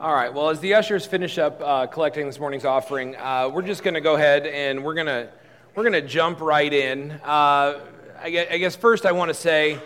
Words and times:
All 0.00 0.14
right. 0.14 0.32
Well, 0.32 0.48
as 0.48 0.60
the 0.60 0.72
ushers 0.72 1.04
finish 1.04 1.36
up 1.36 1.60
uh, 1.60 1.86
collecting 1.86 2.24
this 2.24 2.40
morning's 2.40 2.64
offering, 2.64 3.16
uh, 3.16 3.50
we're 3.52 3.60
just 3.60 3.82
going 3.82 3.92
to 3.92 4.00
go 4.00 4.14
ahead 4.14 4.46
and 4.46 4.82
we're 4.82 4.94
going 4.94 5.08
to 5.08 5.28
we're 5.74 5.82
going 5.82 5.92
to 5.92 6.00
jump 6.00 6.40
right 6.40 6.72
in. 6.72 7.10
Uh, 7.22 7.80
I, 8.18 8.30
guess, 8.30 8.46
I, 8.50 8.56
guess, 8.56 8.76
first 8.76 9.04
I 9.04 9.12
want 9.12 9.28
to 9.28 9.34
say, 9.34 9.78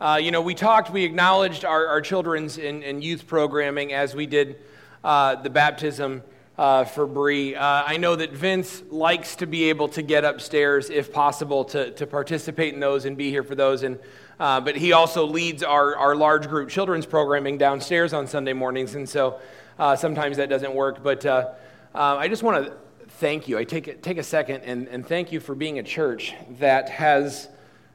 uh, 0.00 0.18
you 0.22 0.30
know, 0.30 0.40
we 0.40 0.54
talked, 0.54 0.90
we 0.90 1.04
acknowledged 1.04 1.66
our, 1.66 1.86
our 1.86 2.00
children's 2.00 2.56
and, 2.56 2.82
and, 2.82 3.04
youth 3.04 3.26
programming 3.26 3.92
as 3.92 4.14
we 4.14 4.24
did 4.24 4.56
uh, 5.04 5.34
the 5.34 5.50
baptism 5.50 6.22
uh, 6.56 6.84
for 6.84 7.06
Bree. 7.06 7.54
I 7.54 7.98
know 7.98 8.16
that 8.16 8.32
Vince 8.32 8.82
likes 8.88 9.36
to 9.36 9.46
be 9.46 9.64
able 9.64 9.88
to 9.88 10.00
get 10.00 10.24
upstairs 10.24 10.88
if 10.88 11.12
possible 11.12 11.66
to, 11.66 11.90
to 11.90 12.06
participate 12.06 12.72
in 12.72 12.80
those 12.80 13.04
and 13.04 13.18
be 13.18 13.28
here 13.28 13.42
for 13.42 13.54
those. 13.54 13.82
And 13.82 13.98
uh, 14.40 14.60
but 14.60 14.76
he 14.76 14.92
also 14.92 15.26
leads 15.26 15.62
our, 15.62 15.96
our 15.96 16.14
large 16.14 16.48
group 16.48 16.68
children's 16.68 17.06
programming 17.06 17.58
downstairs 17.58 18.12
on 18.12 18.26
Sunday 18.26 18.52
mornings. 18.52 18.94
And 18.94 19.08
so 19.08 19.40
uh, 19.78 19.96
sometimes 19.96 20.36
that 20.36 20.48
doesn't 20.48 20.74
work. 20.74 21.02
But 21.02 21.26
uh, 21.26 21.50
uh 21.94 22.16
I 22.16 22.28
just 22.28 22.42
want 22.42 22.64
to 22.64 22.72
thank 23.18 23.48
you. 23.48 23.58
I 23.58 23.64
take, 23.64 24.02
take 24.02 24.18
a 24.18 24.22
second 24.22 24.62
and, 24.62 24.86
and 24.88 25.06
thank 25.06 25.32
you 25.32 25.40
for 25.40 25.54
being 25.54 25.78
a 25.78 25.82
church 25.82 26.34
that 26.58 26.88
has 26.88 27.48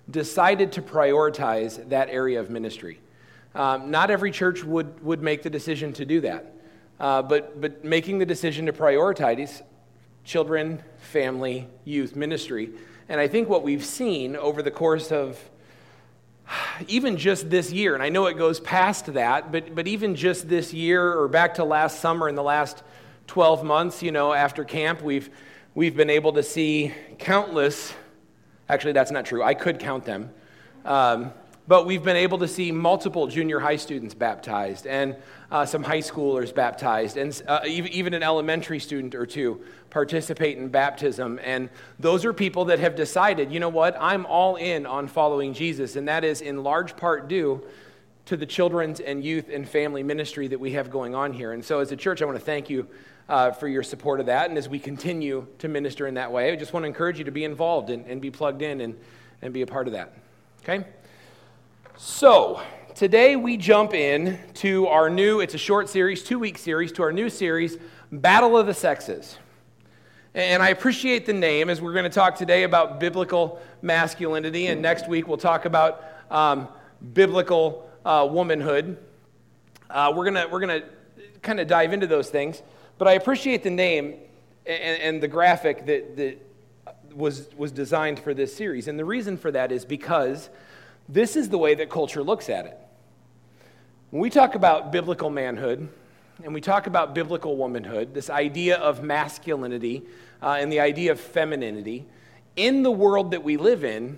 decided 0.09 0.73
to 0.73 0.81
prioritize 0.81 1.87
that 1.89 2.09
area 2.09 2.39
of 2.39 2.49
ministry. 2.49 2.99
Um, 3.55 3.91
not 3.91 4.09
every 4.09 4.31
church 4.31 4.63
would, 4.63 5.01
would 5.03 5.21
make 5.21 5.43
the 5.43 5.49
decision 5.49 5.93
to 5.93 6.05
do 6.05 6.21
that. 6.21 6.53
Uh, 6.99 7.21
but, 7.21 7.59
but 7.62 7.84
making 7.85 8.17
the 8.17 8.25
decision 8.25 8.65
to 8.65 8.73
prioritize 8.73 9.62
children, 10.23 10.81
family, 10.98 11.67
youth 11.85 12.15
ministry. 12.15 12.71
And 13.09 13.20
I 13.20 13.27
think 13.27 13.49
what 13.49 13.63
we've 13.63 13.84
seen 13.84 14.35
over 14.35 14.62
the 14.62 14.71
course 14.71 15.12
of 15.12 15.39
even 16.88 17.17
just 17.17 17.49
this 17.49 17.71
year, 17.71 17.93
and 17.93 18.03
I 18.03 18.09
know 18.09 18.25
it 18.27 18.38
goes 18.38 18.59
past 18.59 19.13
that, 19.13 19.51
but, 19.51 19.75
but 19.75 19.88
even 19.88 20.15
just 20.15 20.49
this 20.49 20.73
year 20.73 21.13
or 21.13 21.27
back 21.27 21.55
to 21.55 21.63
last 21.63 21.99
summer 21.99 22.29
in 22.29 22.35
the 22.35 22.43
last 22.43 22.84
12 23.27 23.63
months, 23.63 24.03
you 24.03 24.11
know, 24.11 24.34
after 24.34 24.63
camp, 24.63 25.01
we've, 25.01 25.29
we've 25.76 25.95
been 25.95 26.09
able 26.09 26.34
to 26.34 26.43
see 26.43 26.93
countless, 27.20 27.93
actually, 28.70 28.93
that's 28.93 29.12
not 29.12 29.26
true. 29.26 29.43
I 29.43 29.53
could 29.53 29.79
count 29.79 30.05
them. 30.05 30.31
Um, 30.85 31.31
but 31.65 31.85
we've 31.85 32.03
been 32.03 32.18
able 32.18 32.40
to 32.40 32.48
see 32.48 32.71
multiple 32.71 33.27
junior 33.27 33.59
high 33.59 33.77
students 33.77 34.13
baptized 34.13 34.85
and 34.85 35.15
uh, 35.49 35.65
some 35.65 35.81
high 35.81 35.99
schoolers 35.99 36.53
baptized 36.53 37.15
and 37.15 37.41
uh, 37.48 37.62
even 37.65 38.13
an 38.13 38.21
elementary 38.21 38.79
student 38.79 39.15
or 39.15 39.25
two 39.25 39.62
participate 39.94 40.58
in 40.58 40.70
baptism. 40.70 41.40
And 41.44 41.70
those 41.99 42.26
are 42.26 42.34
people 42.34 42.66
that 42.66 42.80
have 42.80 42.96
decided 42.96 43.52
you 43.52 43.60
know 43.60 43.70
what 43.70 43.96
i'm 43.99 44.26
all 44.26 44.55
in 44.55 44.88
on 44.88 45.08
following 45.08 45.54
jesus. 45.54 45.96
And 45.96 46.08
that 46.08 46.24
is 46.24 46.41
in 46.41 46.63
large 46.63 46.98
part 46.98 47.27
due 47.27 47.63
to 48.26 48.36
the 48.36 48.46
children's 48.48 48.99
and 48.99 49.24
youth 49.24 49.49
and 49.54 49.70
family 49.70 50.02
ministry 50.02 50.48
that 50.48 50.60
we 50.60 50.71
have 50.71 50.90
going 50.90 51.14
on 51.14 51.32
here. 51.32 51.52
And 51.52 51.64
so 51.64 51.80
as 51.80 51.91
a 51.91 51.96
church 51.96 52.24
i 52.24 52.26
want 52.26 52.40
to 52.40 52.44
thank 52.44 52.71
you 52.71 52.88
uh, 53.30 53.52
for 53.52 53.68
your 53.68 53.84
support 53.84 54.20
of 54.20 54.26
that. 54.26 54.49
And 54.49 54.58
as 54.58 54.68
we 54.68 54.80
continue 54.80 55.46
to 55.60 55.68
minister 55.68 56.08
in 56.08 56.16
that 56.16 56.32
way 56.32 56.52
i 56.52 56.55
just 56.55 56.74
want 56.74 56.84
to 56.84 56.88
encourage 56.88 57.20
you 57.20 57.26
to 57.26 57.32
be 57.32 57.44
involved 57.44 57.91
and, 57.91 58.04
and 58.08 58.20
be 58.20 58.32
plugged 58.32 58.64
in 58.64 58.82
and, 58.82 58.99
and 59.44 59.54
be 59.54 59.62
a 59.62 59.68
part 59.68 59.86
of 59.86 59.94
that. 59.94 60.12
Okay? 60.64 60.88
So, 61.98 62.64
today 62.96 63.36
we 63.36 63.58
jump 63.58 63.94
in 63.94 64.40
to 64.56 64.88
our 64.88 65.12
new, 65.12 65.40
it's 65.40 65.53
a 65.53 65.59
short 65.59 65.88
series, 65.88 66.24
two 66.24 66.40
week 66.40 66.58
series, 66.58 66.91
to 66.94 67.03
our 67.03 67.12
new 67.12 67.30
series, 67.30 67.78
Battle 68.12 68.58
of 68.58 68.66
the 68.66 68.74
Sexes. 68.74 69.38
And 70.35 70.63
I 70.63 70.69
appreciate 70.69 71.28
the 71.28 71.34
name 71.34 71.69
as 71.69 71.79
we're 71.79 71.94
going 71.94 72.06
to 72.06 72.09
talk 72.09 72.35
today 72.35 72.63
about 72.63 73.00
biblical 73.00 73.62
masculinity, 73.84 74.66
and 74.66 74.81
next 74.81 75.07
week 75.07 75.28
we'll 75.28 75.38
talk 75.38 75.66
about 75.66 76.03
um, 76.31 76.67
biblical 77.13 77.88
uh, 78.03 78.28
womanhood. 78.31 78.97
Uh, 79.91 80.12
we're 80.16 80.31
going 80.31 80.51
we're 80.51 80.59
gonna 80.59 80.81
kind 81.44 81.59
of 81.59 81.67
dive 81.67 81.94
into 81.94 82.07
those 82.07 82.31
things, 82.31 82.63
but 82.97 83.07
I 83.07 83.12
appreciate 83.12 83.62
the 83.62 83.69
name 83.69 84.16
and, 84.66 85.01
and 85.01 85.22
the 85.22 85.28
graphic 85.28 85.85
that, 85.85 86.17
that 86.17 86.40
was, 87.13 87.47
was 87.56 87.72
designed 87.72 88.18
for 88.18 88.34
this 88.34 88.56
series. 88.56 88.88
And 88.88 88.97
the 88.97 89.06
reason 89.06 89.38
for 89.38 89.51
that 89.51 89.72
is 89.72 89.85
because 89.85 90.50
this 91.08 91.35
is 91.35 91.50
the 91.50 91.59
way 91.59 91.75
that 91.75 91.91
culture 91.91 92.24
looks 92.24 92.50
at 92.50 92.66
it. 92.66 92.78
When 94.09 94.19
we 94.19 94.31
talk 94.31 94.56
about 94.56 94.91
biblical 94.91 95.29
manhood 95.29 95.90
and 96.42 96.54
we 96.54 96.62
talk 96.62 96.88
about 96.88 97.14
biblical 97.14 97.56
womanhood, 97.58 98.14
this 98.14 98.30
idea 98.30 98.78
of 98.78 99.04
masculinity 99.04 100.04
uh, 100.42 100.58
and 100.60 100.72
the 100.72 100.80
idea 100.80 101.12
of 101.12 101.20
femininity, 101.20 102.06
in 102.56 102.84
the 102.84 102.92
world 102.92 103.32
that 103.32 103.44
we 103.44 103.58
live 103.58 103.84
in, 103.84 104.18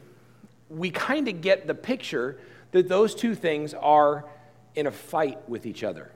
we 0.69 0.89
kind 0.89 1.27
of 1.27 1.41
get 1.41 1.67
the 1.67 1.75
picture 1.75 2.37
that 2.71 2.87
those 2.87 3.15
two 3.15 3.35
things 3.35 3.73
are 3.73 4.25
in 4.75 4.87
a 4.87 4.91
fight 4.91 5.47
with 5.49 5.65
each 5.65 5.83
other. 5.83 6.11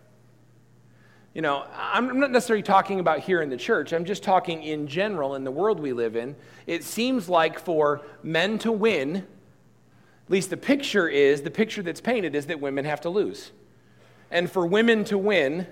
You 1.33 1.41
know, 1.41 1.65
I'm 1.75 2.19
not 2.19 2.31
necessarily 2.31 2.63
talking 2.63 2.99
about 2.99 3.19
here 3.19 3.41
in 3.41 3.49
the 3.49 3.57
church, 3.57 3.93
I'm 3.93 4.05
just 4.05 4.23
talking 4.23 4.63
in 4.63 4.87
general 4.87 5.35
in 5.35 5.43
the 5.43 5.51
world 5.51 5.79
we 5.79 5.93
live 5.93 6.15
in. 6.15 6.35
It 6.65 6.83
seems 6.83 7.29
like 7.29 7.59
for 7.59 8.01
men 8.23 8.57
to 8.59 8.71
win, 8.71 9.17
at 9.17 10.31
least 10.31 10.49
the 10.49 10.57
picture 10.57 11.07
is, 11.07 11.41
the 11.41 11.51
picture 11.51 11.81
that's 11.83 12.01
painted 12.01 12.35
is 12.35 12.47
that 12.47 12.59
women 12.59 12.85
have 12.85 13.01
to 13.01 13.09
lose. 13.09 13.51
And 14.31 14.51
for 14.51 14.65
women 14.65 15.03
to 15.05 15.17
win, 15.17 15.67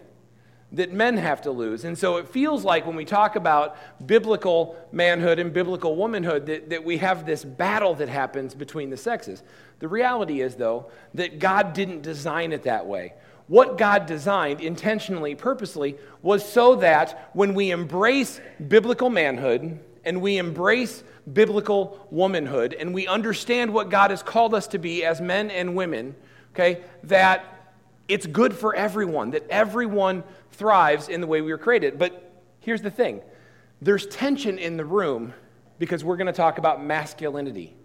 that 0.73 0.91
men 0.91 1.17
have 1.17 1.41
to 1.43 1.51
lose. 1.51 1.85
And 1.85 1.97
so 1.97 2.17
it 2.17 2.27
feels 2.27 2.65
like 2.65 2.85
when 2.85 2.95
we 2.95 3.05
talk 3.05 3.35
about 3.35 3.77
biblical 4.05 4.75
manhood 4.91 5.39
and 5.39 5.53
biblical 5.53 5.95
womanhood, 5.95 6.45
that, 6.47 6.69
that 6.69 6.83
we 6.83 6.97
have 6.97 7.25
this 7.25 7.45
battle 7.45 7.95
that 7.95 8.09
happens 8.09 8.53
between 8.53 8.89
the 8.89 8.97
sexes. 8.97 9.43
The 9.79 9.87
reality 9.87 10.41
is, 10.41 10.55
though, 10.55 10.87
that 11.13 11.39
God 11.39 11.73
didn't 11.73 12.01
design 12.01 12.51
it 12.51 12.63
that 12.63 12.85
way. 12.85 13.13
What 13.47 13.77
God 13.77 14.07
designed 14.07 14.59
intentionally, 14.59 15.33
purposely, 15.35 15.95
was 16.21 16.47
so 16.47 16.75
that 16.77 17.29
when 17.31 17.53
we 17.53 17.71
embrace 17.71 18.41
biblical 18.67 19.09
manhood 19.09 19.79
and 20.03 20.21
we 20.21 20.37
embrace 20.37 21.01
biblical 21.31 22.05
womanhood 22.11 22.73
and 22.73 22.93
we 22.93 23.07
understand 23.07 23.73
what 23.73 23.89
God 23.89 24.11
has 24.11 24.21
called 24.21 24.53
us 24.53 24.67
to 24.67 24.77
be 24.77 25.05
as 25.05 25.21
men 25.21 25.49
and 25.49 25.77
women, 25.77 26.13
okay, 26.53 26.81
that 27.03 27.57
it's 28.07 28.25
good 28.25 28.53
for 28.53 28.75
everyone, 28.75 29.31
that 29.31 29.47
everyone 29.49 30.23
thrives 30.51 31.09
in 31.09 31.21
the 31.21 31.27
way 31.27 31.41
we 31.41 31.51
were 31.51 31.57
created. 31.57 31.97
But 31.99 32.31
here's 32.59 32.81
the 32.81 32.91
thing 32.91 33.21
there's 33.81 34.05
tension 34.07 34.57
in 34.57 34.77
the 34.77 34.85
room 34.85 35.33
because 35.79 36.03
we're 36.03 36.17
going 36.17 36.27
to 36.27 36.33
talk 36.33 36.57
about 36.57 36.83
masculinity. 36.83 37.75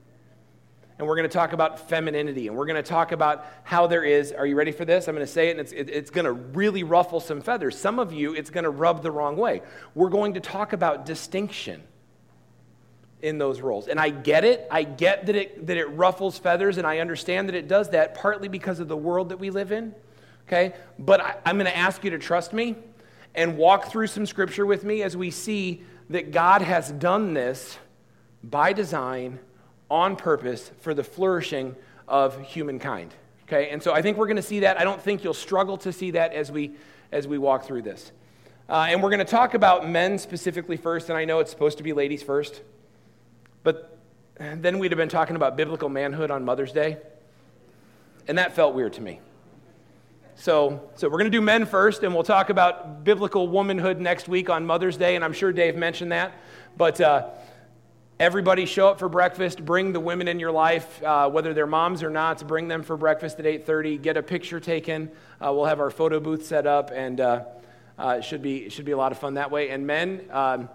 And 0.98 1.08
we're 1.08 1.16
going 1.16 1.28
to 1.28 1.32
talk 1.32 1.52
about 1.52 1.88
femininity. 1.88 2.46
And 2.46 2.56
we're 2.56 2.66
going 2.66 2.82
to 2.82 2.88
talk 2.88 3.12
about 3.12 3.44
how 3.64 3.86
there 3.86 4.04
is, 4.04 4.30
are 4.30 4.46
you 4.46 4.54
ready 4.54 4.72
for 4.72 4.84
this? 4.84 5.08
I'm 5.08 5.14
going 5.14 5.26
to 5.26 5.32
say 5.32 5.48
it, 5.48 5.52
and 5.52 5.60
it's, 5.60 5.72
it, 5.72 5.90
it's 5.90 6.10
going 6.10 6.26
to 6.26 6.32
really 6.32 6.84
ruffle 6.84 7.18
some 7.18 7.40
feathers. 7.40 7.76
Some 7.76 7.98
of 7.98 8.12
you, 8.12 8.34
it's 8.34 8.50
going 8.50 8.64
to 8.64 8.70
rub 8.70 9.02
the 9.02 9.10
wrong 9.10 9.36
way. 9.36 9.62
We're 9.94 10.10
going 10.10 10.34
to 10.34 10.40
talk 10.40 10.72
about 10.72 11.04
distinction 11.04 11.82
in 13.20 13.38
those 13.38 13.60
roles. 13.60 13.88
And 13.88 13.98
I 13.98 14.10
get 14.10 14.44
it. 14.44 14.66
I 14.70 14.82
get 14.82 15.26
that 15.26 15.36
it, 15.36 15.66
that 15.66 15.76
it 15.76 15.86
ruffles 15.86 16.38
feathers, 16.38 16.78
and 16.78 16.86
I 16.86 16.98
understand 16.98 17.48
that 17.48 17.54
it 17.54 17.68
does 17.68 17.90
that 17.90 18.14
partly 18.14 18.48
because 18.48 18.80
of 18.80 18.88
the 18.88 18.96
world 18.96 19.30
that 19.30 19.38
we 19.38 19.50
live 19.50 19.72
in. 19.72 19.94
Okay? 20.46 20.74
But 20.98 21.20
I, 21.20 21.36
I'm 21.44 21.56
going 21.56 21.70
to 21.70 21.76
ask 21.76 22.04
you 22.04 22.10
to 22.10 22.18
trust 22.18 22.52
me 22.52 22.76
and 23.34 23.56
walk 23.56 23.86
through 23.86 24.08
some 24.08 24.26
scripture 24.26 24.66
with 24.66 24.84
me 24.84 25.02
as 25.02 25.16
we 25.16 25.30
see 25.30 25.82
that 26.10 26.30
God 26.30 26.62
has 26.62 26.92
done 26.92 27.34
this 27.34 27.78
by 28.44 28.72
design, 28.72 29.38
on 29.90 30.16
purpose, 30.16 30.70
for 30.80 30.94
the 30.94 31.04
flourishing 31.04 31.76
of 32.08 32.40
humankind. 32.42 33.14
Okay? 33.44 33.70
And 33.70 33.82
so 33.82 33.92
I 33.92 34.02
think 34.02 34.16
we're 34.16 34.26
going 34.26 34.36
to 34.36 34.42
see 34.42 34.60
that. 34.60 34.78
I 34.78 34.84
don't 34.84 35.00
think 35.00 35.24
you'll 35.24 35.34
struggle 35.34 35.78
to 35.78 35.92
see 35.92 36.12
that 36.12 36.32
as 36.32 36.50
we, 36.50 36.72
as 37.10 37.26
we 37.26 37.38
walk 37.38 37.64
through 37.64 37.82
this. 37.82 38.12
Uh, 38.68 38.86
and 38.88 39.02
we're 39.02 39.10
going 39.10 39.18
to 39.18 39.24
talk 39.24 39.54
about 39.54 39.88
men 39.88 40.18
specifically 40.18 40.76
first, 40.76 41.08
and 41.08 41.18
I 41.18 41.24
know 41.24 41.40
it's 41.40 41.50
supposed 41.50 41.78
to 41.78 41.84
be 41.84 41.92
ladies 41.92 42.22
first. 42.22 42.62
But 43.62 43.98
then 44.36 44.78
we'd 44.78 44.92
have 44.92 44.98
been 44.98 45.08
talking 45.08 45.36
about 45.36 45.56
biblical 45.56 45.88
manhood 45.88 46.30
on 46.30 46.44
Mother's 46.44 46.72
Day, 46.72 46.98
and 48.26 48.38
that 48.38 48.54
felt 48.54 48.74
weird 48.74 48.94
to 48.94 49.00
me. 49.00 49.20
So, 50.34 50.90
so 50.96 51.08
we're 51.08 51.18
going 51.18 51.30
to 51.30 51.36
do 51.36 51.42
men 51.42 51.66
first, 51.66 52.02
and 52.02 52.14
we'll 52.14 52.24
talk 52.24 52.48
about 52.50 53.04
biblical 53.04 53.48
womanhood 53.48 54.00
next 54.00 54.28
week 54.28 54.48
on 54.48 54.64
Mother's 54.64 54.96
Day, 54.96 55.14
and 55.14 55.24
I'm 55.24 55.32
sure 55.32 55.52
Dave 55.52 55.76
mentioned 55.76 56.10
that. 56.12 56.34
But 56.76 57.00
uh, 57.00 57.28
everybody 58.18 58.64
show 58.64 58.88
up 58.88 58.98
for 58.98 59.08
breakfast. 59.08 59.64
Bring 59.64 59.92
the 59.92 60.00
women 60.00 60.28
in 60.28 60.40
your 60.40 60.50
life, 60.50 61.02
uh, 61.02 61.28
whether 61.28 61.52
they're 61.52 61.66
moms 61.66 62.02
or 62.02 62.10
not. 62.10 62.38
To 62.38 62.44
bring 62.44 62.66
them 62.66 62.82
for 62.82 62.96
breakfast 62.96 63.38
at 63.40 63.44
8:30. 63.44 64.00
Get 64.02 64.16
a 64.16 64.22
picture 64.22 64.58
taken. 64.58 65.10
Uh, 65.40 65.52
we'll 65.52 65.66
have 65.66 65.80
our 65.80 65.90
photo 65.90 66.18
booth 66.18 66.46
set 66.46 66.66
up, 66.66 66.90
and 66.92 67.20
uh, 67.20 67.44
uh, 67.98 68.16
it 68.18 68.24
should 68.24 68.42
be 68.42 68.64
it 68.64 68.72
should 68.72 68.86
be 68.86 68.92
a 68.92 68.96
lot 68.96 69.12
of 69.12 69.18
fun 69.18 69.34
that 69.34 69.50
way. 69.50 69.68
And 69.70 69.86
men. 69.86 70.22
Um, 70.30 70.68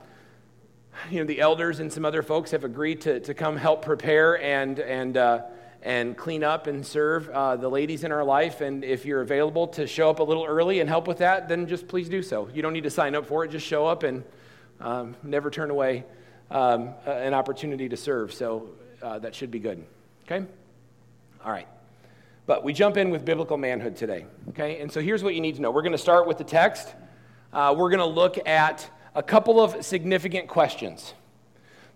you 1.12 1.19
know, 1.19 1.25
the 1.25 1.39
elders 1.39 1.80
and 1.80 1.94
some 1.94 2.06
other 2.06 2.24
folks 2.24 2.50
have 2.51 2.63
agreed 2.63 3.01
to, 3.01 3.19
to 3.19 3.36
come 3.36 3.56
help 3.56 3.83
prepare 3.83 4.42
and, 4.42 4.80
and, 4.80 5.15
uh, 5.15 5.44
and 5.81 6.18
clean 6.18 6.44
up 6.44 6.68
and 6.68 6.85
serve 6.85 7.29
uh, 7.29 7.56
the 7.56 7.69
ladies 7.69 8.03
in 8.03 8.12
our 8.12 8.24
life. 8.24 8.62
And 8.62 8.83
if 8.83 9.06
you're 9.06 9.21
available 9.21 9.68
to 9.69 9.88
show 9.88 10.09
up 10.09 10.19
a 10.19 10.24
little 10.24 10.45
early 10.45 10.79
and 10.79 10.89
help 10.89 11.07
with 11.07 11.19
that, 11.19 11.47
then 11.47 11.68
just 11.68 11.88
please 11.88 12.09
do 12.09 12.21
so. 12.21 12.50
You 12.53 12.62
don't 12.62 12.74
need 12.74 12.83
to 12.83 12.89
sign 12.89 13.15
up 13.15 13.25
for 13.25 13.45
it, 13.45 13.51
just 13.51 13.65
show 13.65 13.85
up 13.85 14.03
and 14.03 14.24
um, 14.79 15.15
never 15.24 15.50
turn 15.50 15.69
away 15.69 16.03
um, 16.51 16.89
an 17.06 17.33
opportunity 17.33 17.89
to 17.89 17.97
serve. 17.97 18.33
So 18.33 18.69
uh, 19.01 19.19
that 19.19 19.35
should 19.35 19.51
be 19.51 19.59
good. 19.59 19.85
Okay? 20.25 20.45
All 21.44 21.51
right. 21.51 21.68
But 22.45 22.63
we 22.63 22.74
jump 22.74 22.97
in 22.97 23.09
with 23.09 23.25
biblical 23.25 23.57
manhood 23.57 23.97
today, 23.97 24.25
okay? 24.50 24.79
And 24.79 24.89
so 24.89 25.01
here's 25.01 25.21
what 25.21 25.35
you 25.35 25.41
need 25.41 25.56
to 25.56 25.62
know. 25.62 25.69
We're 25.69 25.81
going 25.81 25.91
to 25.91 25.97
start 25.97 26.27
with 26.27 26.38
the 26.38 26.45
text. 26.45 26.95
Uh, 27.51 27.75
we're 27.77 27.89
going 27.89 28.00
to 28.00 28.06
look 28.06 28.47
at 28.47 28.89
a 29.15 29.21
couple 29.21 29.59
of 29.59 29.83
significant 29.83 30.47
questions. 30.47 31.13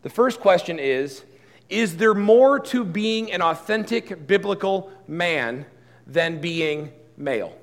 The 0.01 0.09
first 0.09 0.41
question 0.41 0.77
is 0.77 1.23
Is 1.71 1.95
there 1.95 2.13
more 2.13 2.59
to 2.59 2.83
being 2.83 3.31
an 3.31 3.41
authentic 3.41 4.27
biblical 4.27 4.91
man 5.07 5.65
than 6.06 6.41
being 6.41 6.91
male? 7.15 7.57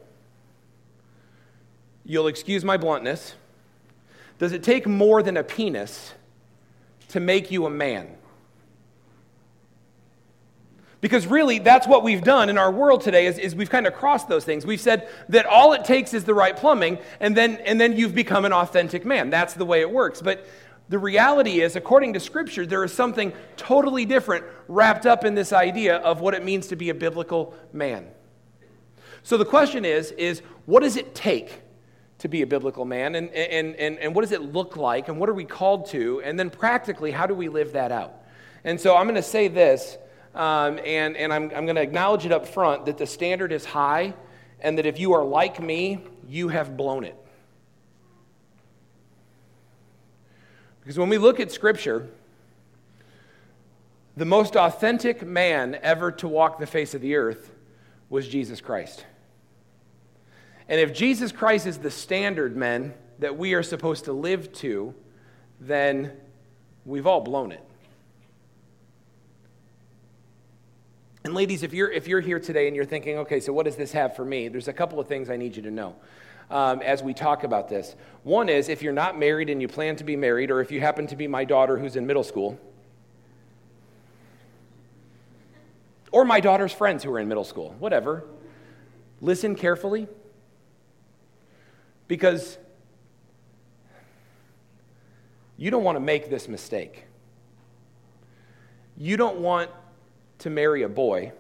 You'll 2.07 2.27
excuse 2.27 2.65
my 2.65 2.79
bluntness. 2.79 3.35
Does 4.39 4.53
it 4.53 4.63
take 4.63 4.87
more 4.87 5.23
than 5.23 5.37
a 5.37 5.45
penis 5.45 6.15
to 7.09 7.21
make 7.21 7.51
you 7.51 7.67
a 7.67 7.71
man? 7.71 8.09
Because 11.03 11.27
really, 11.27 11.59
that's 11.59 11.87
what 11.87 12.03
we've 12.03 12.25
done 12.25 12.49
in 12.49 12.57
our 12.57 12.73
world 12.73 13.03
today 13.03 13.27
is, 13.27 13.39
is 13.39 13.55
we've 13.55 13.71
kind 13.71 13.87
of 13.87 13.95
crossed 13.95 14.27
those 14.27 14.45
things. 14.45 14.65
We've 14.65 14.81
said 14.81 15.09
that 15.29 15.45
all 15.45 15.75
it 15.75 15.85
takes 15.85 16.15
is 16.15 16.25
the 16.25 16.35
right 16.35 16.57
plumbing, 16.57 16.99
and 17.21 17.37
then, 17.37 17.57
and 17.67 17.79
then 17.79 17.97
you've 17.97 18.15
become 18.15 18.47
an 18.47 18.55
authentic 18.55 19.05
man. 19.05 19.29
That's 19.29 19.53
the 19.53 19.67
way 19.67 19.83
it 19.83 19.91
works. 19.91 20.23
But 20.23 20.47
the 20.89 20.99
reality 20.99 21.61
is, 21.61 21.77
according 21.77 22.15
to 22.15 22.21
Scripture, 22.21 22.65
there 22.65 22.83
is 22.85 22.93
something 22.93 23.33
totally 23.57 24.05
different 24.05 24.45
wrapped 24.69 25.07
up 25.07 25.25
in 25.25 25.35
this 25.35 25.53
idea 25.53 25.97
of 25.97 26.21
what 26.21 26.35
it 26.35 26.45
means 26.45 26.69
to 26.69 26.77
be 26.77 26.91
a 26.91 26.95
biblical 26.95 27.55
man. 27.73 28.07
So 29.23 29.37
the 29.37 29.45
question 29.45 29.85
is, 29.85 30.13
is 30.13 30.41
what 30.67 30.83
does 30.83 30.97
it 30.97 31.15
take 31.15 31.61
to 32.19 32.29
be 32.29 32.43
a 32.43 32.47
biblical 32.47 32.85
man? 32.85 33.15
And, 33.15 33.31
and, 33.31 33.77
and, 33.77 33.99
and 33.99 34.15
what 34.15 34.23
does 34.23 34.33
it 34.33 34.41
look 34.41 34.77
like? 34.77 35.09
And 35.09 35.21
what 35.21 35.29
are 35.29 35.35
we 35.35 35.45
called 35.45 35.87
to? 35.91 36.23
And 36.23 36.39
then 36.39 36.49
practically, 36.49 37.11
how 37.11 37.27
do 37.27 37.35
we 37.35 37.49
live 37.49 37.73
that 37.73 37.93
out? 37.93 38.23
And 38.65 38.81
so 38.81 38.97
I'm 38.97 39.05
going 39.05 39.15
to 39.17 39.23
say 39.23 39.49
this 39.49 39.99
um, 40.35 40.79
and, 40.85 41.17
and 41.17 41.33
I'm, 41.33 41.45
I'm 41.55 41.65
going 41.65 41.77
to 41.77 41.83
acknowledge 41.83 42.25
it 42.25 42.33
up 42.33 42.47
front 42.47 42.87
that 42.87 42.97
the 42.97 43.07
standard 43.07 43.51
is 43.53 43.65
high, 43.65 44.15
and 44.61 44.79
that 44.79 44.87
if 44.87 45.01
you 45.01 45.13
are 45.13 45.25
like 45.25 45.61
me, 45.61 46.05
you 46.29 46.49
have 46.49 46.77
blown 46.77 47.05
it. 47.05 47.17
Because 50.89 50.99
when 50.99 51.11
we 51.11 51.19
look 51.19 51.39
at 51.39 51.53
Scripture, 51.53 52.09
the 54.17 54.25
most 54.25 54.57
authentic 54.57 55.23
man 55.23 55.79
ever 55.83 56.11
to 56.13 56.27
walk 56.27 56.59
the 56.59 56.67
face 56.67 56.95
of 56.95 57.03
the 57.03 57.15
earth 57.15 57.53
was 58.09 58.27
Jesus 58.27 58.63
Christ. 58.63 59.05
And 60.67 60.81
if 60.81 60.95
Jesus 60.95 61.31
Christ 61.31 61.67
is 61.67 61.77
the 61.77 61.91
standard, 61.91 62.57
men, 62.57 62.95
that 63.19 63.37
we 63.37 63.53
are 63.53 63.63
supposed 63.63 64.07
to 64.07 64.15
live 64.15 64.51
to, 64.55 64.95
then 65.61 66.11
we've 66.87 67.07
all 67.07 67.21
blown 67.21 67.53
it. 67.53 67.63
And 71.23 71.35
ladies, 71.35 71.63
if 71.63 71.75
you're, 71.75 71.93
if 71.93 72.09
you're 72.09 72.23
here 72.23 72.41
today 72.41 72.67
and 72.67 72.75
you're 72.75 72.87
thinking, 72.87 73.19
okay, 73.19 73.41
so 73.41 73.53
what 73.53 73.67
does 73.67 73.77
this 73.77 73.93
have 73.93 74.17
for 74.17 74.25
me? 74.25 74.49
There's 74.49 74.69
a 74.69 74.73
couple 74.73 74.99
of 74.99 75.07
things 75.07 75.29
I 75.29 75.37
need 75.37 75.55
you 75.55 75.63
to 75.65 75.71
know 75.71 75.97
um, 76.51 76.81
as 76.83 77.03
we 77.03 77.15
talk 77.15 77.45
about 77.45 77.69
this. 77.69 77.95
One 78.23 78.49
is 78.49 78.69
if 78.69 78.83
you're 78.83 78.93
not 78.93 79.19
married 79.19 79.51
and 79.51 79.61
you 79.61 79.69
plan 79.69 79.97
to 79.97 80.05
be 80.05 80.17
married, 80.17 80.51
or 80.51 80.61
if 80.61 80.71
you 80.71 80.81
happen 80.81 81.07
to 81.09 81.17
be 81.17 81.27
my 81.29 81.45
daughter 81.45 81.79
who's 81.79 81.97
in 81.97 82.07
middle 82.07 82.25
school, 82.25 82.59
or 86.11 86.25
my 86.25 86.41
daughter's 86.41 86.73
friends 86.73 87.05
who 87.05 87.13
are 87.13 87.19
in 87.19 87.29
middle 87.29 87.45
school, 87.45 87.75
whatever, 87.79 88.25
listen 89.21 89.55
carefully 89.55 90.09
because 92.07 92.59
you 95.57 95.71
don't 95.71 95.85
want 95.85 95.97
to 95.97 96.01
make 96.01 96.31
this 96.31 96.49
mistake. 96.49 97.05
You 98.97 99.17
don't 99.17 99.41
want 99.41 99.71
to 100.39 100.51
marry 100.51 100.83
a 100.83 100.89
boy 100.89 101.33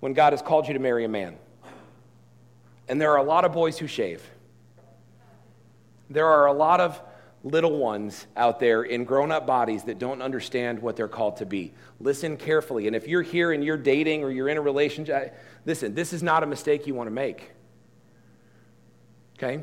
when 0.00 0.14
God 0.14 0.32
has 0.32 0.40
called 0.40 0.68
you 0.68 0.74
to 0.74 0.80
marry 0.80 1.04
a 1.04 1.08
man. 1.08 1.36
And 2.88 3.00
there 3.00 3.12
are 3.12 3.18
a 3.18 3.22
lot 3.22 3.44
of 3.44 3.52
boys 3.52 3.78
who 3.78 3.86
shave. 3.86 4.22
There 6.10 6.26
are 6.26 6.46
a 6.46 6.52
lot 6.52 6.80
of 6.80 7.00
little 7.44 7.78
ones 7.78 8.26
out 8.36 8.58
there 8.58 8.82
in 8.82 9.04
grown 9.04 9.30
up 9.30 9.46
bodies 9.46 9.84
that 9.84 9.98
don't 9.98 10.22
understand 10.22 10.80
what 10.80 10.96
they're 10.96 11.08
called 11.08 11.36
to 11.36 11.46
be. 11.46 11.72
Listen 12.00 12.36
carefully. 12.36 12.86
And 12.86 12.96
if 12.96 13.06
you're 13.06 13.22
here 13.22 13.52
and 13.52 13.62
you're 13.62 13.76
dating 13.76 14.24
or 14.24 14.30
you're 14.30 14.48
in 14.48 14.56
a 14.56 14.60
relationship, 14.60 15.38
listen, 15.64 15.94
this 15.94 16.12
is 16.12 16.22
not 16.22 16.42
a 16.42 16.46
mistake 16.46 16.86
you 16.86 16.94
want 16.94 17.06
to 17.06 17.12
make. 17.12 17.52
Okay? 19.36 19.62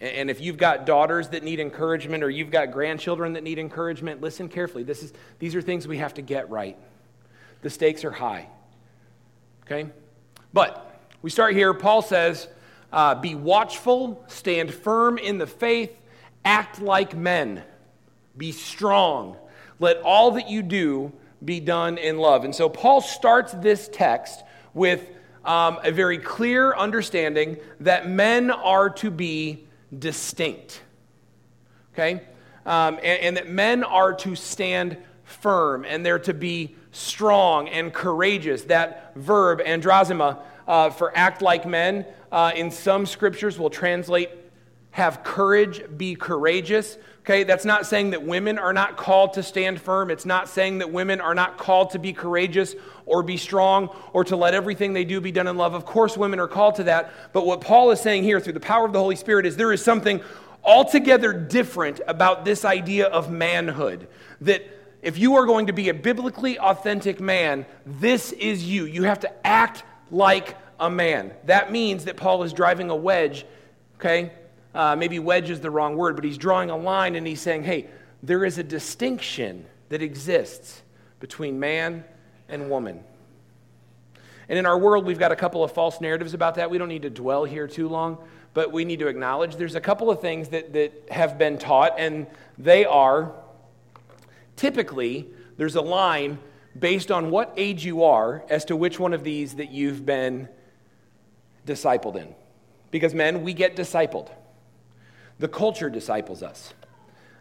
And 0.00 0.30
if 0.30 0.40
you've 0.40 0.58
got 0.58 0.86
daughters 0.86 1.30
that 1.30 1.42
need 1.42 1.58
encouragement 1.58 2.22
or 2.22 2.30
you've 2.30 2.52
got 2.52 2.70
grandchildren 2.70 3.32
that 3.32 3.42
need 3.42 3.58
encouragement, 3.58 4.20
listen 4.20 4.48
carefully. 4.48 4.84
This 4.84 5.02
is, 5.02 5.12
these 5.40 5.56
are 5.56 5.62
things 5.62 5.88
we 5.88 5.98
have 5.98 6.14
to 6.14 6.22
get 6.22 6.48
right. 6.50 6.76
The 7.62 7.70
stakes 7.70 8.04
are 8.04 8.12
high. 8.12 8.48
Okay? 9.64 9.90
But 10.52 10.87
we 11.22 11.30
start 11.30 11.54
here. 11.54 11.74
Paul 11.74 12.02
says, 12.02 12.48
uh, 12.92 13.16
Be 13.16 13.34
watchful, 13.34 14.24
stand 14.28 14.72
firm 14.72 15.18
in 15.18 15.38
the 15.38 15.46
faith, 15.46 15.90
act 16.44 16.80
like 16.80 17.16
men, 17.16 17.62
be 18.36 18.52
strong. 18.52 19.36
Let 19.80 19.98
all 20.02 20.32
that 20.32 20.48
you 20.48 20.62
do 20.62 21.12
be 21.44 21.60
done 21.60 21.98
in 21.98 22.18
love. 22.18 22.44
And 22.44 22.54
so 22.54 22.68
Paul 22.68 23.00
starts 23.00 23.52
this 23.52 23.88
text 23.92 24.42
with 24.74 25.08
um, 25.44 25.78
a 25.82 25.92
very 25.92 26.18
clear 26.18 26.74
understanding 26.74 27.58
that 27.80 28.08
men 28.08 28.50
are 28.50 28.90
to 28.90 29.10
be 29.10 29.64
distinct. 29.96 30.82
Okay? 31.94 32.22
Um, 32.66 32.96
and, 32.96 33.20
and, 33.22 33.36
that 33.36 33.48
men 33.48 33.82
are 33.82 34.12
to 34.14 34.34
stand 34.34 34.98
firm 35.24 35.84
and 35.84 36.04
they're 36.04 36.18
to 36.20 36.34
be 36.34 36.74
strong 36.92 37.68
and 37.68 37.92
courageous. 37.92 38.64
That 38.64 39.14
verb, 39.16 39.60
androzima, 39.60 40.42
uh, 40.68 40.90
for 40.90 41.16
act 41.16 41.42
like 41.42 41.66
men, 41.66 42.06
uh, 42.30 42.52
in 42.54 42.70
some 42.70 43.06
scriptures 43.06 43.58
will 43.58 43.70
translate 43.70 44.30
have 44.98 45.22
courage, 45.22 45.82
be 45.96 46.14
courageous. 46.16 46.98
Okay, 47.20 47.44
that's 47.44 47.64
not 47.64 47.86
saying 47.86 48.10
that 48.10 48.22
women 48.22 48.58
are 48.58 48.72
not 48.72 48.96
called 48.96 49.34
to 49.34 49.42
stand 49.42 49.80
firm. 49.80 50.10
It's 50.10 50.24
not 50.26 50.48
saying 50.48 50.78
that 50.78 50.90
women 50.90 51.20
are 51.20 51.34
not 51.34 51.58
called 51.58 51.90
to 51.90 51.98
be 51.98 52.12
courageous 52.12 52.74
or 53.06 53.22
be 53.22 53.36
strong 53.36 53.90
or 54.12 54.24
to 54.24 54.34
let 54.34 54.54
everything 54.54 54.94
they 54.94 55.04
do 55.04 55.20
be 55.20 55.30
done 55.30 55.46
in 55.46 55.56
love. 55.56 55.74
Of 55.74 55.84
course, 55.84 56.16
women 56.16 56.40
are 56.40 56.48
called 56.48 56.76
to 56.76 56.84
that. 56.84 57.12
But 57.32 57.46
what 57.46 57.60
Paul 57.60 57.90
is 57.90 58.00
saying 58.00 58.24
here 58.24 58.40
through 58.40 58.54
the 58.54 58.60
power 58.60 58.86
of 58.86 58.92
the 58.92 58.98
Holy 58.98 59.14
Spirit 59.14 59.46
is 59.46 59.56
there 59.56 59.72
is 59.72 59.84
something 59.84 60.20
altogether 60.64 61.32
different 61.32 62.00
about 62.08 62.44
this 62.44 62.64
idea 62.64 63.06
of 63.06 63.30
manhood. 63.30 64.08
That 64.40 64.66
if 65.02 65.18
you 65.18 65.36
are 65.36 65.46
going 65.46 65.66
to 65.66 65.72
be 65.72 65.90
a 65.90 65.94
biblically 65.94 66.58
authentic 66.58 67.20
man, 67.20 67.66
this 67.86 68.32
is 68.32 68.64
you. 68.64 68.86
You 68.86 69.04
have 69.04 69.20
to 69.20 69.46
act 69.46 69.84
like 70.10 70.56
a 70.80 70.90
man. 70.90 71.32
That 71.44 71.72
means 71.72 72.04
that 72.04 72.16
Paul 72.16 72.42
is 72.42 72.52
driving 72.52 72.90
a 72.90 72.96
wedge, 72.96 73.44
okay? 73.96 74.32
uh, 74.74 74.96
maybe 74.96 75.18
wedge 75.18 75.50
is 75.50 75.60
the 75.60 75.70
wrong 75.70 75.96
word, 75.96 76.14
but 76.14 76.24
he's 76.24 76.38
drawing 76.38 76.70
a 76.70 76.76
line 76.76 77.16
and 77.16 77.26
he's 77.26 77.40
saying, 77.40 77.64
hey, 77.64 77.88
there 78.22 78.44
is 78.44 78.58
a 78.58 78.62
distinction 78.62 79.66
that 79.88 80.02
exists 80.02 80.82
between 81.20 81.58
man 81.58 82.04
and 82.48 82.70
woman. 82.70 83.02
And 84.48 84.58
in 84.58 84.66
our 84.66 84.78
world, 84.78 85.04
we've 85.04 85.18
got 85.18 85.32
a 85.32 85.36
couple 85.36 85.62
of 85.64 85.72
false 85.72 86.00
narratives 86.00 86.32
about 86.32 86.54
that. 86.54 86.70
We 86.70 86.78
don't 86.78 86.88
need 86.88 87.02
to 87.02 87.10
dwell 87.10 87.44
here 87.44 87.66
too 87.66 87.88
long, 87.88 88.18
but 88.54 88.72
we 88.72 88.84
need 88.84 89.00
to 89.00 89.08
acknowledge 89.08 89.56
there's 89.56 89.74
a 89.74 89.80
couple 89.80 90.10
of 90.10 90.20
things 90.20 90.48
that, 90.50 90.72
that 90.72 90.92
have 91.10 91.38
been 91.38 91.58
taught, 91.58 91.94
and 91.98 92.26
they 92.56 92.84
are 92.84 93.32
typically 94.56 95.26
there's 95.56 95.74
a 95.74 95.82
line 95.82 96.38
based 96.78 97.10
on 97.10 97.30
what 97.30 97.52
age 97.56 97.84
you 97.84 98.04
are 98.04 98.44
as 98.48 98.64
to 98.66 98.76
which 98.76 98.98
one 98.98 99.12
of 99.12 99.24
these 99.24 99.54
that 99.54 99.70
you've 99.70 100.04
been 100.04 100.48
discipled 101.66 102.16
in. 102.16 102.34
Because 102.90 103.14
men, 103.14 103.42
we 103.42 103.52
get 103.52 103.76
discipled. 103.76 104.30
The 105.38 105.48
culture 105.48 105.90
disciples 105.90 106.42
us. 106.42 106.72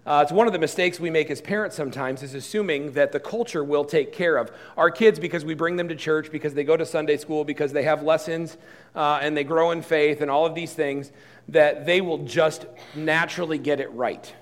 Uh, 0.05 0.21
it's 0.23 0.31
one 0.31 0.47
of 0.47 0.53
the 0.53 0.59
mistakes 0.59 1.01
we 1.01 1.09
make 1.09 1.29
as 1.29 1.41
parents 1.41 1.75
sometimes 1.75 2.23
is 2.23 2.33
assuming 2.33 2.93
that 2.93 3.11
the 3.11 3.19
culture 3.19 3.61
will 3.61 3.83
take 3.83 4.13
care 4.13 4.37
of 4.37 4.49
our 4.77 4.89
kids 4.89 5.19
because 5.19 5.43
we 5.43 5.53
bring 5.53 5.75
them 5.75 5.89
to 5.89 5.95
church, 5.95 6.31
because 6.31 6.53
they 6.53 6.63
go 6.63 6.77
to 6.77 6.85
Sunday 6.85 7.17
school, 7.17 7.43
because 7.43 7.73
they 7.73 7.83
have 7.83 8.03
lessons 8.03 8.55
uh, 8.95 9.19
and 9.21 9.35
they 9.35 9.43
grow 9.43 9.71
in 9.71 9.81
faith 9.81 10.21
and 10.21 10.31
all 10.31 10.45
of 10.45 10.55
these 10.55 10.71
things, 10.71 11.11
that 11.49 11.85
they 11.85 11.99
will 11.99 12.19
just 12.19 12.65
naturally 12.95 13.57
get 13.57 13.81
it 13.81 13.91
right. 13.91 14.33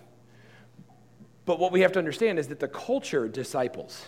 But 1.45 1.57
what 1.57 1.71
we 1.71 1.81
have 1.81 1.93
to 1.93 1.99
understand 1.99 2.37
is 2.37 2.47
that 2.49 2.59
the 2.59 2.67
culture 2.67 3.27
disciples. 3.27 4.05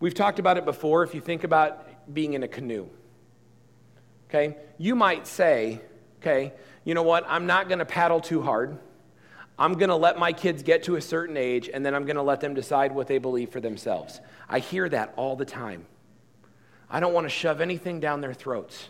We've 0.00 0.14
talked 0.14 0.38
about 0.38 0.56
it 0.56 0.64
before. 0.64 1.02
If 1.02 1.14
you 1.14 1.20
think 1.20 1.44
about 1.44 2.12
being 2.12 2.32
in 2.32 2.42
a 2.42 2.48
canoe, 2.48 2.88
okay, 4.28 4.56
you 4.78 4.96
might 4.96 5.26
say, 5.26 5.80
okay, 6.20 6.54
you 6.84 6.94
know 6.94 7.02
what? 7.02 7.24
I'm 7.28 7.46
not 7.46 7.68
going 7.68 7.78
to 7.78 7.84
paddle 7.84 8.20
too 8.20 8.40
hard. 8.42 8.78
I'm 9.58 9.74
going 9.74 9.90
to 9.90 9.96
let 9.96 10.18
my 10.18 10.32
kids 10.32 10.62
get 10.62 10.84
to 10.84 10.96
a 10.96 11.02
certain 11.02 11.36
age 11.36 11.68
and 11.72 11.84
then 11.84 11.94
I'm 11.94 12.06
going 12.06 12.16
to 12.16 12.22
let 12.22 12.40
them 12.40 12.54
decide 12.54 12.92
what 12.92 13.08
they 13.08 13.18
believe 13.18 13.50
for 13.50 13.60
themselves. 13.60 14.20
I 14.48 14.58
hear 14.58 14.88
that 14.88 15.12
all 15.16 15.36
the 15.36 15.44
time. 15.44 15.84
I 16.88 16.98
don't 16.98 17.12
want 17.12 17.26
to 17.26 17.30
shove 17.30 17.60
anything 17.60 18.00
down 18.00 18.22
their 18.22 18.32
throats. 18.32 18.88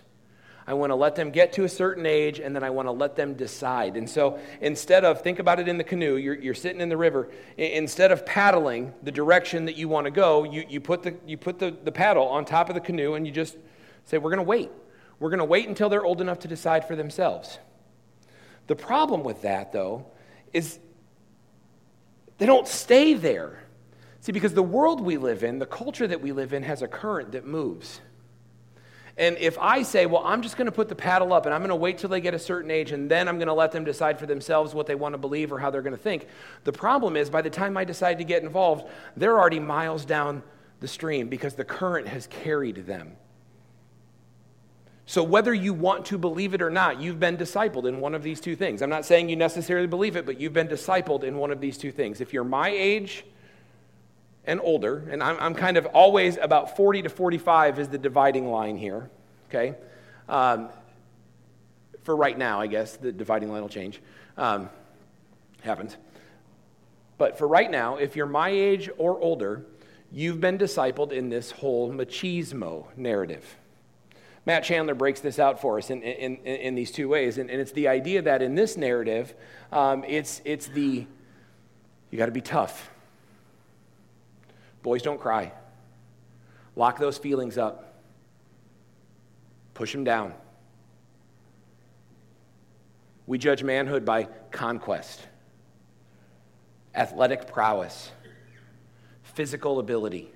I 0.66 0.74
want 0.74 0.90
to 0.90 0.94
let 0.94 1.16
them 1.16 1.30
get 1.30 1.54
to 1.54 1.64
a 1.64 1.68
certain 1.68 2.06
age, 2.06 2.38
and 2.38 2.54
then 2.54 2.62
I 2.62 2.70
want 2.70 2.86
to 2.86 2.92
let 2.92 3.16
them 3.16 3.34
decide. 3.34 3.96
And 3.96 4.08
so 4.08 4.38
instead 4.60 5.04
of, 5.04 5.22
think 5.22 5.38
about 5.38 5.58
it 5.58 5.68
in 5.68 5.78
the 5.78 5.84
canoe, 5.84 6.16
you're, 6.16 6.38
you're 6.38 6.54
sitting 6.54 6.80
in 6.80 6.88
the 6.88 6.96
river. 6.96 7.28
Instead 7.56 8.12
of 8.12 8.24
paddling 8.24 8.92
the 9.02 9.10
direction 9.10 9.64
that 9.64 9.76
you 9.76 9.88
want 9.88 10.04
to 10.04 10.10
go, 10.10 10.44
you, 10.44 10.64
you 10.68 10.80
put, 10.80 11.02
the, 11.02 11.16
you 11.26 11.36
put 11.36 11.58
the, 11.58 11.76
the 11.84 11.92
paddle 11.92 12.28
on 12.28 12.44
top 12.44 12.68
of 12.68 12.74
the 12.74 12.80
canoe 12.80 13.14
and 13.14 13.26
you 13.26 13.32
just 13.32 13.56
say, 14.04 14.18
We're 14.18 14.30
going 14.30 14.38
to 14.38 14.42
wait. 14.44 14.70
We're 15.18 15.30
going 15.30 15.38
to 15.38 15.44
wait 15.44 15.68
until 15.68 15.88
they're 15.88 16.04
old 16.04 16.20
enough 16.20 16.40
to 16.40 16.48
decide 16.48 16.86
for 16.86 16.96
themselves. 16.96 17.58
The 18.66 18.76
problem 18.76 19.24
with 19.24 19.42
that, 19.42 19.72
though, 19.72 20.06
is 20.52 20.78
they 22.38 22.46
don't 22.46 22.66
stay 22.66 23.14
there. 23.14 23.64
See, 24.20 24.32
because 24.32 24.54
the 24.54 24.62
world 24.62 25.00
we 25.00 25.16
live 25.16 25.44
in, 25.44 25.58
the 25.58 25.66
culture 25.66 26.06
that 26.06 26.20
we 26.20 26.32
live 26.32 26.52
in, 26.52 26.62
has 26.62 26.82
a 26.82 26.88
current 26.88 27.32
that 27.32 27.46
moves. 27.46 28.00
And 29.20 29.36
if 29.36 29.58
I 29.58 29.82
say, 29.82 30.06
well, 30.06 30.22
I'm 30.24 30.40
just 30.40 30.56
going 30.56 30.64
to 30.64 30.72
put 30.72 30.88
the 30.88 30.94
paddle 30.94 31.34
up 31.34 31.44
and 31.44 31.54
I'm 31.54 31.60
going 31.60 31.68
to 31.68 31.76
wait 31.76 31.98
till 31.98 32.08
they 32.08 32.22
get 32.22 32.32
a 32.32 32.38
certain 32.38 32.70
age 32.70 32.90
and 32.90 33.10
then 33.10 33.28
I'm 33.28 33.36
going 33.36 33.48
to 33.48 33.54
let 33.54 33.70
them 33.70 33.84
decide 33.84 34.18
for 34.18 34.24
themselves 34.24 34.72
what 34.72 34.86
they 34.86 34.94
want 34.94 35.12
to 35.12 35.18
believe 35.18 35.52
or 35.52 35.58
how 35.58 35.70
they're 35.70 35.82
going 35.82 35.94
to 35.94 36.02
think, 36.02 36.26
the 36.64 36.72
problem 36.72 37.18
is 37.18 37.28
by 37.28 37.42
the 37.42 37.50
time 37.50 37.76
I 37.76 37.84
decide 37.84 38.16
to 38.16 38.24
get 38.24 38.42
involved, 38.42 38.88
they're 39.18 39.38
already 39.38 39.60
miles 39.60 40.06
down 40.06 40.42
the 40.80 40.88
stream 40.88 41.28
because 41.28 41.52
the 41.52 41.66
current 41.66 42.08
has 42.08 42.28
carried 42.28 42.86
them. 42.86 43.12
So, 45.04 45.22
whether 45.22 45.52
you 45.52 45.74
want 45.74 46.06
to 46.06 46.16
believe 46.16 46.54
it 46.54 46.62
or 46.62 46.70
not, 46.70 46.98
you've 47.02 47.20
been 47.20 47.36
discipled 47.36 47.86
in 47.86 48.00
one 48.00 48.14
of 48.14 48.22
these 48.22 48.40
two 48.40 48.56
things. 48.56 48.80
I'm 48.80 48.88
not 48.88 49.04
saying 49.04 49.28
you 49.28 49.36
necessarily 49.36 49.88
believe 49.88 50.16
it, 50.16 50.24
but 50.24 50.40
you've 50.40 50.54
been 50.54 50.68
discipled 50.68 51.24
in 51.24 51.36
one 51.36 51.50
of 51.50 51.60
these 51.60 51.76
two 51.76 51.92
things. 51.92 52.22
If 52.22 52.32
you're 52.32 52.44
my 52.44 52.70
age, 52.70 53.24
and 54.46 54.60
older, 54.62 55.08
and 55.10 55.22
I'm, 55.22 55.36
I'm 55.38 55.54
kind 55.54 55.76
of 55.76 55.86
always 55.86 56.36
about 56.36 56.76
40 56.76 57.02
to 57.02 57.08
45 57.08 57.78
is 57.78 57.88
the 57.88 57.98
dividing 57.98 58.50
line 58.50 58.76
here, 58.76 59.10
okay? 59.48 59.76
Um, 60.28 60.70
for 62.02 62.16
right 62.16 62.36
now, 62.36 62.60
I 62.60 62.66
guess, 62.66 62.96
the 62.96 63.12
dividing 63.12 63.50
line 63.50 63.62
will 63.62 63.68
change. 63.68 64.00
Um, 64.36 64.70
happens. 65.62 65.96
But 67.18 67.36
for 67.36 67.46
right 67.46 67.70
now, 67.70 67.96
if 67.96 68.16
you're 68.16 68.26
my 68.26 68.48
age 68.48 68.88
or 68.96 69.20
older, 69.20 69.66
you've 70.10 70.40
been 70.40 70.56
discipled 70.56 71.12
in 71.12 71.28
this 71.28 71.50
whole 71.50 71.92
machismo 71.92 72.86
narrative. 72.96 73.56
Matt 74.46 74.64
Chandler 74.64 74.94
breaks 74.94 75.20
this 75.20 75.38
out 75.38 75.60
for 75.60 75.76
us 75.76 75.90
in, 75.90 76.02
in, 76.02 76.36
in, 76.36 76.74
these 76.74 76.90
two 76.90 77.08
ways. 77.08 77.36
And, 77.36 77.50
and, 77.50 77.60
it's 77.60 77.72
the 77.72 77.88
idea 77.88 78.22
that 78.22 78.40
in 78.40 78.54
this 78.54 78.76
narrative, 78.76 79.34
um, 79.70 80.02
it's, 80.08 80.40
it's 80.46 80.66
the, 80.68 81.06
you 82.10 82.18
got 82.18 82.26
to 82.26 82.32
be 82.32 82.40
tough. 82.40 82.90
Boys 84.82 85.02
don't 85.02 85.20
cry. 85.20 85.52
Lock 86.76 86.98
those 86.98 87.18
feelings 87.18 87.58
up. 87.58 88.02
Push 89.74 89.92
them 89.92 90.04
down. 90.04 90.34
We 93.26 93.38
judge 93.38 93.62
manhood 93.62 94.04
by 94.04 94.24
conquest, 94.50 95.20
athletic 96.94 97.46
prowess, 97.46 98.10
physical 99.22 99.78
ability. 99.78 100.32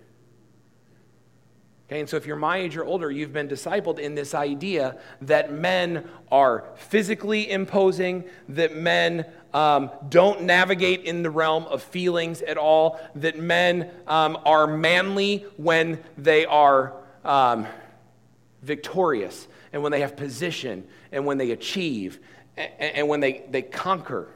Okay, 1.86 2.00
and 2.00 2.08
so 2.08 2.16
if 2.16 2.24
you're 2.26 2.36
my 2.36 2.56
age 2.56 2.78
or 2.78 2.84
older, 2.84 3.10
you've 3.10 3.34
been 3.34 3.48
discipled 3.48 3.98
in 3.98 4.14
this 4.14 4.34
idea 4.34 4.98
that 5.20 5.52
men 5.52 6.08
are 6.32 6.64
physically 6.76 7.50
imposing, 7.50 8.24
that 8.48 8.74
men 8.74 9.26
um, 9.52 9.90
don't 10.08 10.42
navigate 10.42 11.02
in 11.04 11.22
the 11.22 11.28
realm 11.28 11.64
of 11.64 11.82
feelings 11.82 12.40
at 12.40 12.56
all, 12.56 12.98
that 13.16 13.38
men 13.38 13.90
um, 14.06 14.38
are 14.46 14.66
manly 14.66 15.44
when 15.58 16.02
they 16.16 16.46
are 16.46 16.94
um, 17.22 17.66
victorious, 18.62 19.46
and 19.74 19.82
when 19.82 19.92
they 19.92 20.00
have 20.00 20.16
position, 20.16 20.86
and 21.12 21.26
when 21.26 21.36
they 21.36 21.50
achieve, 21.50 22.18
and, 22.56 22.72
and 22.80 23.08
when 23.08 23.20
they, 23.20 23.44
they 23.50 23.60
conquer. 23.60 24.28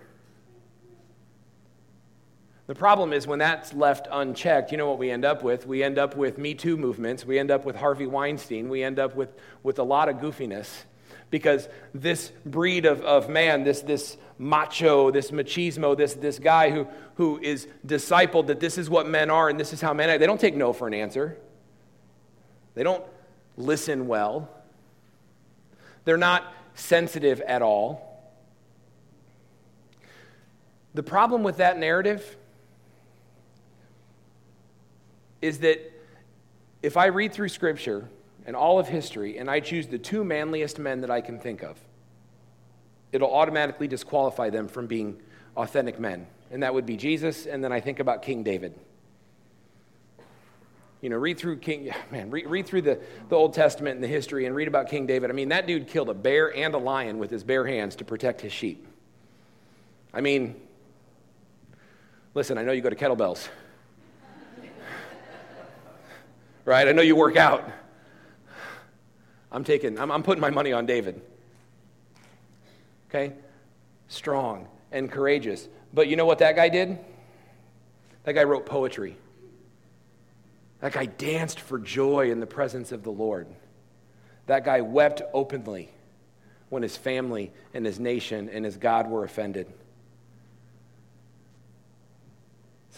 The 2.69 2.75
problem 2.75 3.15
is 3.15 3.27
when 3.27 3.39
that's 3.39 3.73
left 3.73 4.09
unchecked, 4.11 4.73
you 4.73 4.79
know 4.79 4.87
what 4.87 4.99
we 4.99 5.11
end 5.11 5.25
up 5.25 5.43
with? 5.43 5.67
We 5.67 5.83
end 5.83 5.99
up 5.99 6.17
with 6.17 6.37
Me 6.37 6.53
Too 6.53 6.77
movements. 6.77 7.25
We 7.25 7.39
end 7.39 7.51
up 7.51 7.65
with 7.65 7.77
Harvey 7.77 8.07
Weinstein. 8.07 8.69
We 8.69 8.83
end 8.83 8.99
up 8.99 9.17
with, 9.17 9.31
with 9.63 9.79
a 9.79 9.83
lot 9.83 10.11
of 10.11 10.17
goofiness 10.17 10.69
because 11.31 11.67
this 11.95 12.31
breed 12.45 12.85
of, 12.85 13.01
of 13.01 13.31
man, 13.31 13.65
this, 13.65 13.81
this 13.81 14.19
macho, 14.37 15.11
this 15.11 15.31
machismo, 15.31 15.97
this, 15.97 16.13
this 16.13 16.39
guy 16.39 16.71
who, 16.71 16.87
who 17.15 17.39
is 17.43 17.67
discipled 17.87 18.49
that 18.49 18.61
this 18.61 18.77
is 18.77 18.91
what 18.91 19.09
men 19.09 19.31
are 19.31 19.49
and 19.49 19.59
this 19.59 19.73
is 19.73 19.81
how 19.81 19.95
men 19.95 20.11
are, 20.11 20.19
they 20.19 20.27
don't 20.27 20.41
take 20.41 20.55
no 20.55 20.75
for 20.75 20.87
an 20.87 20.93
answer. 20.93 21.39
They 22.75 22.83
don't 22.83 23.05
listen 23.57 24.07
well. 24.07 24.47
They're 26.05 26.19
not 26.19 26.53
sensitive 26.75 27.41
at 27.41 27.63
all. 27.63 28.05
The 30.93 31.03
problem 31.03 31.43
with 31.43 31.57
that 31.57 31.79
narrative 31.79 32.37
is 35.41 35.61
that 35.61 35.93
if 36.83 36.97
I 36.97 37.07
read 37.07 37.33
through 37.33 37.49
Scripture 37.49 38.09
and 38.47 38.57
all 38.57 38.79
of 38.79 38.89
history 38.89 39.39
and 39.39 39.51
I 39.51 39.61
choose 39.61 39.87
the 39.87 39.99
two 39.99 40.25
manliest 40.25 40.79
men 40.79 41.01
that 41.03 41.11
I 41.11 41.21
can 41.21 41.39
think 41.39 41.63
of, 41.63 41.79
it'll 43.13 43.33
automatically 43.33 43.89
disqualify 43.89 44.51
them 44.51 44.69
from 44.69 44.87
being 44.87 45.21
authentic 45.57 45.99
men. 45.99 46.27
And 46.51 46.63
that 46.63 46.73
would 46.73 46.87
be 46.87 46.97
Jesus, 46.97 47.47
and 47.47 47.63
then 47.63 47.73
I 47.73 47.81
think 47.81 48.01
about 48.01 48.23
King 48.23 48.43
David. 48.43 48.75
You 51.01 51.11
know, 51.11 51.17
read 51.17 51.39
through 51.39 51.59
King, 51.59 51.91
man, 52.11 52.31
read, 52.31 52.47
read 52.47 52.67
through 52.67 52.83
the, 52.83 52.99
the 53.29 53.37
Old 53.37 53.55
Testament 53.55 53.97
and 53.97 54.03
the 54.03 54.09
history 54.09 54.47
and 54.47 54.55
read 54.55 54.67
about 54.67 54.89
King 54.89 55.07
David. 55.07 55.31
I 55.31 55.33
mean, 55.33 55.51
that 55.51 55.67
dude 55.67 55.87
killed 55.87 56.09
a 56.09 56.15
bear 56.15 56.55
and 56.55 56.75
a 56.75 56.79
lion 56.79 57.19
with 57.19 57.31
his 57.31 57.45
bare 57.45 57.67
hands 57.67 57.97
to 57.97 58.05
protect 58.05 58.41
his 58.41 58.53
sheep. 58.53 58.87
I 60.13 60.21
mean, 60.21 60.57
listen, 62.35 62.59
I 62.59 62.63
know 62.63 62.73
you 62.73 62.81
go 62.81 62.91
to 62.91 62.97
kettlebells 62.97 63.49
right? 66.69 66.87
I 66.87 66.93
know 66.93 67.03
you 67.03 67.17
work 67.17 67.37
out. 67.37 67.69
I'm 69.51 69.65
taking, 69.65 69.99
I'm, 69.99 70.13
I'm 70.13 70.23
putting 70.23 70.43
my 70.43 70.51
money 70.51 70.73
on 70.73 70.85
David. 70.85 71.23
Okay? 73.09 73.33
Strong 74.09 74.69
and 74.93 75.11
courageous. 75.11 75.67
But 75.95 76.09
you 76.09 76.17
know 76.17 76.27
what 76.27 76.41
that 76.41 76.57
guy 76.57 76.69
did? 76.69 76.99
That 78.25 78.35
guy 78.35 78.45
wrote 78.45 78.67
poetry. 78.67 79.17
That 80.81 80.93
guy 80.93 81.07
danced 81.07 81.59
for 81.59 81.79
joy 81.79 82.31
in 82.31 82.39
the 82.39 82.47
presence 82.47 82.93
of 82.93 83.03
the 83.03 83.11
Lord. 83.11 83.47
That 84.47 84.65
guy 84.65 84.83
wept 84.83 85.23
openly 85.33 85.89
when 86.69 86.83
his 86.83 86.99
family 86.99 87.51
and 87.73 87.87
his 87.87 87.99
nation 87.99 88.51
and 88.51 88.65
his 88.65 88.77
God 88.77 89.09
were 89.09 89.25
offended. 89.25 89.73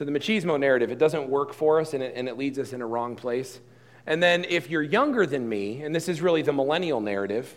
So 0.01 0.07
the 0.07 0.13
machismo 0.13 0.59
narrative, 0.59 0.91
it 0.91 0.97
doesn't 0.97 1.29
work 1.29 1.53
for 1.53 1.79
us 1.79 1.93
and 1.93 2.03
it, 2.03 2.15
and 2.17 2.27
it 2.27 2.39
leads 2.39 2.59
us 2.59 2.73
in 2.73 2.81
a 2.81 2.87
wrong 2.87 3.17
place. 3.17 3.61
And 4.07 4.23
then 4.23 4.47
if 4.49 4.71
you're 4.71 4.81
younger 4.83 5.27
than 5.27 5.47
me, 5.47 5.83
and 5.83 5.95
this 5.95 6.09
is 6.09 6.23
really 6.23 6.41
the 6.41 6.55
millennial 6.55 7.03
narrative, 7.03 7.55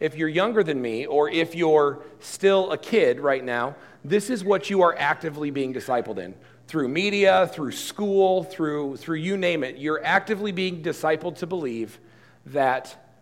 if 0.00 0.16
you're 0.16 0.28
younger 0.28 0.64
than 0.64 0.82
me, 0.82 1.06
or 1.06 1.30
if 1.30 1.54
you're 1.54 2.02
still 2.18 2.72
a 2.72 2.76
kid 2.76 3.20
right 3.20 3.44
now, 3.44 3.76
this 4.04 4.30
is 4.30 4.42
what 4.42 4.68
you 4.68 4.82
are 4.82 4.98
actively 4.98 5.52
being 5.52 5.72
discipled 5.72 6.18
in. 6.18 6.34
Through 6.66 6.88
media, 6.88 7.48
through 7.52 7.70
school, 7.70 8.42
through, 8.42 8.96
through 8.96 9.18
you 9.18 9.36
name 9.36 9.62
it, 9.62 9.76
you're 9.76 10.04
actively 10.04 10.50
being 10.50 10.82
discipled 10.82 11.36
to 11.36 11.46
believe 11.46 12.00
that 12.46 13.12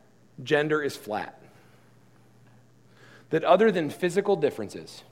gender 0.42 0.82
is 0.82 0.96
flat. 0.96 1.38
That 3.28 3.44
other 3.44 3.70
than 3.70 3.90
physical 3.90 4.36
differences, 4.36 5.02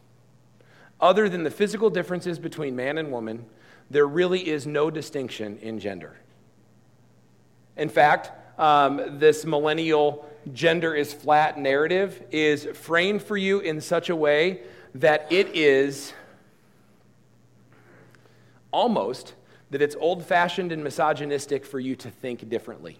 other 1.00 1.29
than 1.29 1.45
the 1.45 1.50
physical 1.50 1.91
differences 1.91 2.38
between 2.38 2.75
man 2.75 2.99
and 2.99 3.11
woman, 3.11 3.45
there 3.91 4.07
really 4.07 4.49
is 4.49 4.67
no 4.67 4.91
distinction 4.91 5.59
in 5.59 5.79
gender. 5.79 6.17
In 7.76 7.88
fact, 7.88 8.31
um, 8.59 9.19
this 9.19 9.45
millennial 9.45 10.29
gender 10.53 10.95
is 10.95 11.12
flat 11.12 11.59
narrative 11.59 12.23
is 12.31 12.67
framed 12.73 13.23
for 13.23 13.37
you 13.37 13.61
in 13.61 13.81
such 13.81 14.09
a 14.09 14.17
way 14.17 14.62
that 14.95 15.31
it 15.31 15.49
is 15.55 16.15
almost 18.71 19.35
that 19.71 19.83
it's 19.83 19.97
old 19.97 20.25
fashioned 20.25 20.73
and 20.73 20.83
misogynistic 20.83 21.65
for 21.65 21.81
you 21.81 21.97
to 21.97 22.11
think 22.11 22.49
differently, 22.49 22.99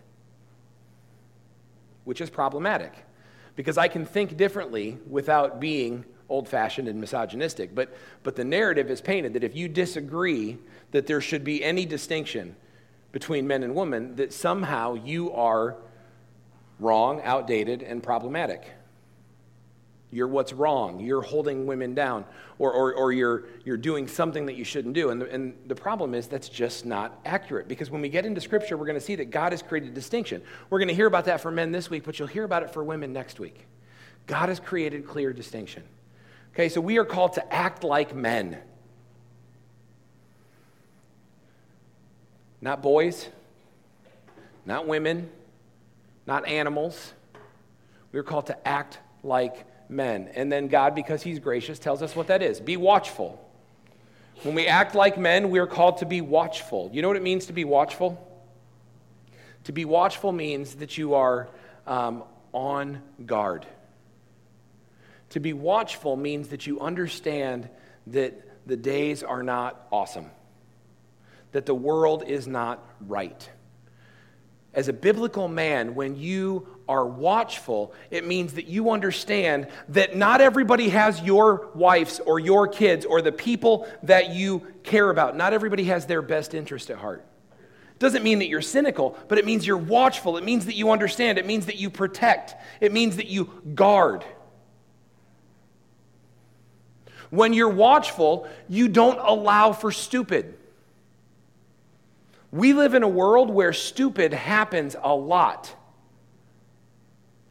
which 2.05 2.21
is 2.21 2.29
problematic 2.29 3.07
because 3.55 3.79
I 3.79 3.89
can 3.89 4.05
think 4.05 4.37
differently 4.37 4.99
without 5.09 5.61
being 5.61 6.05
old 6.29 6.49
fashioned 6.49 6.89
and 6.89 7.01
misogynistic. 7.01 7.75
But, 7.75 7.97
but 8.23 8.37
the 8.37 8.45
narrative 8.45 8.91
is 8.91 9.01
painted 9.01 9.35
that 9.35 9.45
if 9.45 9.55
you 9.55 9.69
disagree 9.69 10.59
that 10.91 11.07
there 11.07 11.21
should 11.21 11.45
be 11.45 11.63
any 11.63 11.87
distinction 11.87 12.57
between 13.13 13.47
men 13.47 13.63
and 13.63 13.75
women, 13.75 14.17
that 14.17 14.33
somehow 14.33 14.95
you 14.95 15.33
are 15.33 15.77
wrong, 16.79 17.21
outdated, 17.23 17.83
and 17.83 18.03
problematic. 18.03 18.71
You're 20.11 20.29
what's 20.29 20.53
wrong. 20.53 21.01
You're 21.01 21.23
holding 21.23 21.67
women 21.67 21.95
down. 21.95 22.25
Or, 22.59 22.73
or, 22.73 22.95
or 22.95 23.13
you're, 23.13 23.45
you're 23.65 23.77
doing 23.77 24.09
something 24.09 24.47
that 24.47 24.55
you 24.55 24.65
shouldn't 24.65 24.95
do. 24.95 25.11
And 25.11 25.21
the, 25.21 25.31
and 25.31 25.55
the 25.67 25.75
problem 25.75 26.15
is 26.15 26.27
that's 26.27 26.49
just 26.49 26.87
not 26.87 27.19
accurate. 27.25 27.69
Because 27.69 27.91
when 27.91 28.01
we 28.01 28.09
get 28.09 28.25
into 28.25 28.41
Scripture, 28.41 28.77
we're 28.77 28.87
going 28.87 28.99
to 28.99 29.05
see 29.05 29.17
that 29.17 29.31
God 29.31 29.53
has 29.53 29.63
created 29.63 29.95
distinction. 29.95 30.43
We're 30.71 30.79
going 30.79 30.89
to 30.89 30.95
hear 30.95 31.07
about 31.07 31.27
that 31.27 31.41
for 31.41 31.51
men 31.51 31.73
this 31.73 31.91
week, 31.91 32.05
but 32.05 32.19
you'll 32.19 32.29
hear 32.29 32.45
about 32.45 32.63
it 32.63 32.71
for 32.73 32.83
women 32.83 33.13
next 33.13 33.41
week. 33.41 33.67
God 34.27 34.49
has 34.49 34.61
created 34.61 35.07
clear 35.07 35.33
distinction. 35.33 35.83
Okay, 36.57 36.71
so 36.71 36.81
we 36.81 36.97
are 36.97 37.05
called 37.05 37.35
to 37.35 37.53
act 37.53 37.85
like 37.85 38.15
men. 38.15 38.57
Not 42.63 42.83
boys, 42.83 43.29
not 44.65 44.87
women, 44.87 45.29
not 46.27 46.49
animals. 46.49 47.13
We're 48.11 48.23
called 48.23 48.47
to 48.47 48.67
act 48.67 49.01
like 49.23 49.67
men. 49.91 50.31
And 50.35 50.51
then 50.51 50.69
God, 50.69 50.95
because 50.95 51.23
He's 51.23 51.39
gracious, 51.41 51.79
tells 51.79 52.01
us 52.01 52.17
what 52.17 52.29
that 52.29 52.43
is 52.43 52.59
be 52.59 52.79
watchful. 52.79 53.39
When 54.43 54.55
we 54.55 54.67
act 54.67 54.95
like 54.95 55.19
men, 55.19 55.51
we're 55.51 55.67
called 55.67 55.99
to 55.99 56.07
be 56.07 56.23
watchful. 56.23 56.89
You 56.91 57.03
know 57.03 57.09
what 57.09 57.19
it 57.19 57.23
means 57.23 57.45
to 57.47 57.53
be 57.53 57.67
watchful? 57.67 58.19
To 59.65 59.73
be 59.73 59.85
watchful 59.85 60.33
means 60.33 60.77
that 60.77 60.97
you 60.97 61.13
are 61.13 61.49
um, 61.87 62.25
on 62.55 63.03
guard. 63.27 63.67
To 65.31 65.41
be 65.41 65.53
watchful 65.53 66.17
means 66.17 66.49
that 66.49 66.67
you 66.67 66.81
understand 66.81 67.69
that 68.09 68.67
the 68.67 68.77
days 68.77 69.23
are 69.23 69.43
not 69.43 69.87
awesome, 69.91 70.31
that 71.53 71.67
the 71.67 71.75
world 71.75 72.25
is 72.27 72.47
not 72.47 72.85
right. 73.07 73.49
As 74.75 74.89
a 74.89 74.93
biblical 74.93 75.49
man, 75.49 75.95
when 75.95 76.17
you 76.17 76.69
are 76.89 77.07
watchful, 77.07 77.95
it 78.11 78.27
means 78.27 78.53
that 78.55 78.67
you 78.67 78.91
understand 78.91 79.69
that 79.89 80.15
not 80.15 80.41
everybody 80.41 80.91
has 80.91 81.21
your 81.23 81.71
wives 81.75 82.21
or 82.21 82.39
your 82.39 82.69
kids 82.69 83.07
or 83.07 83.23
the 83.23 83.33
people 83.33 83.89
that 84.03 84.31
you 84.31 84.67
care 84.83 85.09
about. 85.09 85.35
Not 85.37 85.55
everybody 85.55 85.85
has 85.85 86.07
their 86.07 86.23
best 86.23 86.53
interest 86.53 86.91
at 86.91 86.99
heart. 86.99 87.25
Doesn't 87.99 88.23
mean 88.23 88.41
that 88.41 88.49
you're 88.49 88.61
cynical, 88.61 89.17
but 89.29 89.39
it 89.39 89.47
means 89.47 89.67
you're 89.67 89.79
watchful. 89.79 90.37
It 90.37 90.45
means 90.45 90.67
that 90.67 90.75
you 90.75 90.91
understand. 90.91 91.39
It 91.39 91.47
means 91.47 91.67
that 91.67 91.77
you 91.77 91.89
protect. 91.89 92.55
It 92.81 92.93
means 92.93 93.17
that 93.17 93.29
you 93.29 93.51
guard. 93.75 94.25
When 97.31 97.53
you're 97.53 97.69
watchful, 97.69 98.49
you 98.69 98.89
don't 98.89 99.19
allow 99.19 99.73
for 99.73 99.91
stupid. 99.91 100.57
We 102.51 102.73
live 102.73 102.95
in 102.95 103.03
a 103.03 103.09
world 103.09 103.51
where 103.51 103.73
stupid 103.73 104.33
happens 104.33 104.97
a 105.03 105.15
lot. 105.15 105.75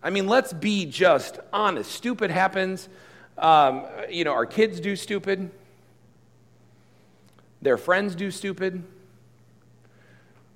I 0.01 0.09
mean, 0.09 0.27
let's 0.27 0.53
be 0.53 0.85
just 0.85 1.39
honest. 1.51 1.91
Stupid 1.91 2.31
happens. 2.31 2.89
Um, 3.37 3.85
you 4.09 4.23
know, 4.23 4.31
our 4.31 4.45
kids 4.45 4.79
do 4.79 4.95
stupid, 4.95 5.51
their 7.61 7.77
friends 7.77 8.15
do 8.15 8.31
stupid, 8.31 8.83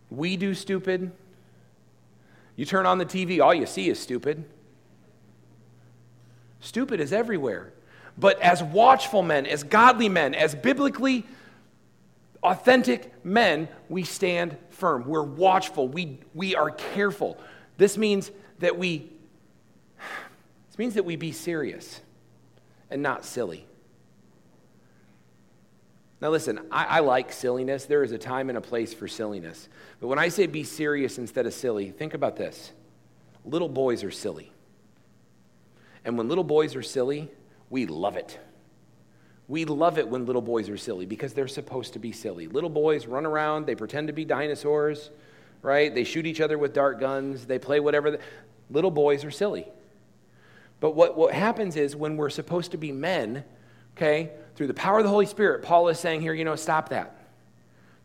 we 0.10 0.38
do 0.38 0.54
stupid. 0.54 1.12
You 2.56 2.66
turn 2.66 2.86
on 2.86 2.98
the 2.98 3.06
TV, 3.06 3.42
all 3.42 3.54
you 3.54 3.66
see 3.66 3.90
is 3.90 4.00
stupid. 4.00 4.44
Stupid 6.60 7.00
is 7.00 7.14
everywhere. 7.14 7.72
But 8.20 8.42
as 8.42 8.62
watchful 8.62 9.22
men, 9.22 9.46
as 9.46 9.64
godly 9.64 10.10
men, 10.10 10.36
as 10.36 10.54
biblically 10.54 11.26
authentic 12.44 13.14
men, 13.24 13.70
we 13.88 14.04
stand 14.04 14.58
firm. 14.72 15.08
We're 15.08 15.24
watchful. 15.24 15.88
We, 15.88 16.20
we 16.34 16.54
are 16.56 16.72
careful. 16.72 17.38
This 17.78 17.98
means 17.98 18.32
that 18.60 18.78
we 18.78 19.10
this 20.70 20.78
means 20.78 20.94
that 20.96 21.04
we 21.04 21.16
be 21.16 21.32
serious 21.32 22.00
and 22.90 23.02
not 23.02 23.26
silly. 23.26 23.66
Now, 26.22 26.30
listen, 26.30 26.60
I, 26.72 26.86
I, 26.86 27.00
like 27.00 27.32
silliness. 27.32 27.86
There 27.86 28.04
is 28.04 28.12
a 28.12 28.18
time 28.18 28.50
and 28.50 28.58
a 28.58 28.62
place 28.62 28.94
for 28.94 29.08
silliness. 29.08 29.70
But 30.02 30.08
when 30.08 30.20
I 30.20 30.28
say 30.28 30.48
be 30.48 30.64
serious 30.64 31.18
instead 31.18 31.46
of 31.46 31.54
silly, 31.54 31.92
think 31.92 32.14
about 32.14 32.36
this 32.36 32.72
little 33.46 33.70
boys 33.70 34.04
are 34.04 34.12
silly. 34.12 34.52
And 36.04 36.18
when 36.18 36.28
little 36.28 36.44
boys 36.44 36.76
are 36.76 36.82
silly, 36.82 37.30
we 37.70 37.86
love 37.86 38.18
it. 38.18 38.40
We 39.48 39.66
love 39.66 39.98
it 39.98 40.08
when 40.08 40.26
little 40.26 40.42
boys 40.42 40.70
are 40.70 40.78
silly 40.78 41.06
because 41.06 41.34
they're 41.34 41.48
supposed 41.48 41.94
to 41.94 42.00
be 42.00 42.12
silly. 42.12 42.48
Little 42.48 42.70
boys 42.70 43.08
run 43.08 43.26
around, 43.26 43.66
they 43.66 43.76
pretend 43.76 44.08
to 44.08 44.14
be 44.14 44.26
dinosaurs, 44.26 45.10
right? 45.62 45.94
They 45.94 46.04
shoot 46.04 46.28
each 46.28 46.42
other 46.42 46.58
with 46.58 46.74
dart 46.74 47.00
guns, 47.00 47.46
they 47.46 47.58
play 47.58 47.80
whatever. 47.80 48.20
Little 48.70 48.92
boys 48.92 49.26
are 49.26 49.32
silly. 49.32 49.68
But 50.80 50.96
what, 50.96 51.18
what 51.18 51.34
happens 51.34 51.76
is 51.76 51.96
when 51.96 52.16
we're 52.16 52.30
supposed 52.30 52.72
to 52.72 52.78
be 52.78 52.92
men, 52.92 53.44
okay, 53.98 54.32
through 54.56 54.68
the 54.68 54.74
power 54.74 55.00
of 55.00 55.04
the 55.04 55.10
Holy 55.10 55.26
Spirit, 55.26 55.64
Paul 55.64 55.88
is 55.90 56.00
saying 56.00 56.22
here, 56.22 56.34
you 56.34 56.46
know, 56.46 56.56
stop 56.56 56.90
that. 56.90 57.16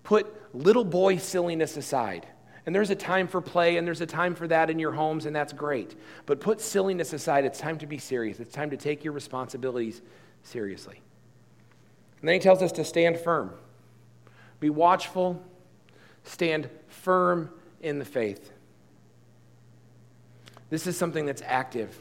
Put 0.02 0.26
little 0.54 0.84
boy 0.84 1.18
silliness 1.18 1.76
aside. 1.76 2.26
And 2.66 2.74
there's 2.74 2.90
a 2.90 2.94
time 2.94 3.28
for 3.28 3.40
play 3.40 3.76
and 3.76 3.86
there's 3.86 4.00
a 4.00 4.06
time 4.06 4.34
for 4.34 4.48
that 4.48 4.70
in 4.70 4.78
your 4.78 4.92
homes, 4.92 5.26
and 5.26 5.36
that's 5.36 5.52
great. 5.52 5.94
But 6.24 6.40
put 6.40 6.60
silliness 6.60 7.12
aside. 7.12 7.44
It's 7.44 7.58
time 7.58 7.78
to 7.78 7.86
be 7.86 7.98
serious. 7.98 8.40
It's 8.40 8.54
time 8.54 8.70
to 8.70 8.76
take 8.76 9.04
your 9.04 9.12
responsibilities 9.12 10.00
seriously. 10.42 11.00
And 12.20 12.28
then 12.28 12.34
he 12.34 12.40
tells 12.40 12.62
us 12.62 12.72
to 12.72 12.84
stand 12.84 13.18
firm. 13.18 13.50
Be 14.60 14.70
watchful, 14.70 15.42
stand 16.22 16.70
firm 16.88 17.50
in 17.82 17.98
the 17.98 18.04
faith. 18.04 18.50
This 20.70 20.86
is 20.86 20.96
something 20.96 21.26
that's 21.26 21.42
active. 21.44 21.98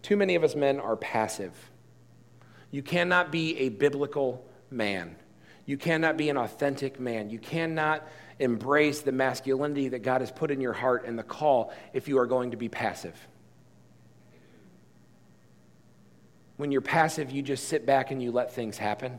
Too 0.00 0.16
many 0.16 0.34
of 0.34 0.44
us 0.44 0.56
men 0.56 0.80
are 0.80 0.96
passive. 0.96 1.52
You 2.70 2.82
cannot 2.82 3.30
be 3.30 3.58
a 3.58 3.68
biblical 3.68 4.44
man. 4.70 5.16
You 5.66 5.76
cannot 5.76 6.16
be 6.16 6.28
an 6.30 6.36
authentic 6.36 6.98
man. 6.98 7.30
You 7.30 7.38
cannot 7.38 8.06
embrace 8.38 9.02
the 9.02 9.12
masculinity 9.12 9.88
that 9.88 10.02
God 10.02 10.20
has 10.20 10.30
put 10.30 10.50
in 10.50 10.60
your 10.60 10.72
heart 10.72 11.06
and 11.06 11.18
the 11.18 11.22
call 11.22 11.72
if 11.92 12.08
you 12.08 12.18
are 12.18 12.26
going 12.26 12.50
to 12.50 12.56
be 12.56 12.68
passive. 12.68 13.16
When 16.56 16.70
you're 16.70 16.80
passive, 16.80 17.30
you 17.30 17.42
just 17.42 17.68
sit 17.68 17.84
back 17.84 18.10
and 18.10 18.22
you 18.22 18.30
let 18.30 18.52
things 18.52 18.78
happen. 18.78 19.18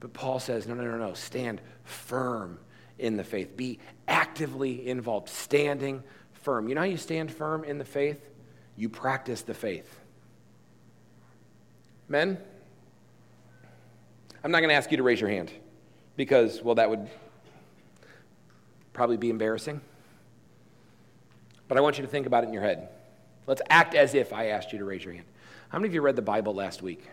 But 0.00 0.12
Paul 0.12 0.40
says, 0.40 0.66
no, 0.66 0.74
no, 0.74 0.84
no, 0.84 0.98
no. 0.98 1.14
Stand 1.14 1.60
firm 1.84 2.58
in 2.98 3.16
the 3.16 3.24
faith. 3.24 3.56
Be 3.56 3.78
actively 4.08 4.88
involved, 4.88 5.28
standing 5.28 6.02
firm. 6.32 6.68
You 6.68 6.74
know 6.74 6.82
how 6.82 6.86
you 6.86 6.96
stand 6.96 7.32
firm 7.32 7.64
in 7.64 7.78
the 7.78 7.84
faith? 7.84 8.20
you 8.76 8.88
practice 8.88 9.42
the 9.42 9.54
faith. 9.54 9.98
Men, 12.08 12.38
I'm 14.44 14.50
not 14.50 14.60
going 14.60 14.68
to 14.68 14.74
ask 14.74 14.90
you 14.90 14.98
to 14.98 15.02
raise 15.02 15.20
your 15.20 15.30
hand 15.30 15.50
because, 16.16 16.62
well, 16.62 16.76
that 16.76 16.90
would 16.90 17.08
probably 18.92 19.16
be 19.16 19.30
embarrassing. 19.30 19.80
But 21.68 21.78
I 21.78 21.80
want 21.80 21.98
you 21.98 22.04
to 22.04 22.10
think 22.10 22.26
about 22.26 22.44
it 22.44 22.48
in 22.48 22.52
your 22.52 22.62
head. 22.62 22.88
Let's 23.46 23.62
act 23.68 23.94
as 23.94 24.14
if 24.14 24.32
I 24.32 24.46
asked 24.46 24.72
you 24.72 24.78
to 24.78 24.84
raise 24.84 25.04
your 25.04 25.14
hand. 25.14 25.26
How 25.68 25.78
many 25.78 25.88
of 25.88 25.94
you 25.94 26.00
read 26.00 26.16
the 26.16 26.22
Bible 26.22 26.54
last 26.54 26.82
week? 26.82 27.04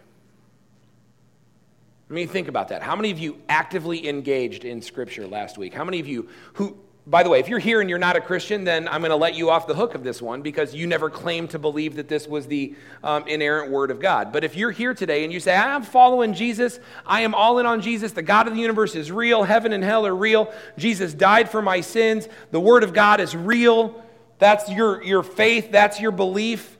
I 2.09 2.13
mean, 2.13 2.27
think 2.27 2.47
about 2.47 2.67
that. 2.67 2.81
How 2.83 2.95
many 2.95 3.11
of 3.11 3.19
you 3.19 3.41
actively 3.49 4.07
engaged 4.07 4.65
in 4.65 4.81
Scripture 4.81 5.25
last 5.27 5.57
week? 5.57 5.73
How 5.73 5.83
many 5.83 5.99
of 5.99 6.07
you 6.07 6.29
who 6.53 6.77
by 7.05 7.21
the 7.21 7.29
way, 7.29 7.39
if 7.39 7.49
you're 7.49 7.59
here 7.59 7.81
and 7.81 7.89
you're 7.89 7.99
not 7.99 8.15
a 8.15 8.21
Christian, 8.21 8.63
then 8.63 8.87
I'm 8.87 9.01
going 9.01 9.09
to 9.09 9.17
let 9.17 9.35
you 9.35 9.49
off 9.49 9.67
the 9.67 9.75
hook 9.75 9.93
of 9.93 10.05
this 10.05 10.21
one 10.21 10.41
because 10.41 10.73
you 10.73 10.87
never 10.87 11.09
claimed 11.09 11.49
to 11.49 11.59
believe 11.59 11.95
that 11.95 12.07
this 12.07 12.27
was 12.27 12.47
the 12.47 12.75
um, 13.03 13.27
inerrant 13.27 13.71
word 13.71 13.91
of 13.91 13.99
God. 13.99 14.31
But 14.31 14.45
if 14.45 14.55
you're 14.55 14.71
here 14.71 14.93
today 14.93 15.25
and 15.25 15.33
you 15.33 15.41
say, 15.41 15.53
I'm 15.53 15.83
following 15.83 16.33
Jesus, 16.33 16.79
I 17.05 17.21
am 17.21 17.35
all 17.35 17.59
in 17.59 17.65
on 17.65 17.81
Jesus, 17.81 18.13
the 18.13 18.21
God 18.21 18.47
of 18.47 18.55
the 18.55 18.61
universe 18.61 18.95
is 18.95 19.11
real, 19.11 19.43
heaven 19.43 19.73
and 19.73 19.83
hell 19.83 20.05
are 20.05 20.15
real, 20.15 20.53
Jesus 20.77 21.13
died 21.13 21.49
for 21.49 21.61
my 21.61 21.81
sins, 21.81 22.29
the 22.51 22.59
word 22.61 22.83
of 22.83 22.93
God 22.93 23.19
is 23.19 23.35
real, 23.35 24.01
that's 24.39 24.69
your, 24.69 25.03
your 25.03 25.23
faith, 25.23 25.71
that's 25.71 25.99
your 25.99 26.11
belief. 26.11 26.77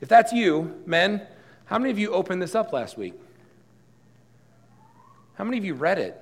If 0.00 0.08
that's 0.08 0.32
you, 0.32 0.82
men, 0.86 1.24
how 1.66 1.78
many 1.78 1.92
of 1.92 2.00
you 2.00 2.10
opened 2.10 2.42
this 2.42 2.56
up 2.56 2.72
last 2.72 2.98
week? 2.98 3.14
How 5.34 5.44
many 5.44 5.58
of 5.58 5.64
you 5.64 5.74
read 5.74 6.00
it? 6.00 6.20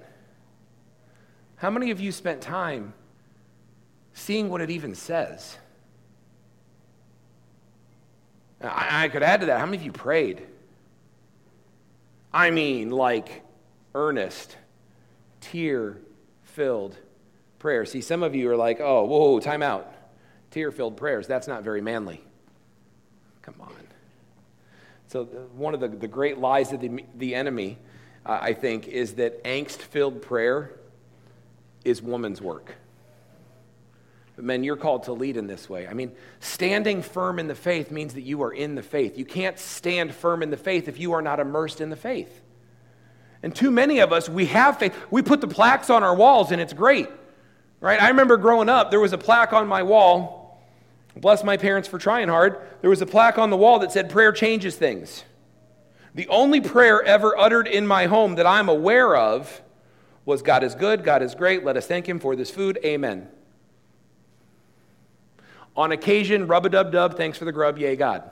How 1.61 1.69
many 1.69 1.91
of 1.91 2.01
you 2.01 2.11
spent 2.11 2.41
time 2.41 2.95
seeing 4.15 4.49
what 4.49 4.63
it 4.63 4.71
even 4.71 4.95
says? 4.95 5.59
I, 8.63 9.05
I 9.05 9.09
could 9.09 9.23
add 9.23 9.41
to 9.41 9.47
that. 9.47 9.61
How 9.61 9.67
many 9.67 9.77
of 9.77 9.83
you 9.83 9.93
prayed? 9.93 10.47
I 12.33 12.51
mean, 12.51 12.89
like 12.89 13.43
earnest, 13.95 14.57
tear 15.43 15.99
filled 16.45 16.97
prayer. 17.59 17.85
See, 17.85 18.01
some 18.01 18.23
of 18.23 18.35
you 18.35 18.51
are 18.51 18.57
like, 18.57 18.81
oh, 18.81 19.05
whoa, 19.05 19.39
time 19.39 19.63
out. 19.63 19.93
Tear 20.53 20.71
filled 20.73 20.97
prayers. 20.97 21.27
That's 21.27 21.47
not 21.47 21.63
very 21.63 21.83
manly. 21.83 22.25
Come 23.43 23.57
on. 23.61 23.75
So, 25.09 25.25
one 25.25 25.75
of 25.75 25.81
the, 25.81 25.89
the 25.89 26.09
great 26.09 26.39
lies 26.39 26.73
of 26.73 26.81
the, 26.81 27.05
the 27.19 27.35
enemy, 27.35 27.77
uh, 28.25 28.39
I 28.41 28.55
think, 28.55 28.89
is 28.89 29.15
that 29.15 29.45
angst 29.45 29.77
filled 29.77 30.23
prayer 30.23 30.80
is 31.85 32.03
woman's 32.03 32.41
work. 32.41 32.75
But 34.37 34.45
men, 34.45 34.65
you're 34.65 34.77
called 34.77 35.05
to 35.05 35.13
lead 35.13 35.37
in 35.37 35.47
this 35.47 35.69
way. 35.69 35.87
I 35.87 35.93
mean, 35.93 36.13
standing 36.41 37.03
firm 37.03 37.39
in 37.39 37.47
the 37.47 37.55
faith 37.55 37.91
means 37.91 38.15
that 38.15 38.23
you 38.23 38.43
are 38.43 38.53
in 38.53 38.75
the 38.75 38.83
faith. 38.83 39.19
You 39.19 39.25
can't 39.25 39.59
stand 39.59 40.15
firm 40.15 40.43
in 40.43 40.51
the 40.51 40.57
faith 40.57 40.89
if 40.89 40.99
you 40.99 41.13
are 41.13 41.23
not 41.23 41.41
immersed 41.41 41.81
in 41.81 41.91
the 41.91 41.97
faith. 41.97 42.41
And 43.43 43.55
too 43.55 43.71
many 43.71 44.01
of 44.01 44.13
us, 44.13 44.29
we 44.29 44.47
have 44.47 44.79
faith. 44.79 44.95
We 45.11 45.23
put 45.23 45.41
the 45.41 45.49
plaques 45.49 45.91
on 45.91 46.03
our 46.03 46.15
walls 46.15 46.53
and 46.53 46.61
it's 46.61 46.73
great. 46.73 47.09
Right? 47.81 48.01
I 48.01 48.09
remember 48.09 48.37
growing 48.37 48.69
up, 48.69 48.91
there 48.91 49.01
was 49.01 49.13
a 49.13 49.19
plaque 49.19 49.53
on 49.53 49.67
my 49.67 49.83
wall. 49.83 50.63
Bless 51.17 51.43
my 51.43 51.57
parents 51.57 51.89
for 51.89 51.99
trying 51.99 52.29
hard. 52.29 52.59
There 52.83 52.91
was 52.91 53.01
a 53.01 53.07
plaque 53.07 53.39
on 53.39 53.51
the 53.51 53.57
wall 53.57 53.81
that 53.81 53.93
said, 53.93 54.11
Prayer 54.11 54.33
changes 54.33 54.77
things. 54.77 55.25
The 56.15 56.29
only 56.29 56.61
prayer 56.61 57.03
ever 57.03 57.37
uttered 57.37 57.67
in 57.67 57.87
my 57.87 58.07
home 58.07 58.35
that 58.37 58.47
I'm 58.47 58.69
aware 58.69 59.17
of 59.17 59.63
was 60.31 60.43
God 60.43 60.63
is 60.63 60.75
good, 60.75 61.03
God 61.03 61.23
is 61.23 61.35
great, 61.35 61.65
let 61.65 61.77
us 61.77 61.87
thank 61.87 62.09
Him 62.09 62.21
for 62.21 62.37
this 62.37 62.51
food, 62.51 62.79
amen. 62.85 63.29
On 65.77 65.91
occasion, 65.93 66.47
rub 66.47 66.65
a 66.65 66.69
dub 66.69 66.93
dub, 66.93 67.17
thanks 67.17 67.37
for 67.37 67.45
the 67.45 67.53
grub, 67.53 67.79
yay 67.79 67.97
God. 67.97 68.31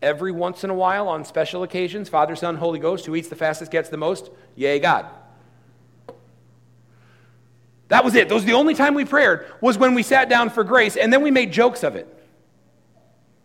Every 0.00 0.32
once 0.32 0.62
in 0.64 0.70
a 0.70 0.74
while, 0.74 1.08
on 1.08 1.24
special 1.24 1.64
occasions, 1.64 2.08
Father, 2.08 2.36
Son, 2.36 2.56
Holy 2.56 2.78
Ghost, 2.78 3.06
who 3.06 3.16
eats 3.16 3.28
the 3.28 3.36
fastest 3.36 3.70
gets 3.72 3.88
the 3.88 3.96
most, 3.96 4.30
yay 4.54 4.78
God. 4.78 5.06
That 7.88 8.04
was 8.04 8.14
it. 8.14 8.28
Those 8.28 8.44
the 8.44 8.52
only 8.52 8.74
time 8.74 8.94
we 8.94 9.04
prayed, 9.04 9.40
was 9.60 9.76
when 9.76 9.94
we 9.94 10.04
sat 10.04 10.28
down 10.28 10.50
for 10.50 10.62
grace, 10.62 10.96
and 10.96 11.12
then 11.12 11.22
we 11.22 11.32
made 11.32 11.52
jokes 11.52 11.82
of 11.82 11.96
it. 11.96 12.06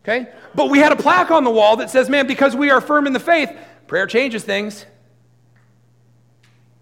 Okay? 0.03 0.29
But 0.53 0.69
we 0.69 0.77
had 0.77 0.91
a 0.91 0.95
plaque 0.95 1.31
on 1.31 1.43
the 1.43 1.49
wall 1.49 1.77
that 1.77 1.89
says, 1.89 2.11
man, 2.11 2.27
because 2.27 2.55
we 2.55 2.69
are 2.69 2.79
firm 2.79 3.07
in 3.07 3.13
the 3.13 3.19
faith, 3.19 3.51
prayer 3.87 4.05
changes 4.05 4.43
things. 4.43 4.85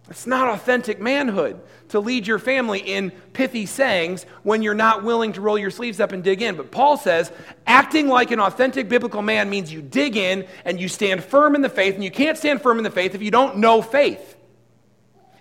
It's 0.10 0.28
not 0.28 0.50
authentic 0.50 1.00
manhood 1.00 1.62
to 1.90 2.00
lead 2.00 2.28
your 2.28 2.40
family 2.40 2.80
in 2.80 3.12
pithy 3.32 3.66
sayings 3.66 4.26
when 4.44 4.62
you're 4.62 4.74
not 4.74 5.04
willing 5.04 5.32
to 5.34 5.42
roll 5.42 5.58
your 5.58 5.72
sleeves 5.72 6.00
up 6.00 6.12
and 6.12 6.24
dig 6.24 6.42
in. 6.42 6.56
But 6.56 6.72
Paul 6.72 6.98
says 6.98 7.32
acting 7.66 8.10
like 8.10 8.32
an 8.32 8.40
authentic 8.40 8.90
biblical 8.90 9.22
man 9.22 9.50
means 9.50 9.72
you 9.72 9.82
dig 9.82 10.18
in 10.18 10.46
and 10.66 10.80
you 10.80 10.90
stand 10.90 11.24
firm 11.24 11.56
in 11.56 11.62
the 11.62 11.70
faith, 11.70 11.96
and 11.96 12.04
you 12.04 12.12
can't 12.12 12.38
stand 12.38 12.62
firm 12.62 12.78
in 12.78 12.84
the 12.84 12.92
faith 12.92 13.16
if 13.16 13.22
you 13.22 13.32
don't 13.32 13.58
know 13.58 13.82
faith. 13.82 14.36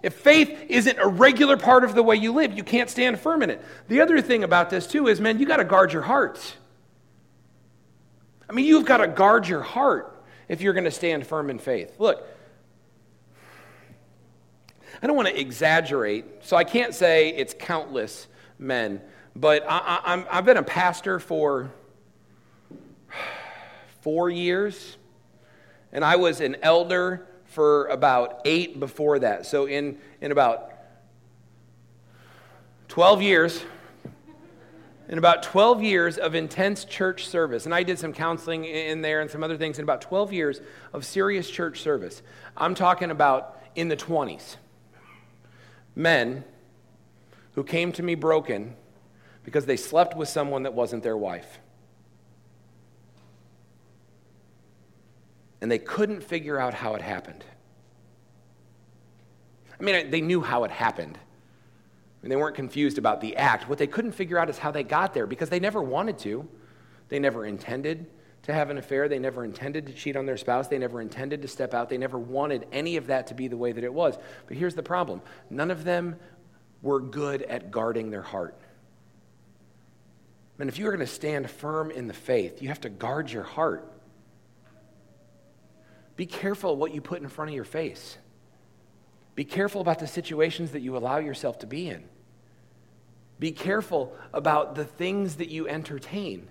If 0.01 0.15
faith 0.15 0.67
isn't 0.69 0.99
a 0.99 1.07
regular 1.07 1.57
part 1.57 1.85
of 1.85 1.95
the 1.95 2.03
way 2.03 2.17
you 2.17 2.33
live, 2.33 2.57
you 2.57 2.65
can't 2.65 2.91
stand 2.91 3.21
firm 3.21 3.43
in 3.43 3.51
it. 3.51 3.65
The 3.89 4.01
other 4.01 4.21
thing 4.21 4.43
about 4.43 4.71
this, 4.71 4.87
too, 4.87 5.09
is 5.09 5.21
man, 5.21 5.39
you 5.39 5.47
got 5.47 5.59
to 5.59 5.65
guard 5.65 5.93
your 5.93 6.03
heart. 6.03 6.57
I 8.49 8.53
mean, 8.53 8.65
you've 8.65 8.85
got 8.85 8.99
to 8.99 9.09
guard 9.09 9.49
your 9.49 9.63
heart 9.63 10.25
if 10.49 10.61
you're 10.61 10.75
going 10.75 10.85
to 10.85 10.91
stand 10.91 11.27
firm 11.27 11.51
in 11.51 11.59
faith. 11.59 11.99
Look, 11.99 12.27
I 15.03 15.09
don't 15.09 15.17
want 15.17 15.27
to 15.27 15.41
exaggerate, 15.41 16.25
so 16.43 16.57
I 16.57 16.63
can't 16.63 16.95
say 16.95 17.31
it's 17.31 17.57
countless 17.59 18.29
men, 18.57 19.01
but 19.35 19.65
I, 19.69 20.25
have 20.31 20.45
been 20.45 20.59
a 20.59 20.63
pastor 20.63 21.19
for 21.19 21.73
four 24.03 24.31
years, 24.31 24.97
and 25.91 26.05
I 26.05 26.15
was 26.15 26.41
an 26.41 26.57
elder 26.63 27.27
for 27.47 27.87
about 27.87 28.43
eight 28.45 28.79
before 28.79 29.19
that. 29.19 29.45
So, 29.45 29.67
in, 29.67 29.99
in 30.21 30.31
about 30.31 30.71
12 32.87 33.23
years, 33.23 33.65
in 35.09 35.19
about 35.19 35.43
12 35.43 35.83
years 35.83 36.17
of 36.17 36.37
intense 36.37 36.85
church 36.85 37.27
service, 37.27 37.65
and 37.65 37.75
I 37.75 37.83
did 37.83 37.99
some 37.99 38.13
counseling 38.13 38.67
in 38.67 39.03
there 39.03 39.21
and 39.21 39.29
some 39.29 39.43
other 39.43 39.57
things, 39.57 39.81
in 39.81 39.83
about 39.83 40.01
12 40.01 40.33
years 40.33 40.61
of 40.93 41.05
serious 41.05 41.51
church 41.51 41.81
service, 41.81 42.23
I'm 42.57 42.77
talking 42.77 43.11
about 43.11 43.59
in 43.75 43.89
the 43.89 43.97
20s 43.97 44.59
men 45.95 46.45
who 47.55 47.65
came 47.65 47.93
to 47.93 48.03
me 48.03 48.15
broken 48.15 48.77
because 49.45 49.67
they 49.67 49.77
slept 49.77 50.17
with 50.17 50.29
someone 50.29 50.63
that 50.63 50.75
wasn't 50.75 51.03
their 51.03 51.17
wife. 51.17 51.61
And 55.61 55.71
they 55.71 55.79
couldn't 55.79 56.23
figure 56.23 56.59
out 56.59 56.75
how 56.75 56.95
it 56.95 57.03
happened. 57.03 57.45
I 59.79 59.83
mean, 59.83 60.11
they 60.11 60.21
knew 60.21 60.41
how 60.41 60.65
it 60.65 60.71
happened. 60.71 61.19
I 61.19 62.23
mean, 62.23 62.31
they 62.31 62.37
weren't 62.37 62.57
confused 62.57 62.99
about 62.99 63.21
the 63.21 63.37
act. 63.37 63.69
What 63.69 63.79
they 63.79 63.87
couldn't 63.87 64.13
figure 64.13 64.39
out 64.39 64.49
is 64.49 64.59
how 64.59 64.71
they 64.71 64.85
got 64.85 65.13
there 65.13 65.27
because 65.27 65.51
they 65.51 65.61
never 65.61 65.83
wanted 65.83 66.19
to. 66.21 66.49
They 67.09 67.19
never 67.19 67.45
intended 67.45 68.07
to 68.43 68.53
have 68.53 68.71
an 68.71 68.79
affair. 68.79 69.09
They 69.09 69.19
never 69.19 69.45
intended 69.45 69.87
to 69.87 69.93
cheat 69.93 70.17
on 70.17 70.27
their 70.27 70.37
spouse. 70.37 70.69
They 70.69 70.79
never 70.79 71.01
intended 71.01 71.43
to 71.43 71.49
step 71.49 71.75
out. 71.75 71.89
They 71.89 71.99
never 71.99 72.19
wanted 72.19 72.67
any 72.73 72.97
of 72.97 73.07
that 73.09 73.29
to 73.29 73.35
be 73.35 73.49
the 73.49 73.57
way 73.57 73.73
that 73.73 73.85
it 73.85 73.93
was. 73.93 74.17
But 74.47 74.57
here's 74.57 74.75
the 74.75 74.83
problem 74.83 75.23
none 75.51 75.71
of 75.71 75.85
them 75.85 76.17
were 76.83 77.01
good 77.01 77.43
at 77.43 77.71
guarding 77.71 78.11
their 78.11 78.23
heart. 78.23 78.59
And 80.59 80.69
if 80.69 80.79
you 80.79 80.87
are 80.87 80.91
going 80.91 81.01
to 81.01 81.07
stand 81.07 81.51
firm 81.51 81.91
in 81.91 82.07
the 82.07 82.15
faith, 82.15 82.63
you 82.63 82.69
have 82.69 82.83
to 82.83 82.89
guard 82.89 83.31
your 83.31 83.43
heart. 83.43 83.91
Be 86.15 86.27
careful 86.27 86.77
what 86.77 86.95
you 86.95 87.01
put 87.01 87.21
in 87.21 87.29
front 87.29 87.51
of 87.51 87.55
your 87.55 87.65
face. 87.65 88.17
Be 89.35 89.45
careful 89.45 89.81
about 89.81 89.99
the 89.99 90.07
situations 90.07 90.73
that 90.73 90.83
you 90.83 90.97
allow 90.97 91.19
yourself 91.19 91.59
to 91.61 91.67
be 91.67 91.89
in. 91.89 92.05
Be 93.39 93.51
careful 93.51 94.15
about 94.33 94.75
the 94.75 94.85
things 94.85 95.37
that 95.37 95.49
you 95.49 95.67
entertain. 95.67 96.49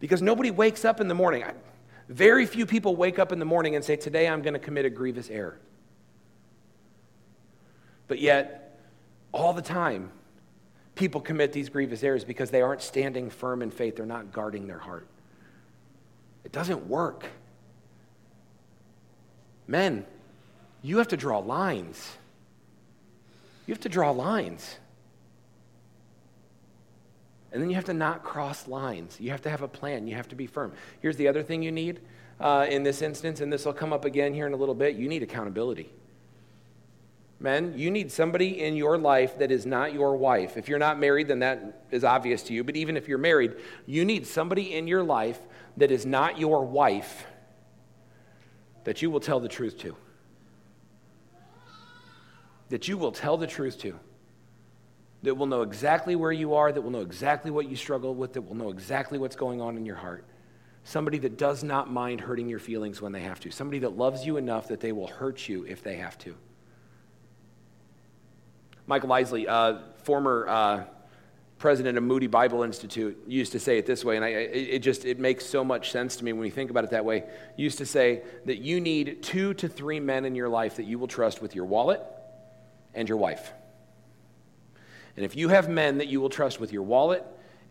Because 0.00 0.22
nobody 0.22 0.50
wakes 0.50 0.84
up 0.84 1.00
in 1.00 1.08
the 1.08 1.14
morning. 1.14 1.44
Very 2.08 2.46
few 2.46 2.66
people 2.66 2.96
wake 2.96 3.18
up 3.18 3.32
in 3.32 3.38
the 3.38 3.44
morning 3.44 3.74
and 3.76 3.84
say, 3.84 3.96
Today 3.96 4.28
I'm 4.28 4.42
going 4.42 4.54
to 4.54 4.60
commit 4.60 4.84
a 4.84 4.90
grievous 4.90 5.30
error. 5.30 5.58
But 8.06 8.20
yet, 8.20 8.80
all 9.32 9.52
the 9.52 9.62
time, 9.62 10.10
people 10.94 11.20
commit 11.20 11.52
these 11.52 11.68
grievous 11.68 12.02
errors 12.02 12.24
because 12.24 12.50
they 12.50 12.62
aren't 12.62 12.82
standing 12.82 13.28
firm 13.30 13.62
in 13.62 13.70
faith. 13.70 13.96
They're 13.96 14.06
not 14.06 14.32
guarding 14.32 14.66
their 14.66 14.78
heart. 14.78 15.06
It 16.44 16.52
doesn't 16.52 16.86
work. 16.88 17.26
Men, 19.66 20.06
you 20.82 20.98
have 20.98 21.08
to 21.08 21.16
draw 21.16 21.38
lines. 21.38 22.16
You 23.66 23.74
have 23.74 23.82
to 23.82 23.90
draw 23.90 24.10
lines. 24.12 24.78
And 27.58 27.64
then 27.64 27.70
you 27.70 27.74
have 27.74 27.86
to 27.86 27.92
not 27.92 28.22
cross 28.22 28.68
lines. 28.68 29.16
You 29.18 29.32
have 29.32 29.42
to 29.42 29.50
have 29.50 29.62
a 29.62 29.66
plan. 29.66 30.06
You 30.06 30.14
have 30.14 30.28
to 30.28 30.36
be 30.36 30.46
firm. 30.46 30.72
Here's 31.00 31.16
the 31.16 31.26
other 31.26 31.42
thing 31.42 31.60
you 31.60 31.72
need 31.72 31.98
uh, 32.38 32.68
in 32.70 32.84
this 32.84 33.02
instance, 33.02 33.40
and 33.40 33.52
this 33.52 33.64
will 33.64 33.72
come 33.72 33.92
up 33.92 34.04
again 34.04 34.32
here 34.32 34.46
in 34.46 34.52
a 34.52 34.56
little 34.56 34.76
bit. 34.76 34.94
You 34.94 35.08
need 35.08 35.24
accountability. 35.24 35.90
Men, 37.40 37.76
you 37.76 37.90
need 37.90 38.12
somebody 38.12 38.60
in 38.60 38.76
your 38.76 38.96
life 38.96 39.40
that 39.40 39.50
is 39.50 39.66
not 39.66 39.92
your 39.92 40.16
wife. 40.16 40.56
If 40.56 40.68
you're 40.68 40.78
not 40.78 41.00
married, 41.00 41.26
then 41.26 41.40
that 41.40 41.82
is 41.90 42.04
obvious 42.04 42.44
to 42.44 42.54
you. 42.54 42.62
But 42.62 42.76
even 42.76 42.96
if 42.96 43.08
you're 43.08 43.18
married, 43.18 43.56
you 43.86 44.04
need 44.04 44.24
somebody 44.24 44.74
in 44.74 44.86
your 44.86 45.02
life 45.02 45.40
that 45.78 45.90
is 45.90 46.06
not 46.06 46.38
your 46.38 46.64
wife 46.64 47.26
that 48.84 49.02
you 49.02 49.10
will 49.10 49.18
tell 49.18 49.40
the 49.40 49.48
truth 49.48 49.76
to. 49.78 49.96
That 52.68 52.86
you 52.86 52.96
will 52.96 53.10
tell 53.10 53.36
the 53.36 53.48
truth 53.48 53.80
to 53.80 53.98
that 55.22 55.34
will 55.34 55.46
know 55.46 55.62
exactly 55.62 56.14
where 56.16 56.32
you 56.32 56.54
are, 56.54 56.70
that 56.70 56.80
will 56.80 56.90
know 56.90 57.00
exactly 57.00 57.50
what 57.50 57.68
you 57.68 57.76
struggle 57.76 58.14
with, 58.14 58.34
that 58.34 58.42
will 58.42 58.54
know 58.54 58.70
exactly 58.70 59.18
what's 59.18 59.36
going 59.36 59.60
on 59.60 59.76
in 59.76 59.84
your 59.84 59.96
heart. 59.96 60.24
Somebody 60.84 61.18
that 61.18 61.36
does 61.36 61.64
not 61.64 61.90
mind 61.90 62.20
hurting 62.20 62.48
your 62.48 62.60
feelings 62.60 63.02
when 63.02 63.12
they 63.12 63.20
have 63.20 63.40
to. 63.40 63.50
Somebody 63.50 63.80
that 63.80 63.96
loves 63.96 64.24
you 64.24 64.36
enough 64.36 64.68
that 64.68 64.80
they 64.80 64.92
will 64.92 65.08
hurt 65.08 65.48
you 65.48 65.64
if 65.64 65.82
they 65.82 65.96
have 65.96 66.16
to. 66.18 66.34
Michael 68.86 69.10
Easley, 69.10 69.46
uh, 69.46 69.80
former 70.04 70.46
uh, 70.48 70.84
president 71.58 71.98
of 71.98 72.04
Moody 72.04 72.26
Bible 72.26 72.62
Institute, 72.62 73.22
used 73.26 73.52
to 73.52 73.60
say 73.60 73.76
it 73.76 73.84
this 73.84 74.02
way, 74.02 74.16
and 74.16 74.24
I, 74.24 74.28
it, 74.28 74.68
it 74.74 74.78
just 74.78 75.04
it 75.04 75.18
makes 75.18 75.44
so 75.44 75.62
much 75.62 75.90
sense 75.90 76.16
to 76.16 76.24
me 76.24 76.32
when 76.32 76.46
you 76.46 76.50
think 76.50 76.70
about 76.70 76.84
it 76.84 76.90
that 76.90 77.04
way. 77.04 77.24
He 77.56 77.64
used 77.64 77.76
to 77.78 77.86
say 77.86 78.22
that 78.46 78.58
you 78.58 78.80
need 78.80 79.22
two 79.22 79.52
to 79.54 79.68
three 79.68 80.00
men 80.00 80.24
in 80.24 80.34
your 80.34 80.48
life 80.48 80.76
that 80.76 80.86
you 80.86 80.98
will 80.98 81.08
trust 81.08 81.42
with 81.42 81.54
your 81.54 81.66
wallet 81.66 82.00
and 82.94 83.06
your 83.06 83.18
wife. 83.18 83.52
And 85.18 85.24
if 85.24 85.34
you 85.34 85.48
have 85.48 85.68
men 85.68 85.98
that 85.98 86.06
you 86.06 86.20
will 86.20 86.28
trust 86.28 86.60
with 86.60 86.72
your 86.72 86.84
wallet 86.84 87.26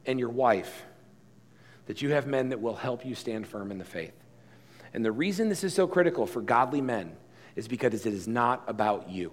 and 0.06 0.20
your 0.20 0.28
wife, 0.28 0.84
that 1.86 2.02
you 2.02 2.10
have 2.10 2.28
men 2.28 2.50
that 2.50 2.60
will 2.60 2.76
help 2.76 3.06
you 3.06 3.16
stand 3.16 3.48
firm 3.48 3.72
in 3.72 3.78
the 3.78 3.86
faith. 3.86 4.12
And 4.94 5.06
the 5.06 5.14
reason 5.14 5.48
this 5.48 5.64
is 5.64 5.74
so 5.74 5.88
critical 5.88 6.28
for 6.28 6.42
godly 6.42 6.82
men 6.82 7.16
is 7.56 7.70
because 7.70 8.06
it 8.06 8.12
is 8.14 8.28
not 8.28 8.66
about 8.68 9.10
you. 9.10 9.32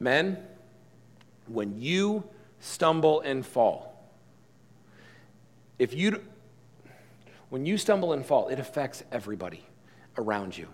Men, 0.00 0.36
when 1.46 1.80
you 1.80 2.24
stumble 2.58 3.20
and 3.20 3.46
fall, 3.46 3.96
if 5.78 5.94
you 5.94 6.24
when 7.50 7.66
you 7.66 7.78
stumble 7.78 8.14
and 8.14 8.26
fall, 8.26 8.48
it 8.48 8.58
affects 8.58 9.04
everybody 9.12 9.64
around 10.18 10.58
you. 10.58 10.66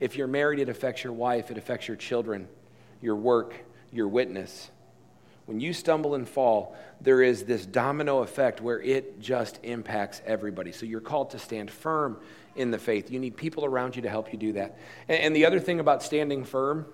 If 0.00 0.16
you're 0.16 0.26
married, 0.26 0.58
it 0.58 0.68
affects 0.68 1.02
your 1.02 1.14
wife, 1.14 1.50
it 1.50 1.56
affects 1.56 1.88
your 1.88 1.96
children, 1.96 2.46
your 3.00 3.16
work, 3.16 3.54
your 3.92 4.08
witness. 4.08 4.70
When 5.46 5.60
you 5.60 5.72
stumble 5.72 6.14
and 6.14 6.28
fall, 6.28 6.76
there 7.00 7.22
is 7.22 7.44
this 7.44 7.64
domino 7.64 8.18
effect 8.18 8.60
where 8.60 8.80
it 8.82 9.18
just 9.18 9.58
impacts 9.62 10.20
everybody. 10.26 10.72
So 10.72 10.84
you're 10.84 11.00
called 11.00 11.30
to 11.30 11.38
stand 11.38 11.70
firm 11.70 12.18
in 12.54 12.70
the 12.70 12.78
faith. 12.78 13.10
You 13.10 13.18
need 13.18 13.36
people 13.36 13.64
around 13.64 13.96
you 13.96 14.02
to 14.02 14.10
help 14.10 14.32
you 14.32 14.38
do 14.38 14.52
that. 14.52 14.76
And, 15.08 15.34
the 15.34 15.46
other 15.46 15.58
thing 15.58 15.80
about 15.80 16.02
standing 16.02 16.44
firm 16.44 16.84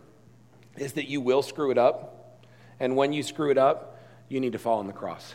is 0.77 0.93
that 0.93 1.09
you 1.09 1.21
will 1.21 1.43
screw 1.43 1.73
it 1.73 1.79
up. 1.79 2.45
And 2.79 2.97
when 2.97 3.13
you 3.13 3.23
screw 3.23 3.51
it 3.51 3.59
up, 3.59 3.99
you 4.29 4.39
need 4.41 4.53
to 4.53 4.59
fall 4.59 4.79
on 4.79 4.87
the 4.87 4.93
cross. 4.93 5.35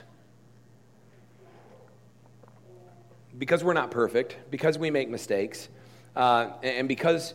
Because 3.38 3.64
we're 3.64 3.74
not 3.74 3.92
perfect, 3.92 4.38
because 4.50 4.78
we 4.78 4.92
make 4.92 5.10
mistakes, 5.10 5.68
uh, 6.16 6.52
and 6.64 6.88
because 6.88 7.34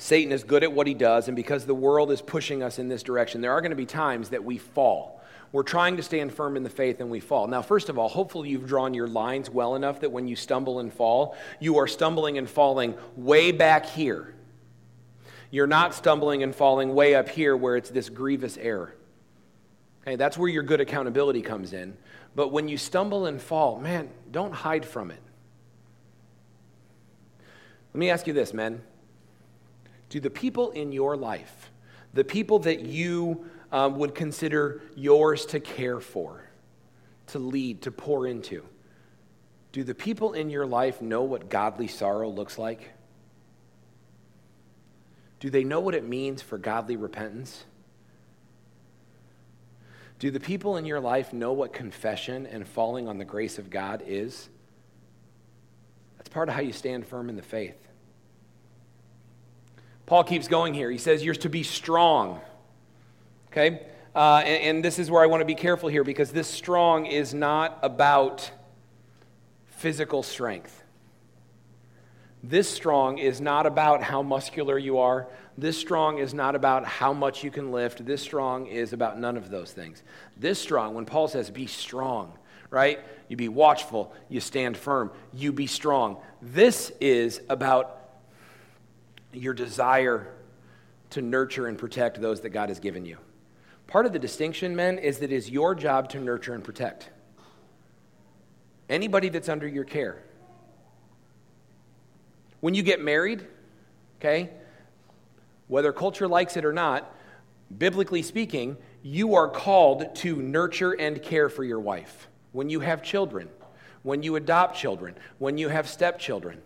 Satan 0.00 0.32
is 0.32 0.44
good 0.44 0.62
at 0.62 0.72
what 0.72 0.86
he 0.86 0.94
does, 0.94 1.28
and 1.28 1.36
because 1.36 1.66
the 1.66 1.74
world 1.74 2.10
is 2.10 2.22
pushing 2.22 2.62
us 2.62 2.78
in 2.78 2.88
this 2.88 3.02
direction, 3.02 3.42
there 3.42 3.52
are 3.52 3.60
going 3.60 3.70
to 3.70 3.76
be 3.76 3.84
times 3.84 4.30
that 4.30 4.42
we 4.42 4.56
fall. 4.56 5.22
We're 5.52 5.62
trying 5.62 5.98
to 5.98 6.02
stand 6.02 6.32
firm 6.32 6.56
in 6.56 6.62
the 6.62 6.70
faith 6.70 7.00
and 7.00 7.10
we 7.10 7.20
fall. 7.20 7.46
Now, 7.46 7.60
first 7.60 7.90
of 7.90 7.98
all, 7.98 8.08
hopefully 8.08 8.48
you've 8.48 8.66
drawn 8.66 8.94
your 8.94 9.06
lines 9.06 9.50
well 9.50 9.74
enough 9.74 10.00
that 10.00 10.10
when 10.10 10.26
you 10.26 10.36
stumble 10.36 10.78
and 10.78 10.90
fall, 10.90 11.36
you 11.60 11.76
are 11.76 11.86
stumbling 11.86 12.38
and 12.38 12.48
falling 12.48 12.94
way 13.14 13.52
back 13.52 13.84
here. 13.84 14.34
You're 15.50 15.66
not 15.66 15.94
stumbling 15.94 16.42
and 16.42 16.54
falling 16.54 16.94
way 16.94 17.14
up 17.14 17.28
here 17.28 17.54
where 17.54 17.76
it's 17.76 17.90
this 17.90 18.08
grievous 18.08 18.56
error. 18.56 18.94
Okay, 20.02 20.16
that's 20.16 20.38
where 20.38 20.48
your 20.48 20.62
good 20.62 20.80
accountability 20.80 21.42
comes 21.42 21.74
in. 21.74 21.94
But 22.34 22.52
when 22.52 22.68
you 22.68 22.78
stumble 22.78 23.26
and 23.26 23.38
fall, 23.38 23.78
man, 23.78 24.08
don't 24.30 24.54
hide 24.54 24.86
from 24.86 25.10
it. 25.10 25.20
Let 27.92 27.98
me 27.98 28.08
ask 28.08 28.26
you 28.26 28.32
this, 28.32 28.54
men. 28.54 28.80
Do 30.10 30.20
the 30.20 30.30
people 30.30 30.72
in 30.72 30.92
your 30.92 31.16
life, 31.16 31.70
the 32.12 32.24
people 32.24 32.58
that 32.60 32.80
you 32.80 33.46
um, 33.72 33.96
would 33.98 34.14
consider 34.14 34.82
yours 34.94 35.46
to 35.46 35.60
care 35.60 36.00
for, 36.00 36.44
to 37.28 37.38
lead, 37.38 37.82
to 37.82 37.90
pour 37.90 38.26
into, 38.26 38.64
do 39.72 39.84
the 39.84 39.94
people 39.94 40.32
in 40.32 40.50
your 40.50 40.66
life 40.66 41.00
know 41.00 41.22
what 41.22 41.48
godly 41.48 41.86
sorrow 41.86 42.28
looks 42.28 42.58
like? 42.58 42.90
Do 45.38 45.48
they 45.48 45.64
know 45.64 45.80
what 45.80 45.94
it 45.94 46.06
means 46.06 46.42
for 46.42 46.58
godly 46.58 46.96
repentance? 46.96 47.64
Do 50.18 50.30
the 50.30 50.40
people 50.40 50.76
in 50.76 50.84
your 50.84 51.00
life 51.00 51.32
know 51.32 51.52
what 51.52 51.72
confession 51.72 52.46
and 52.46 52.66
falling 52.66 53.08
on 53.08 53.16
the 53.16 53.24
grace 53.24 53.58
of 53.58 53.70
God 53.70 54.02
is? 54.06 54.48
That's 56.18 56.28
part 56.28 56.48
of 56.48 56.54
how 56.56 56.60
you 56.60 56.72
stand 56.72 57.06
firm 57.06 57.30
in 57.30 57.36
the 57.36 57.42
faith. 57.42 57.89
Paul 60.10 60.24
keeps 60.24 60.48
going 60.48 60.74
here. 60.74 60.90
He 60.90 60.98
says, 60.98 61.24
You're 61.24 61.36
to 61.36 61.48
be 61.48 61.62
strong. 61.62 62.40
Okay? 63.52 63.86
Uh, 64.12 64.42
and, 64.44 64.64
and 64.64 64.84
this 64.84 64.98
is 64.98 65.08
where 65.08 65.22
I 65.22 65.26
want 65.26 65.40
to 65.40 65.44
be 65.44 65.54
careful 65.54 65.88
here 65.88 66.02
because 66.02 66.32
this 66.32 66.48
strong 66.48 67.06
is 67.06 67.32
not 67.32 67.78
about 67.80 68.50
physical 69.66 70.24
strength. 70.24 70.82
This 72.42 72.68
strong 72.68 73.18
is 73.18 73.40
not 73.40 73.66
about 73.66 74.02
how 74.02 74.20
muscular 74.20 74.76
you 74.76 74.98
are. 74.98 75.28
This 75.56 75.78
strong 75.78 76.18
is 76.18 76.34
not 76.34 76.56
about 76.56 76.84
how 76.84 77.12
much 77.12 77.44
you 77.44 77.52
can 77.52 77.70
lift. 77.70 78.04
This 78.04 78.20
strong 78.20 78.66
is 78.66 78.92
about 78.92 79.16
none 79.16 79.36
of 79.36 79.48
those 79.48 79.70
things. 79.70 80.02
This 80.36 80.58
strong, 80.60 80.96
when 80.96 81.06
Paul 81.06 81.28
says 81.28 81.50
be 81.50 81.68
strong, 81.68 82.36
right? 82.68 82.98
You 83.28 83.36
be 83.36 83.48
watchful, 83.48 84.12
you 84.28 84.40
stand 84.40 84.76
firm, 84.76 85.12
you 85.32 85.52
be 85.52 85.68
strong. 85.68 86.16
This 86.42 86.90
is 87.00 87.42
about 87.48 87.99
your 89.32 89.54
desire 89.54 90.32
to 91.10 91.22
nurture 91.22 91.66
and 91.66 91.78
protect 91.78 92.20
those 92.20 92.40
that 92.42 92.50
God 92.50 92.68
has 92.68 92.80
given 92.80 93.04
you. 93.04 93.18
Part 93.86 94.06
of 94.06 94.12
the 94.12 94.18
distinction, 94.18 94.76
men, 94.76 94.98
is 94.98 95.18
that 95.18 95.32
it 95.32 95.36
is 95.36 95.50
your 95.50 95.74
job 95.74 96.08
to 96.10 96.20
nurture 96.20 96.54
and 96.54 96.62
protect. 96.62 97.10
Anybody 98.88 99.28
that's 99.28 99.48
under 99.48 99.66
your 99.66 99.84
care. 99.84 100.22
When 102.60 102.74
you 102.74 102.82
get 102.82 103.00
married, 103.00 103.46
okay, 104.18 104.50
whether 105.68 105.92
culture 105.92 106.28
likes 106.28 106.56
it 106.56 106.64
or 106.64 106.72
not, 106.72 107.12
biblically 107.76 108.22
speaking, 108.22 108.76
you 109.02 109.34
are 109.34 109.48
called 109.48 110.14
to 110.16 110.36
nurture 110.36 110.92
and 110.92 111.22
care 111.22 111.48
for 111.48 111.64
your 111.64 111.80
wife. 111.80 112.28
When 112.52 112.68
you 112.68 112.80
have 112.80 113.02
children, 113.02 113.48
when 114.02 114.22
you 114.22 114.36
adopt 114.36 114.76
children, 114.76 115.14
when 115.38 115.58
you 115.58 115.68
have 115.68 115.88
stepchildren, 115.88 116.60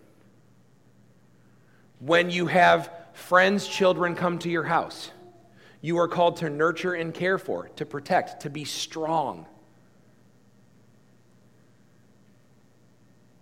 when 1.99 2.29
you 2.29 2.47
have 2.47 2.91
friends' 3.13 3.67
children 3.67 4.15
come 4.15 4.39
to 4.39 4.49
your 4.49 4.63
house, 4.63 5.11
you 5.81 5.97
are 5.97 6.07
called 6.07 6.37
to 6.37 6.49
nurture 6.49 6.93
and 6.93 7.13
care 7.13 7.37
for, 7.37 7.69
to 7.75 7.85
protect, 7.85 8.41
to 8.41 8.49
be 8.49 8.65
strong. 8.65 9.45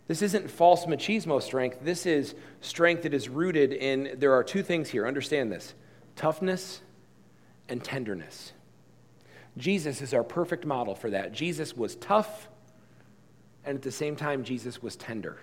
This 0.08 0.22
isn't 0.22 0.50
false 0.50 0.86
machismo 0.86 1.42
strength. 1.42 1.80
This 1.82 2.06
is 2.06 2.36
strength 2.62 3.04
that 3.04 3.14
is 3.14 3.30
rooted 3.30 3.72
in, 3.72 4.16
there 4.18 4.34
are 4.34 4.44
two 4.44 4.62
things 4.62 4.90
here. 4.90 5.08
Understand 5.08 5.52
this 5.52 5.74
toughness 6.16 6.82
and 7.70 7.84
tenderness. 7.84 8.54
Jesus 9.58 10.02
is 10.02 10.14
our 10.14 10.24
perfect 10.24 10.66
model 10.66 10.96
for 10.96 11.10
that. 11.12 11.32
Jesus 11.32 11.76
was 11.76 11.96
tough, 11.96 12.50
and 13.64 13.78
at 13.78 13.82
the 13.82 13.92
same 13.92 14.16
time, 14.16 14.44
Jesus 14.44 14.82
was 14.82 14.96
tender. 14.96 15.40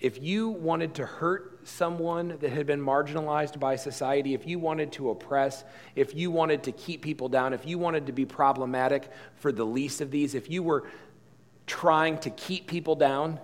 If 0.00 0.22
you 0.22 0.50
wanted 0.50 0.94
to 0.94 1.06
hurt 1.06 1.66
someone 1.66 2.38
that 2.40 2.50
had 2.50 2.66
been 2.66 2.80
marginalized 2.80 3.58
by 3.58 3.74
society, 3.76 4.32
if 4.32 4.46
you 4.46 4.58
wanted 4.58 4.92
to 4.92 5.10
oppress, 5.10 5.64
if 5.96 6.14
you 6.14 6.30
wanted 6.30 6.62
to 6.64 6.72
keep 6.72 7.02
people 7.02 7.28
down, 7.28 7.52
if 7.52 7.66
you 7.66 7.78
wanted 7.78 8.06
to 8.06 8.12
be 8.12 8.24
problematic 8.24 9.10
for 9.36 9.50
the 9.50 9.64
least 9.64 10.00
of 10.00 10.10
these, 10.10 10.34
if 10.34 10.48
you 10.48 10.62
were 10.62 10.88
trying 11.66 12.18
to 12.18 12.30
keep 12.30 12.68
people 12.68 12.94
down, 12.94 13.40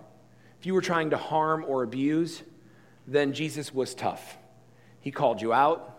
if 0.60 0.66
you 0.66 0.74
were 0.74 0.80
trying 0.80 1.10
to 1.10 1.16
harm 1.16 1.64
or 1.66 1.82
abuse, 1.82 2.42
then 3.06 3.32
Jesus 3.32 3.74
was 3.74 3.94
tough. 3.94 4.38
He 5.00 5.10
called 5.10 5.42
you 5.42 5.52
out, 5.52 5.98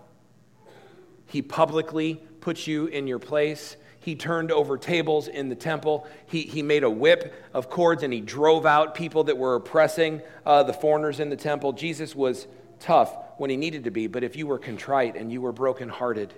He 1.27 1.41
publicly 1.41 2.23
put 2.39 2.65
you 2.65 2.87
in 2.87 3.07
your 3.07 3.19
place. 3.19 3.75
He 4.05 4.13
turned 4.13 4.51
over 4.51 4.77
tables 4.77 5.27
in 5.27 5.49
the 5.49 5.55
temple. 5.55 6.05
He, 6.27 6.43
he 6.43 6.61
made 6.61 6.83
a 6.83 6.89
whip 6.91 7.33
of 7.55 7.71
cords 7.71 8.03
and 8.03 8.13
he 8.13 8.21
drove 8.21 8.63
out 8.63 8.93
people 8.93 9.23
that 9.23 9.35
were 9.39 9.55
oppressing 9.55 10.21
uh, 10.45 10.61
the 10.61 10.73
foreigners 10.73 11.19
in 11.19 11.31
the 11.31 11.35
temple. 11.35 11.73
Jesus 11.73 12.15
was 12.15 12.45
tough 12.79 13.17
when 13.37 13.49
he 13.49 13.57
needed 13.57 13.85
to 13.85 13.89
be, 13.89 14.05
but 14.05 14.23
if 14.23 14.35
you 14.35 14.45
were 14.45 14.59
contrite 14.59 15.15
and 15.15 15.31
you 15.31 15.41
were 15.41 15.51
brokenhearted, 15.51 16.31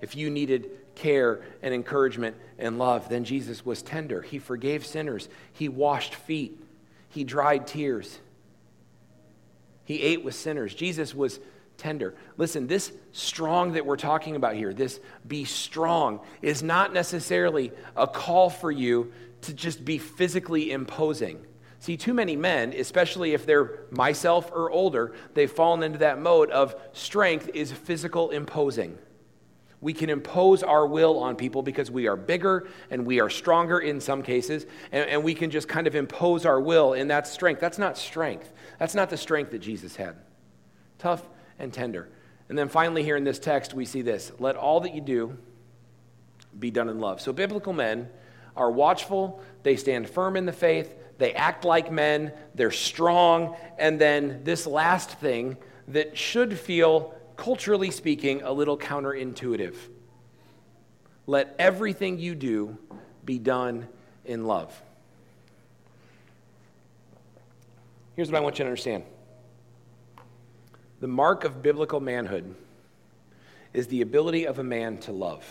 if 0.00 0.14
you 0.14 0.30
needed 0.30 0.70
care 0.94 1.42
and 1.62 1.74
encouragement 1.74 2.36
and 2.60 2.78
love, 2.78 3.08
then 3.08 3.24
Jesus 3.24 3.66
was 3.66 3.82
tender. 3.82 4.22
He 4.22 4.38
forgave 4.38 4.86
sinners, 4.86 5.28
He 5.52 5.68
washed 5.68 6.14
feet, 6.14 6.62
He 7.08 7.24
dried 7.24 7.66
tears, 7.66 8.20
He 9.84 10.00
ate 10.00 10.22
with 10.22 10.36
sinners. 10.36 10.76
Jesus 10.76 11.12
was 11.12 11.40
tender. 11.80 12.14
Listen, 12.36 12.66
this 12.66 12.92
strong 13.12 13.72
that 13.72 13.86
we're 13.86 13.96
talking 13.96 14.36
about 14.36 14.54
here, 14.54 14.72
this 14.74 15.00
be 15.26 15.44
strong, 15.44 16.20
is 16.42 16.62
not 16.62 16.92
necessarily 16.92 17.72
a 17.96 18.06
call 18.06 18.50
for 18.50 18.70
you 18.70 19.12
to 19.42 19.54
just 19.54 19.84
be 19.84 19.96
physically 19.98 20.70
imposing. 20.70 21.44
See, 21.78 21.96
too 21.96 22.12
many 22.12 22.36
men, 22.36 22.74
especially 22.74 23.32
if 23.32 23.46
they're 23.46 23.86
myself 23.90 24.52
or 24.52 24.70
older, 24.70 25.14
they've 25.32 25.50
fallen 25.50 25.82
into 25.82 26.00
that 26.00 26.20
mode 26.20 26.50
of 26.50 26.74
strength 26.92 27.48
is 27.54 27.72
physical 27.72 28.30
imposing. 28.30 28.98
We 29.80 29.94
can 29.94 30.10
impose 30.10 30.62
our 30.62 30.86
will 30.86 31.18
on 31.18 31.36
people 31.36 31.62
because 31.62 31.90
we 31.90 32.06
are 32.06 32.16
bigger 32.16 32.68
and 32.90 33.06
we 33.06 33.18
are 33.18 33.30
stronger 33.30 33.78
in 33.78 33.98
some 34.02 34.22
cases, 34.22 34.66
and, 34.92 35.08
and 35.08 35.24
we 35.24 35.32
can 35.34 35.50
just 35.50 35.68
kind 35.68 35.86
of 35.86 35.96
impose 35.96 36.44
our 36.44 36.60
will 36.60 36.92
in 36.92 37.08
that 37.08 37.26
strength. 37.26 37.62
That's 37.62 37.78
not 37.78 37.96
strength. 37.96 38.52
That's 38.78 38.94
not 38.94 39.08
the 39.08 39.16
strength 39.16 39.52
that 39.52 39.60
Jesus 39.60 39.96
had. 39.96 40.16
Tough 40.98 41.22
and 41.60 41.72
tender. 41.72 42.08
And 42.48 42.58
then 42.58 42.68
finally, 42.68 43.04
here 43.04 43.16
in 43.16 43.24
this 43.24 43.38
text, 43.38 43.74
we 43.74 43.84
see 43.84 44.02
this 44.02 44.32
let 44.38 44.56
all 44.56 44.80
that 44.80 44.94
you 44.94 45.00
do 45.00 45.38
be 46.58 46.70
done 46.70 46.88
in 46.88 46.98
love. 46.98 47.20
So, 47.20 47.32
biblical 47.32 47.72
men 47.72 48.08
are 48.56 48.70
watchful, 48.70 49.40
they 49.62 49.76
stand 49.76 50.10
firm 50.10 50.36
in 50.36 50.46
the 50.46 50.52
faith, 50.52 50.94
they 51.18 51.32
act 51.34 51.64
like 51.64 51.92
men, 51.92 52.32
they're 52.54 52.70
strong, 52.70 53.56
and 53.78 54.00
then 54.00 54.40
this 54.42 54.66
last 54.66 55.10
thing 55.12 55.56
that 55.88 56.16
should 56.16 56.58
feel 56.58 57.14
culturally 57.36 57.90
speaking, 57.90 58.42
a 58.42 58.52
little 58.52 58.76
counterintuitive. 58.76 59.76
Let 61.26 61.54
everything 61.58 62.18
you 62.18 62.34
do 62.34 62.76
be 63.24 63.38
done 63.38 63.86
in 64.24 64.44
love. 64.44 64.82
Here's 68.16 68.30
what 68.30 68.38
I 68.38 68.40
want 68.40 68.58
you 68.58 68.64
to 68.64 68.68
understand 68.68 69.04
the 71.00 71.08
mark 71.08 71.44
of 71.44 71.62
biblical 71.62 72.00
manhood 72.00 72.54
is 73.72 73.86
the 73.88 74.02
ability 74.02 74.46
of 74.46 74.58
a 74.58 74.64
man 74.64 74.98
to 74.98 75.12
love. 75.12 75.44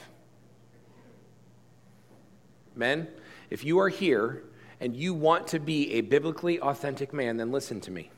Men, 2.75 3.07
if 3.49 3.63
you 3.63 3.79
are 3.79 3.89
here 3.89 4.43
and 4.79 4.95
you 4.95 5.13
want 5.13 5.47
to 5.47 5.59
be 5.59 5.93
a 5.93 6.01
biblically 6.01 6.59
authentic 6.61 7.13
man, 7.13 7.37
then 7.37 7.51
listen 7.51 7.81
to 7.81 7.91
me. 7.91 8.09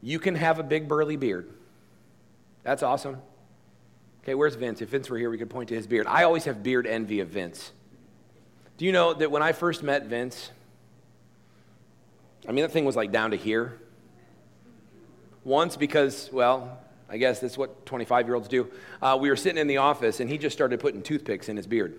You 0.00 0.18
can 0.18 0.34
have 0.34 0.58
a 0.58 0.62
big 0.62 0.88
burly 0.88 1.16
beard. 1.16 1.52
That's 2.64 2.82
awesome. 2.82 3.18
Okay, 4.22 4.34
where's 4.34 4.54
Vince? 4.54 4.80
If 4.80 4.88
Vince 4.88 5.10
were 5.10 5.18
here, 5.18 5.30
we 5.30 5.38
could 5.38 5.50
point 5.50 5.68
to 5.68 5.74
his 5.74 5.86
beard. 5.86 6.06
I 6.06 6.24
always 6.24 6.44
have 6.44 6.62
beard 6.62 6.86
envy 6.86 7.20
of 7.20 7.28
Vince. 7.28 7.72
Do 8.78 8.84
you 8.84 8.92
know 8.92 9.12
that 9.14 9.30
when 9.30 9.42
I 9.42 9.52
first 9.52 9.82
met 9.82 10.06
Vince, 10.06 10.50
I 12.48 12.52
mean, 12.52 12.62
that 12.62 12.72
thing 12.72 12.84
was 12.84 12.96
like 12.96 13.12
down 13.12 13.32
to 13.32 13.36
here. 13.36 13.81
Once 15.44 15.76
because, 15.76 16.30
well, 16.32 16.78
I 17.08 17.18
guess 17.18 17.40
that's 17.40 17.58
what 17.58 17.84
25 17.84 18.26
year 18.26 18.34
olds 18.34 18.48
do. 18.48 18.70
Uh, 19.00 19.18
we 19.20 19.28
were 19.28 19.36
sitting 19.36 19.60
in 19.60 19.66
the 19.66 19.78
office, 19.78 20.20
and 20.20 20.30
he 20.30 20.38
just 20.38 20.56
started 20.56 20.80
putting 20.80 21.02
toothpicks 21.02 21.48
in 21.48 21.56
his 21.56 21.66
beard. 21.66 21.94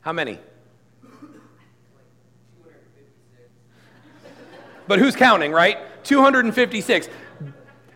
How 0.00 0.12
many? 0.12 0.38
But 4.88 5.00
who's 5.00 5.16
counting, 5.16 5.52
right? 5.52 5.78
256. 6.04 7.08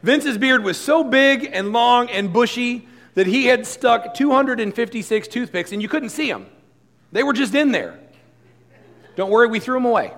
Vince's 0.02 0.38
beard 0.38 0.64
was 0.64 0.76
so 0.76 1.04
big 1.04 1.48
and 1.52 1.72
long 1.72 2.10
and 2.10 2.32
bushy 2.32 2.88
that 3.14 3.26
he 3.26 3.46
had 3.46 3.66
stuck 3.66 4.14
256 4.14 5.28
toothpicks 5.28 5.72
and 5.72 5.82
you 5.82 5.88
couldn't 5.88 6.08
see 6.08 6.30
them. 6.30 6.46
They 7.12 7.22
were 7.22 7.32
just 7.32 7.54
in 7.54 7.72
there. 7.72 7.98
Don't 9.16 9.30
worry, 9.30 9.48
we 9.48 9.60
threw 9.60 9.74
them 9.74 9.84
away. 9.84 10.12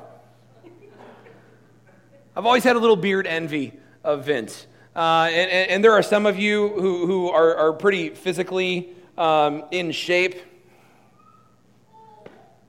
I've 2.34 2.46
always 2.46 2.64
had 2.64 2.76
a 2.76 2.78
little 2.78 2.96
beard 2.96 3.26
envy 3.26 3.74
of 4.02 4.24
Vince. 4.24 4.66
Uh, 4.96 5.28
and, 5.30 5.50
and, 5.50 5.70
and, 5.70 5.84
there 5.84 5.92
are 5.92 6.02
some 6.02 6.24
of 6.24 6.38
you 6.38 6.68
who, 6.68 7.06
who 7.06 7.28
are, 7.28 7.54
are 7.56 7.72
pretty 7.74 8.10
physically 8.10 8.88
um, 9.18 9.64
in 9.70 9.90
shape. 9.92 10.40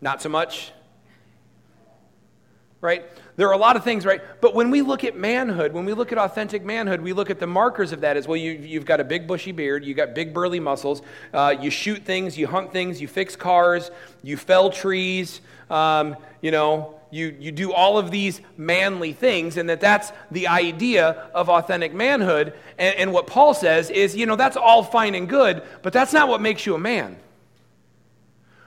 Not 0.02 0.22
so 0.22 0.28
much. 0.28 0.72
Right? 2.82 3.06
There 3.38 3.48
are 3.48 3.54
a 3.54 3.58
lot 3.58 3.78
of 3.78 3.86
things, 3.86 4.06
right? 4.06 4.22
But 4.42 4.54
when 4.54 4.70
we 4.70 4.82
look 4.82 5.06
at 5.06 5.16
manhood, 5.16 5.72
when 5.72 5.86
we 5.86 5.94
look 5.94 6.12
at 6.12 6.18
authentic 6.18 6.66
manhood, 6.66 7.00
we 7.00 7.14
look 7.14 7.30
at 7.30 7.40
the 7.40 7.48
markers 7.48 7.94
of 7.94 8.02
that 8.02 8.18
as 8.18 8.28
well. 8.28 8.36
You, 8.36 8.78
have 8.78 8.86
got 8.86 9.00
a 9.00 9.06
big 9.06 9.28
bushy 9.28 9.54
beard, 9.54 9.86
you've 9.86 9.98
got 9.98 10.14
big 10.14 10.34
burly 10.34 10.60
muscles, 10.60 11.02
uh, 11.34 11.56
you 11.60 11.70
shoot 11.70 12.04
things, 12.04 12.38
you 12.38 12.48
hunt 12.48 12.74
things, 12.74 13.02
you 13.02 13.08
fix 13.08 13.38
cars, 13.38 13.92
you 14.22 14.36
fell 14.36 14.70
trees, 14.70 15.40
um, 15.70 16.18
you 16.42 16.52
know, 16.52 17.00
you, 17.14 17.38
you 17.40 17.52
do 17.52 17.72
all 17.72 18.00
of 18.00 18.10
these 18.10 18.42
manly 18.58 19.14
things, 19.14 19.58
and 19.58 19.70
that 19.70 19.80
that's 19.80 20.12
the 20.32 20.48
idea 20.48 21.30
of 21.34 21.48
authentic 21.48 21.94
manhood. 21.94 22.54
And, 22.80 22.96
and 22.96 23.14
what 23.14 23.28
Paul 23.28 23.54
says 23.54 23.92
is, 23.92 24.16
you 24.16 24.26
know, 24.26 24.36
that's 24.36 24.58
all 24.58 24.84
fine 24.84 25.14
and 25.14 25.30
good, 25.30 25.62
but 25.84 25.94
that's 25.94 26.12
not 26.12 26.28
what 26.28 26.42
makes 26.42 26.66
you 26.66 26.74
a 26.74 26.80
man. 26.80 27.18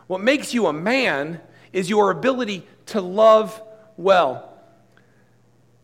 What 0.07 0.21
makes 0.21 0.55
you 0.55 0.67
a 0.67 0.73
man 0.73 1.41
is 1.73 1.91
your 1.91 2.13
ability 2.13 2.65
to 2.87 3.01
love 3.01 3.61
well. 3.97 4.55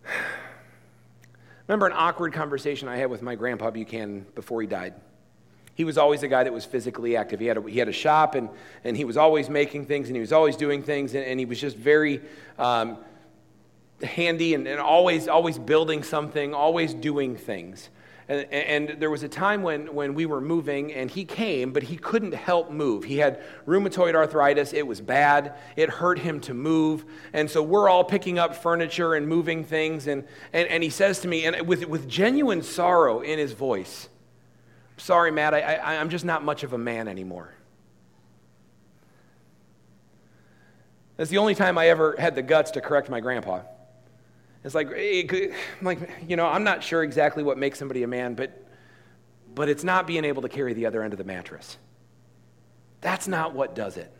Remember 1.66 1.86
an 1.86 1.94
awkward 1.96 2.32
conversation 2.32 2.86
I 2.86 2.96
had 2.96 3.10
with 3.10 3.22
my 3.22 3.34
grandpa 3.34 3.70
Buchanan 3.72 4.26
before 4.36 4.60
he 4.60 4.68
died? 4.68 4.94
He 5.74 5.84
was 5.84 5.96
always 5.96 6.22
a 6.22 6.28
guy 6.28 6.44
that 6.44 6.52
was 6.52 6.64
physically 6.64 7.16
active. 7.16 7.40
He 7.40 7.46
had 7.46 7.56
a, 7.56 7.62
he 7.62 7.78
had 7.78 7.88
a 7.88 7.92
shop 7.92 8.34
and, 8.34 8.50
and 8.84 8.96
he 8.96 9.04
was 9.04 9.16
always 9.16 9.48
making 9.48 9.86
things 9.86 10.08
and 10.08 10.16
he 10.16 10.20
was 10.20 10.32
always 10.32 10.56
doing 10.56 10.82
things 10.82 11.14
and, 11.14 11.24
and 11.24 11.40
he 11.40 11.46
was 11.46 11.60
just 11.60 11.76
very 11.76 12.20
um, 12.58 12.98
handy 14.02 14.54
and, 14.54 14.66
and 14.68 14.80
always, 14.80 15.28
always 15.28 15.58
building 15.58 16.02
something, 16.02 16.52
always 16.52 16.92
doing 16.92 17.36
things. 17.36 17.88
And, 18.28 18.46
and, 18.52 19.00
there 19.00 19.10
was 19.10 19.24
a 19.24 19.28
time 19.28 19.62
when, 19.62 19.92
when 19.92 20.14
we 20.14 20.26
were 20.26 20.40
moving, 20.40 20.92
and 20.92 21.10
he 21.10 21.24
came, 21.24 21.72
but 21.72 21.82
he 21.82 21.96
couldn't 21.96 22.32
help 22.32 22.70
move. 22.70 23.04
He 23.04 23.18
had 23.18 23.42
rheumatoid 23.66 24.14
arthritis. 24.14 24.72
It 24.72 24.86
was 24.86 25.00
bad. 25.00 25.54
It 25.76 25.90
hurt 25.90 26.20
him 26.20 26.40
to 26.42 26.54
move. 26.54 27.04
And 27.32 27.50
so 27.50 27.62
we're 27.62 27.88
all 27.88 28.04
picking 28.04 28.38
up 28.38 28.54
furniture 28.54 29.14
and 29.14 29.28
moving 29.28 29.64
things. 29.64 30.06
And, 30.06 30.24
and, 30.52 30.68
and 30.68 30.82
he 30.82 30.88
says 30.88 31.18
to 31.20 31.28
me, 31.28 31.44
and 31.44 31.66
with, 31.66 31.84
with 31.86 32.08
genuine 32.08 32.62
sorrow 32.62 33.20
in 33.20 33.38
his 33.38 33.52
voice, 33.52 34.08
Sorry, 35.02 35.32
Matt, 35.32 35.52
I, 35.52 35.60
I, 35.60 35.96
I'm 35.96 36.10
just 36.10 36.24
not 36.24 36.44
much 36.44 36.62
of 36.62 36.74
a 36.74 36.78
man 36.78 37.08
anymore. 37.08 37.52
That's 41.16 41.28
the 41.28 41.38
only 41.38 41.56
time 41.56 41.76
I 41.76 41.88
ever 41.88 42.14
had 42.16 42.36
the 42.36 42.42
guts 42.42 42.70
to 42.72 42.80
correct 42.80 43.10
my 43.10 43.18
grandpa. 43.18 43.62
It's 44.62 44.76
like, 44.76 44.92
eh, 44.92 45.26
it, 45.28 45.54
like, 45.82 46.08
you 46.28 46.36
know, 46.36 46.46
I'm 46.46 46.62
not 46.62 46.84
sure 46.84 47.02
exactly 47.02 47.42
what 47.42 47.58
makes 47.58 47.80
somebody 47.80 48.04
a 48.04 48.06
man, 48.06 48.34
but, 48.34 48.64
but 49.56 49.68
it's 49.68 49.82
not 49.82 50.06
being 50.06 50.24
able 50.24 50.42
to 50.42 50.48
carry 50.48 50.72
the 50.72 50.86
other 50.86 51.02
end 51.02 51.12
of 51.12 51.18
the 51.18 51.24
mattress. 51.24 51.78
That's 53.00 53.26
not 53.26 53.56
what 53.56 53.74
does 53.74 53.96
it. 53.96 54.14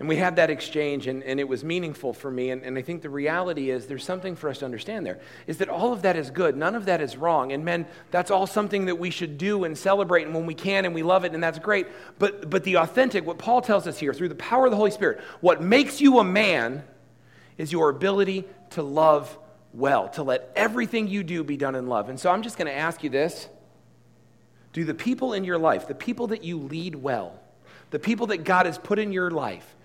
And 0.00 0.08
we 0.08 0.16
had 0.16 0.36
that 0.36 0.48
exchange, 0.48 1.06
and, 1.06 1.22
and 1.24 1.38
it 1.38 1.46
was 1.46 1.62
meaningful 1.62 2.14
for 2.14 2.30
me. 2.30 2.50
And, 2.50 2.62
and 2.62 2.78
I 2.78 2.80
think 2.80 3.02
the 3.02 3.10
reality 3.10 3.70
is 3.70 3.86
there's 3.86 4.02
something 4.02 4.34
for 4.34 4.48
us 4.48 4.58
to 4.58 4.64
understand 4.64 5.04
there 5.04 5.20
is 5.46 5.58
that 5.58 5.68
all 5.68 5.92
of 5.92 6.00
that 6.02 6.16
is 6.16 6.30
good. 6.30 6.56
None 6.56 6.74
of 6.74 6.86
that 6.86 7.02
is 7.02 7.18
wrong. 7.18 7.52
And 7.52 7.66
men, 7.66 7.86
that's 8.10 8.30
all 8.30 8.46
something 8.46 8.86
that 8.86 8.98
we 8.98 9.10
should 9.10 9.36
do 9.36 9.64
and 9.64 9.76
celebrate 9.76 10.24
and 10.24 10.34
when 10.34 10.46
we 10.46 10.54
can 10.54 10.86
and 10.86 10.94
we 10.94 11.02
love 11.02 11.26
it, 11.26 11.34
and 11.34 11.44
that's 11.44 11.58
great. 11.58 11.86
But, 12.18 12.48
but 12.48 12.64
the 12.64 12.78
authentic, 12.78 13.26
what 13.26 13.36
Paul 13.36 13.60
tells 13.60 13.86
us 13.86 13.98
here 13.98 14.14
through 14.14 14.30
the 14.30 14.34
power 14.36 14.64
of 14.64 14.70
the 14.70 14.78
Holy 14.78 14.90
Spirit, 14.90 15.20
what 15.42 15.62
makes 15.62 16.00
you 16.00 16.18
a 16.18 16.24
man 16.24 16.82
is 17.58 17.70
your 17.70 17.90
ability 17.90 18.46
to 18.70 18.82
love 18.82 19.38
well, 19.74 20.08
to 20.10 20.22
let 20.22 20.50
everything 20.56 21.08
you 21.08 21.22
do 21.22 21.44
be 21.44 21.58
done 21.58 21.74
in 21.74 21.88
love. 21.88 22.08
And 22.08 22.18
so 22.18 22.30
I'm 22.30 22.40
just 22.40 22.56
going 22.56 22.68
to 22.68 22.76
ask 22.76 23.04
you 23.04 23.10
this 23.10 23.50
Do 24.72 24.86
the 24.86 24.94
people 24.94 25.34
in 25.34 25.44
your 25.44 25.58
life, 25.58 25.88
the 25.88 25.94
people 25.94 26.28
that 26.28 26.42
you 26.42 26.58
lead 26.58 26.94
well, 26.94 27.38
the 27.90 27.98
people 27.98 28.28
that 28.28 28.44
God 28.44 28.64
has 28.64 28.78
put 28.78 28.98
in 28.98 29.12
your 29.12 29.30
life, 29.30 29.76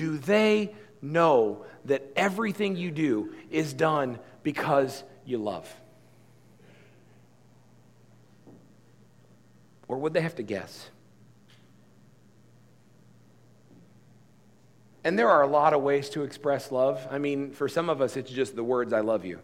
do 0.00 0.16
they 0.16 0.74
know 1.02 1.66
that 1.84 2.02
everything 2.16 2.74
you 2.74 2.90
do 2.90 3.34
is 3.50 3.74
done 3.74 4.18
because 4.42 5.04
you 5.26 5.36
love? 5.36 5.70
Or 9.88 9.98
would 9.98 10.14
they 10.14 10.22
have 10.22 10.36
to 10.36 10.42
guess? 10.42 10.88
And 15.04 15.18
there 15.18 15.28
are 15.28 15.42
a 15.42 15.46
lot 15.46 15.74
of 15.74 15.82
ways 15.82 16.08
to 16.10 16.22
express 16.22 16.72
love. 16.72 17.06
I 17.10 17.18
mean, 17.18 17.50
for 17.50 17.68
some 17.68 17.90
of 17.90 18.00
us, 18.00 18.16
it's 18.16 18.30
just 18.30 18.56
the 18.56 18.64
words, 18.64 18.94
I 18.94 19.00
love 19.00 19.26
you. 19.26 19.40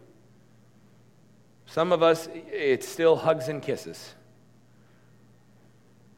Some 1.67 1.91
of 1.91 2.01
us, 2.01 2.27
it's 2.51 2.87
still 2.87 3.15
hugs 3.15 3.47
and 3.47 3.61
kisses. 3.61 4.15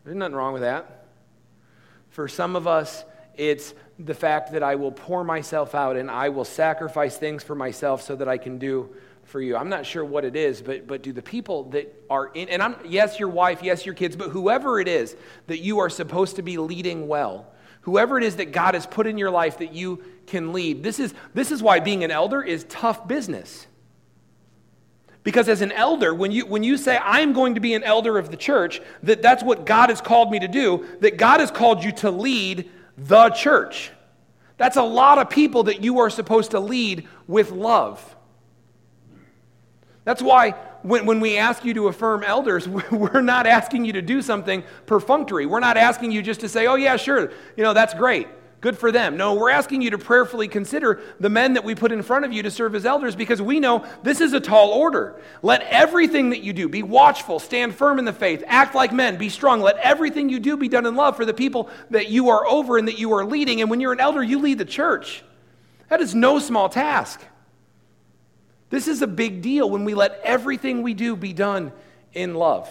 There's 0.05 0.15
nothing 0.15 0.35
wrong 0.35 0.53
with 0.53 0.61
that. 0.61 1.07
For 2.11 2.29
some 2.29 2.55
of 2.55 2.67
us, 2.67 3.03
it's 3.35 3.73
the 3.99 4.13
fact 4.13 4.53
that 4.53 4.63
I 4.63 4.75
will 4.75 4.93
pour 4.93 5.23
myself 5.25 5.75
out 5.75 5.97
and 5.97 6.09
I 6.09 6.29
will 6.29 6.45
sacrifice 6.45 7.17
things 7.17 7.43
for 7.43 7.53
myself 7.53 8.01
so 8.01 8.15
that 8.15 8.29
I 8.29 8.37
can 8.37 8.57
do 8.57 8.89
for 9.25 9.41
you. 9.41 9.57
I'm 9.57 9.69
not 9.69 9.85
sure 9.85 10.03
what 10.03 10.23
it 10.25 10.35
is, 10.35 10.61
but, 10.61 10.87
but 10.87 11.03
do 11.03 11.11
the 11.11 11.21
people 11.21 11.65
that 11.71 11.93
are 12.09 12.31
in, 12.33 12.49
and 12.49 12.63
I'm, 12.63 12.75
yes, 12.85 13.19
your 13.19 13.29
wife, 13.29 13.61
yes, 13.61 13.85
your 13.85 13.93
kids, 13.93 14.15
but 14.15 14.29
whoever 14.29 14.79
it 14.79 14.87
is 14.87 15.15
that 15.47 15.59
you 15.59 15.79
are 15.79 15.89
supposed 15.89 16.37
to 16.37 16.41
be 16.41 16.57
leading 16.57 17.07
well, 17.07 17.51
whoever 17.81 18.17
it 18.17 18.23
is 18.23 18.37
that 18.37 18.53
God 18.53 18.73
has 18.73 18.87
put 18.87 19.05
in 19.05 19.17
your 19.17 19.29
life 19.29 19.59
that 19.59 19.73
you 19.73 20.03
can 20.25 20.53
lead. 20.53 20.81
This 20.81 20.99
is, 20.99 21.13
this 21.33 21.51
is 21.51 21.61
why 21.61 21.79
being 21.79 22.03
an 22.03 22.11
elder 22.11 22.41
is 22.41 22.65
tough 22.69 23.07
business. 23.07 23.67
Because 25.23 25.49
as 25.49 25.61
an 25.61 25.73
elder, 25.73 26.13
when 26.13 26.31
you, 26.31 26.45
when 26.45 26.63
you 26.63 26.77
say, 26.77 26.97
I'm 26.97 27.33
going 27.33 27.55
to 27.55 27.59
be 27.59 27.73
an 27.73 27.83
elder 27.83 28.17
of 28.17 28.31
the 28.31 28.37
church, 28.37 28.81
that 29.03 29.21
that's 29.21 29.43
what 29.43 29.65
God 29.65 29.89
has 29.89 29.99
called 29.99 30.31
me 30.31 30.39
to 30.39 30.47
do, 30.47 30.87
that 31.01 31.17
God 31.17 31.41
has 31.41 31.51
called 31.51 31.83
you 31.83 31.91
to 31.93 32.09
lead 32.09 32.71
the 32.99 33.29
church. 33.29 33.91
That's 34.57 34.77
a 34.77 34.83
lot 34.83 35.19
of 35.19 35.29
people 35.29 35.63
that 35.63 35.83
you 35.83 35.99
are 35.99 36.09
supposed 36.09 36.51
to 36.51 36.59
lead 36.59 37.07
with 37.27 37.51
love. 37.51 38.15
That's 40.03 40.21
why 40.21 40.51
when, 40.81 41.05
when 41.05 41.19
we 41.19 41.37
ask 41.37 41.63
you 41.63 41.73
to 41.75 41.87
affirm 41.87 42.23
elders, 42.23 42.67
we're 42.91 43.21
not 43.21 43.47
asking 43.47 43.85
you 43.85 43.93
to 43.93 44.01
do 44.01 44.21
something 44.21 44.63
perfunctory. 44.85 45.45
We're 45.45 45.59
not 45.59 45.77
asking 45.77 46.11
you 46.11 46.21
just 46.21 46.41
to 46.41 46.49
say, 46.49 46.67
oh, 46.67 46.75
yeah, 46.75 46.97
sure, 46.97 47.31
you 47.55 47.63
know, 47.63 47.73
that's 47.73 47.93
great. 47.93 48.27
Good 48.61 48.77
for 48.77 48.91
them. 48.91 49.15
No, 49.15 49.35
we're 49.35 49.51
asking 49.51 49.81
you 49.81 49.91
to 49.91 49.97
prayerfully 49.97 50.49
consider 50.49 51.01
the 51.17 51.29
men 51.29 51.53
that 51.53 51.63
we 51.63 51.75
put 51.75 51.93
in 51.93 52.03
front 52.03 52.25
of 52.25 52.33
you 52.33 52.43
to 52.43 52.51
serve 52.51 52.75
as 52.75 52.85
elders 52.85 53.15
because 53.15 53.41
we 53.41 53.61
know 53.61 53.85
this 54.03 54.19
is 54.19 54.33
a 54.33 54.39
tall 54.41 54.71
order. 54.71 55.21
Let 55.41 55.61
everything 55.61 56.31
that 56.31 56.43
you 56.43 56.51
do 56.51 56.67
be 56.67 56.83
watchful, 56.83 57.39
stand 57.39 57.73
firm 57.73 57.99
in 57.99 58.05
the 58.05 58.11
faith, 58.11 58.43
act 58.47 58.75
like 58.75 58.91
men, 58.91 59.15
be 59.15 59.29
strong. 59.29 59.61
Let 59.61 59.77
everything 59.77 60.27
you 60.27 60.41
do 60.41 60.57
be 60.57 60.67
done 60.67 60.85
in 60.85 60.95
love 60.95 61.15
for 61.15 61.23
the 61.23 61.33
people 61.33 61.69
that 61.91 62.09
you 62.09 62.29
are 62.29 62.45
over 62.45 62.77
and 62.77 62.89
that 62.89 62.99
you 62.99 63.13
are 63.13 63.23
leading. 63.23 63.61
And 63.61 63.69
when 63.69 63.79
you're 63.79 63.93
an 63.93 64.01
elder, 64.01 64.21
you 64.21 64.39
lead 64.39 64.57
the 64.57 64.65
church. 64.65 65.23
That 65.87 66.01
is 66.01 66.13
no 66.13 66.39
small 66.39 66.67
task. 66.67 67.21
This 68.69 68.89
is 68.89 69.01
a 69.01 69.07
big 69.07 69.41
deal 69.41 69.69
when 69.69 69.85
we 69.85 69.93
let 69.93 70.19
everything 70.23 70.83
we 70.83 70.93
do 70.93 71.15
be 71.15 71.31
done 71.31 71.71
in 72.13 72.35
love. 72.35 72.69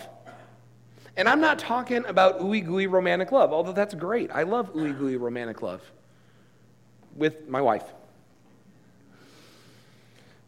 And 1.18 1.28
I'm 1.28 1.40
not 1.40 1.58
talking 1.58 2.06
about 2.06 2.38
ooey 2.38 2.64
gooey 2.64 2.86
romantic 2.86 3.32
love, 3.32 3.52
although 3.52 3.72
that's 3.72 3.92
great. 3.92 4.30
I 4.32 4.44
love 4.44 4.72
ooey 4.74 4.96
gooey 4.96 5.16
romantic 5.16 5.60
love 5.62 5.82
with 7.16 7.48
my 7.48 7.60
wife. 7.60 7.82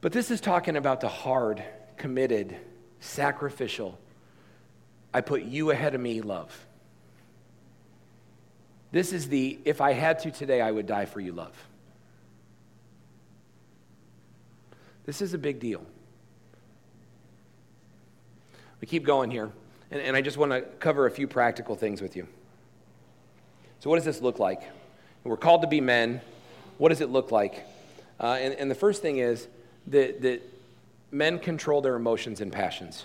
But 0.00 0.12
this 0.12 0.30
is 0.30 0.40
talking 0.40 0.76
about 0.76 1.00
the 1.00 1.08
hard, 1.08 1.62
committed, 1.96 2.56
sacrificial, 3.00 3.98
I 5.12 5.22
put 5.22 5.42
you 5.42 5.72
ahead 5.72 5.96
of 5.96 6.00
me 6.00 6.20
love. 6.20 6.66
This 8.92 9.12
is 9.12 9.28
the, 9.28 9.58
if 9.64 9.80
I 9.80 9.92
had 9.92 10.20
to 10.20 10.30
today, 10.30 10.60
I 10.60 10.70
would 10.70 10.86
die 10.86 11.06
for 11.06 11.18
you 11.18 11.32
love. 11.32 11.56
This 15.04 15.20
is 15.20 15.34
a 15.34 15.38
big 15.38 15.58
deal. 15.58 15.84
We 18.80 18.86
keep 18.86 19.04
going 19.04 19.32
here. 19.32 19.50
And, 19.90 20.00
and 20.00 20.16
I 20.16 20.20
just 20.20 20.36
want 20.36 20.52
to 20.52 20.62
cover 20.78 21.06
a 21.06 21.10
few 21.10 21.26
practical 21.26 21.76
things 21.76 22.00
with 22.00 22.16
you. 22.16 22.26
So, 23.80 23.90
what 23.90 23.96
does 23.96 24.04
this 24.04 24.20
look 24.20 24.38
like? 24.38 24.62
We're 25.24 25.36
called 25.36 25.62
to 25.62 25.68
be 25.68 25.80
men. 25.80 26.20
What 26.78 26.90
does 26.90 27.00
it 27.00 27.10
look 27.10 27.30
like? 27.30 27.66
Uh, 28.18 28.38
and, 28.40 28.54
and 28.54 28.70
the 28.70 28.74
first 28.74 29.02
thing 29.02 29.18
is 29.18 29.48
that, 29.88 30.22
that 30.22 30.42
men 31.10 31.38
control 31.38 31.80
their 31.80 31.96
emotions 31.96 32.40
and 32.40 32.52
passions. 32.52 33.04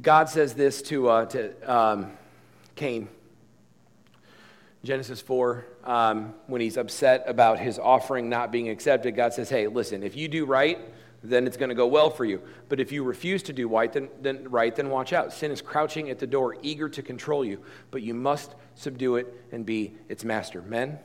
God 0.00 0.28
says 0.28 0.54
this 0.54 0.82
to, 0.82 1.08
uh, 1.08 1.26
to 1.26 1.72
um, 1.72 2.12
Cain. 2.76 3.08
Genesis 4.84 5.20
4, 5.20 5.66
um, 5.84 6.34
when 6.46 6.60
he's 6.60 6.76
upset 6.76 7.24
about 7.26 7.58
his 7.58 7.80
offering 7.80 8.28
not 8.28 8.52
being 8.52 8.68
accepted, 8.68 9.16
God 9.16 9.32
says, 9.32 9.50
Hey, 9.50 9.66
listen, 9.66 10.04
if 10.04 10.16
you 10.16 10.28
do 10.28 10.46
right, 10.46 10.78
then 11.22 11.46
it's 11.46 11.56
going 11.56 11.68
to 11.68 11.74
go 11.74 11.86
well 11.86 12.10
for 12.10 12.24
you. 12.24 12.40
But 12.68 12.80
if 12.80 12.92
you 12.92 13.02
refuse 13.02 13.42
to 13.44 13.52
do 13.52 13.68
right 13.68 13.92
then, 13.92 14.08
then, 14.20 14.48
right, 14.48 14.74
then 14.74 14.88
watch 14.88 15.12
out. 15.12 15.32
Sin 15.32 15.50
is 15.50 15.60
crouching 15.60 16.10
at 16.10 16.18
the 16.18 16.26
door, 16.26 16.56
eager 16.62 16.88
to 16.88 17.02
control 17.02 17.44
you, 17.44 17.60
but 17.90 18.02
you 18.02 18.14
must 18.14 18.54
subdue 18.74 19.16
it 19.16 19.26
and 19.50 19.66
be 19.66 19.94
its 20.08 20.24
master. 20.24 20.62
Men, 20.62 20.98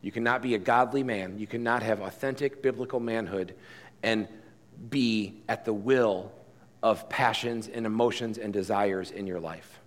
you 0.00 0.12
cannot 0.12 0.42
be 0.42 0.54
a 0.54 0.58
godly 0.58 1.02
man. 1.02 1.38
You 1.38 1.46
cannot 1.46 1.82
have 1.82 2.00
authentic 2.00 2.62
biblical 2.62 3.00
manhood 3.00 3.54
and 4.02 4.28
be 4.90 5.42
at 5.48 5.64
the 5.64 5.72
will 5.72 6.30
of 6.82 7.08
passions 7.08 7.68
and 7.68 7.86
emotions 7.86 8.36
and 8.36 8.52
desires 8.52 9.10
in 9.10 9.26
your 9.26 9.40
life. 9.40 9.80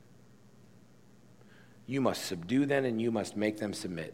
You 1.85 2.01
must 2.01 2.25
subdue 2.25 2.65
them 2.65 2.83
and 2.83 3.01
you 3.01 3.11
must 3.11 3.37
make 3.37 3.59
them 3.59 3.73
submit. 3.73 4.13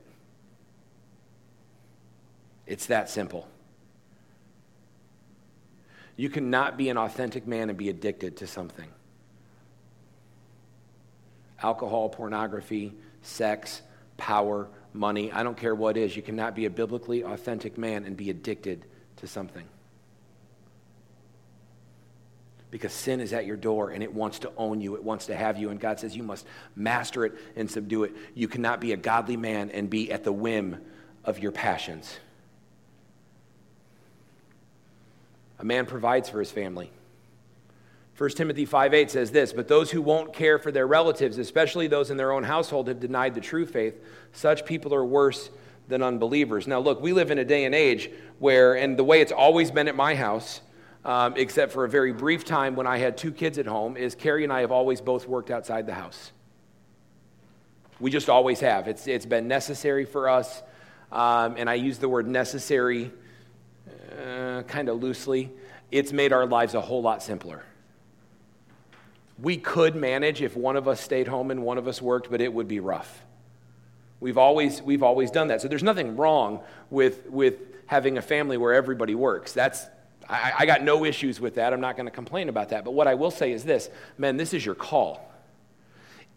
It's 2.68 2.86
that 2.88 3.10
simple. 3.10 3.48
You 6.16 6.30
cannot 6.30 6.78
be 6.78 6.90
an 6.90 6.98
authentic 6.98 7.48
man 7.48 7.70
and 7.70 7.78
be 7.78 7.90
addicted 7.90 8.38
to 8.38 8.48
something 8.48 8.90
alcohol, 11.62 12.10
pornography, 12.10 12.94
sex, 13.22 13.82
power, 14.18 14.68
money. 14.92 15.32
I 15.32 15.44
don't 15.44 15.58
care 15.58 15.74
what 15.74 15.96
it 15.96 16.02
is. 16.02 16.16
You 16.16 16.22
cannot 16.22 16.56
be 16.56 16.66
a 16.66 16.70
biblically 16.70 17.24
authentic 17.24 17.78
man 17.78 18.04
and 18.04 18.18
be 18.18 18.30
addicted 18.30 18.86
to 19.18 19.28
something. 19.28 19.64
Because 22.70 22.92
sin 22.92 23.22
is 23.22 23.34
at 23.34 23.46
your 23.46 23.56
door 23.56 23.92
and 23.92 24.04
it 24.04 24.14
wants 24.14 24.40
to 24.40 24.52
own 24.58 24.82
you, 24.82 24.96
it 24.96 25.04
wants 25.04 25.28
to 25.28 25.36
have 25.36 25.58
you. 25.58 25.70
And 25.70 25.80
God 25.80 26.00
says 26.00 26.18
you 26.18 26.24
must 26.24 26.46
master 26.76 27.24
it 27.26 27.34
and 27.56 27.70
subdue 27.70 28.04
it. 28.04 28.14
You 28.34 28.48
cannot 28.48 28.82
be 28.82 28.92
a 28.92 28.98
godly 28.98 29.38
man 29.38 29.70
and 29.70 29.90
be 29.90 30.12
at 30.12 30.24
the 30.24 30.34
whim 30.34 30.82
of 31.24 31.40
your 31.40 31.52
passions. 31.52 32.18
A 35.64 35.66
man 35.66 35.86
provides 35.86 36.28
for 36.28 36.40
his 36.40 36.52
family. 36.52 36.92
1 38.18 38.32
Timothy 38.32 38.66
5:8 38.66 39.10
says 39.10 39.32
this, 39.32 39.54
but 39.54 39.70
those 39.70 39.92
who 39.92 40.02
won't 40.02 40.34
care 40.34 40.60
for 40.60 40.74
their 40.74 40.86
relatives, 40.86 41.38
especially 41.38 41.88
those 41.88 42.12
in 42.12 42.18
their 42.18 42.34
own 42.34 42.44
household 42.44 42.90
have 42.90 43.00
denied 43.00 43.34
the 43.34 43.40
true 43.40 43.66
faith, 43.66 43.96
such 44.34 44.66
people 44.66 44.94
are 44.94 45.06
worse 45.06 45.50
than 45.88 46.04
unbelievers. 46.04 46.68
Now 46.68 46.80
look, 46.80 47.02
we 47.02 47.14
live 47.14 47.32
in 47.32 47.38
a 47.38 47.46
day 47.46 47.64
and 47.64 47.74
age 47.74 48.12
where 48.40 48.74
and 48.74 49.00
the 49.00 49.06
way 49.06 49.22
it's 49.22 49.32
always 49.32 49.72
been 49.72 49.88
at 49.88 49.96
my 49.96 50.16
house, 50.16 50.60
um, 51.06 51.36
except 51.38 51.72
for 51.72 51.86
a 51.86 51.90
very 51.90 52.12
brief 52.12 52.44
time 52.44 52.76
when 52.76 52.86
I 52.86 52.98
had 52.98 53.16
two 53.16 53.32
kids 53.32 53.58
at 53.58 53.66
home, 53.66 53.96
is 53.96 54.16
Carrie 54.16 54.44
and 54.44 54.52
I 54.52 54.60
have 54.60 54.72
always 54.74 55.00
both 55.00 55.30
worked 55.30 55.50
outside 55.50 55.88
the 55.88 55.94
house. 55.94 56.34
We 58.02 58.12
just 58.12 58.28
always 58.28 58.60
have. 58.60 58.90
It's, 58.90 59.08
it's 59.08 59.26
been 59.26 59.48
necessary 59.48 60.04
for 60.04 60.28
us, 60.28 60.62
um, 61.10 61.56
and 61.58 61.70
I 61.70 61.76
use 61.76 62.00
the 62.00 62.10
word 62.10 62.28
necessary 62.28 63.14
kind 64.62 64.90
of 64.90 65.02
loosely. 65.02 65.52
It's 65.92 66.12
made 66.12 66.32
our 66.34 66.46
lives 66.46 66.76
a 66.76 66.82
whole 66.82 67.02
lot 67.02 67.24
simpler 67.24 67.64
we 69.44 69.58
could 69.58 69.96
manage 69.96 70.42
if 70.42 70.56
one 70.56 70.76
of 70.76 70.88
us 70.88 71.02
stayed 71.02 71.28
home 71.28 71.52
and 71.52 71.64
one 71.64 71.78
of 71.78 71.88
us 71.88 72.02
worked, 72.02 72.30
but 72.30 72.42
it 72.42 72.54
would 72.54 72.68
be 72.68 72.80
rough. 72.80 73.24
We've 74.20 74.38
always, 74.38 74.82
we've 74.82 75.04
always 75.04 75.32
done 75.32 75.48
that. 75.50 75.62
So 75.62 75.68
there's 75.68 75.84
nothing 75.84 76.16
wrong 76.16 76.62
with, 76.90 77.28
with 77.30 77.56
having 77.88 78.18
a 78.18 78.22
family 78.22 78.58
where 78.58 78.74
everybody 78.74 79.16
works. 79.16 79.52
That's, 79.52 79.86
I, 80.30 80.54
I 80.60 80.66
got 80.66 80.82
no 80.84 81.04
issues 81.04 81.42
with 81.42 81.56
that. 81.56 81.74
I'm 81.74 81.82
not 81.82 81.98
going 81.98 82.06
to 82.06 82.12
complain 82.12 82.48
about 82.48 82.70
that. 82.70 82.86
But 82.86 82.92
what 82.92 83.08
I 83.08 83.16
will 83.16 83.32
say 83.32 83.52
is 83.52 83.64
this 83.64 83.90
man, 84.18 84.38
this 84.38 84.54
is 84.54 84.66
your 84.66 84.76
call. 84.76 85.30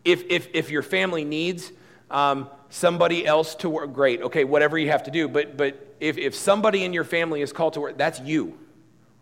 If, 0.05 0.25
if, 0.29 0.49
if 0.53 0.71
your 0.71 0.83
family 0.83 1.25
needs 1.25 1.71
um, 2.11 2.49
somebody 2.69 3.27
else 3.27 3.55
to 3.57 3.71
work, 3.71 3.93
great, 3.93 4.23
okay, 4.23 4.45
whatever 4.45 4.79
you 4.79 4.91
have 4.91 5.05
to 5.05 5.11
do. 5.11 5.29
But, 5.29 5.57
but 5.57 5.95
if, 6.01 6.19
if 6.19 6.35
somebody 6.35 6.85
in 6.85 6.93
your 6.93 7.05
family 7.05 7.43
is 7.43 7.53
called 7.53 7.75
to 7.75 7.81
work, 7.81 7.99
that's 7.99 8.21
you. 8.21 8.59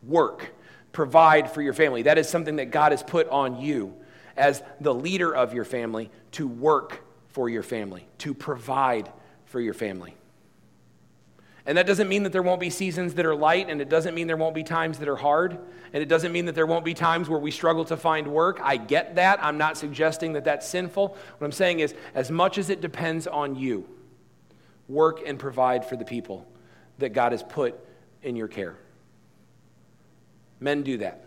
Work 0.02 0.54
provide 0.94 1.50
for 1.50 1.60
your 1.60 1.74
family. 1.74 2.02
That 2.02 2.16
is 2.16 2.28
something 2.28 2.56
that 2.56 2.66
God 2.66 2.92
has 2.92 3.02
put 3.02 3.28
on 3.28 3.60
you 3.60 3.94
as 4.36 4.62
the 4.80 4.94
leader 4.94 5.34
of 5.34 5.52
your 5.52 5.64
family 5.64 6.10
to 6.32 6.48
work 6.48 7.04
for 7.28 7.50
your 7.50 7.62
family, 7.62 8.06
to 8.18 8.32
provide 8.32 9.12
for 9.44 9.60
your 9.60 9.74
family. 9.74 10.16
And 11.66 11.78
that 11.78 11.86
doesn't 11.86 12.08
mean 12.08 12.24
that 12.24 12.32
there 12.32 12.42
won't 12.42 12.60
be 12.60 12.68
seasons 12.68 13.14
that 13.14 13.24
are 13.24 13.34
light, 13.34 13.70
and 13.70 13.80
it 13.80 13.88
doesn't 13.88 14.14
mean 14.14 14.26
there 14.26 14.36
won't 14.36 14.54
be 14.54 14.62
times 14.62 14.98
that 14.98 15.08
are 15.08 15.16
hard, 15.16 15.58
and 15.94 16.02
it 16.02 16.08
doesn't 16.10 16.30
mean 16.30 16.44
that 16.44 16.54
there 16.54 16.66
won't 16.66 16.84
be 16.84 16.92
times 16.92 17.28
where 17.28 17.38
we 17.38 17.50
struggle 17.50 17.86
to 17.86 17.96
find 17.96 18.26
work. 18.28 18.60
I 18.62 18.76
get 18.76 19.14
that. 19.14 19.42
I'm 19.42 19.56
not 19.56 19.78
suggesting 19.78 20.34
that 20.34 20.44
that's 20.44 20.68
sinful. 20.68 21.08
What 21.08 21.44
I'm 21.44 21.52
saying 21.52 21.80
is, 21.80 21.94
as 22.14 22.30
much 22.30 22.58
as 22.58 22.68
it 22.68 22.82
depends 22.82 23.26
on 23.26 23.56
you, 23.56 23.88
work 24.88 25.22
and 25.26 25.38
provide 25.38 25.86
for 25.86 25.96
the 25.96 26.04
people 26.04 26.46
that 26.98 27.14
God 27.14 27.32
has 27.32 27.42
put 27.42 27.74
in 28.22 28.36
your 28.36 28.48
care. 28.48 28.76
Men 30.60 30.82
do 30.82 30.98
that. 30.98 31.23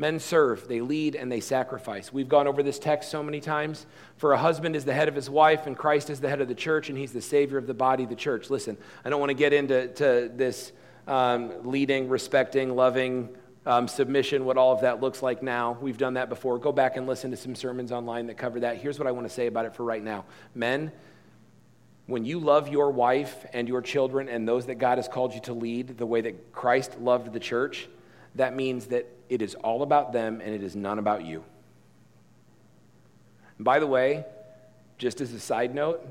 Men 0.00 0.20
serve, 0.20 0.68
they 0.68 0.80
lead, 0.80 1.16
and 1.16 1.30
they 1.30 1.40
sacrifice. 1.40 2.12
We've 2.12 2.28
gone 2.28 2.46
over 2.46 2.62
this 2.62 2.78
text 2.78 3.10
so 3.10 3.20
many 3.20 3.40
times. 3.40 3.84
For 4.16 4.32
a 4.32 4.38
husband 4.38 4.76
is 4.76 4.84
the 4.84 4.94
head 4.94 5.08
of 5.08 5.16
his 5.16 5.28
wife, 5.28 5.66
and 5.66 5.76
Christ 5.76 6.08
is 6.08 6.20
the 6.20 6.28
head 6.28 6.40
of 6.40 6.46
the 6.46 6.54
church, 6.54 6.88
and 6.88 6.96
he's 6.96 7.12
the 7.12 7.20
savior 7.20 7.58
of 7.58 7.66
the 7.66 7.74
body, 7.74 8.06
the 8.06 8.14
church. 8.14 8.48
Listen, 8.48 8.78
I 9.04 9.10
don't 9.10 9.18
want 9.18 9.30
to 9.30 9.34
get 9.34 9.52
into 9.52 9.88
to 9.88 10.30
this 10.32 10.70
um, 11.08 11.52
leading, 11.64 12.08
respecting, 12.08 12.76
loving, 12.76 13.28
um, 13.66 13.88
submission, 13.88 14.44
what 14.44 14.56
all 14.56 14.72
of 14.72 14.82
that 14.82 15.00
looks 15.00 15.20
like 15.20 15.42
now. 15.42 15.76
We've 15.80 15.98
done 15.98 16.14
that 16.14 16.28
before. 16.28 16.58
Go 16.58 16.70
back 16.70 16.96
and 16.96 17.06
listen 17.08 17.32
to 17.32 17.36
some 17.36 17.56
sermons 17.56 17.90
online 17.90 18.28
that 18.28 18.38
cover 18.38 18.60
that. 18.60 18.78
Here's 18.78 19.00
what 19.00 19.08
I 19.08 19.10
want 19.10 19.26
to 19.26 19.34
say 19.34 19.48
about 19.48 19.66
it 19.66 19.74
for 19.74 19.82
right 19.82 20.02
now. 20.02 20.24
Men, 20.54 20.92
when 22.06 22.24
you 22.24 22.38
love 22.38 22.68
your 22.68 22.90
wife 22.90 23.44
and 23.52 23.68
your 23.68 23.82
children 23.82 24.28
and 24.28 24.48
those 24.48 24.66
that 24.66 24.76
God 24.76 24.96
has 24.96 25.08
called 25.08 25.34
you 25.34 25.40
to 25.42 25.52
lead 25.52 25.98
the 25.98 26.06
way 26.06 26.20
that 26.20 26.52
Christ 26.52 26.98
loved 27.00 27.32
the 27.32 27.40
church, 27.40 27.88
that 28.38 28.54
means 28.54 28.86
that 28.86 29.06
it 29.28 29.42
is 29.42 29.54
all 29.56 29.82
about 29.82 30.12
them 30.12 30.40
and 30.40 30.54
it 30.54 30.62
is 30.62 30.74
none 30.74 30.98
about 30.98 31.24
you. 31.24 31.44
by 33.60 33.78
the 33.80 33.86
way, 33.86 34.24
just 34.96 35.20
as 35.20 35.32
a 35.32 35.40
side 35.40 35.74
note, 35.74 36.06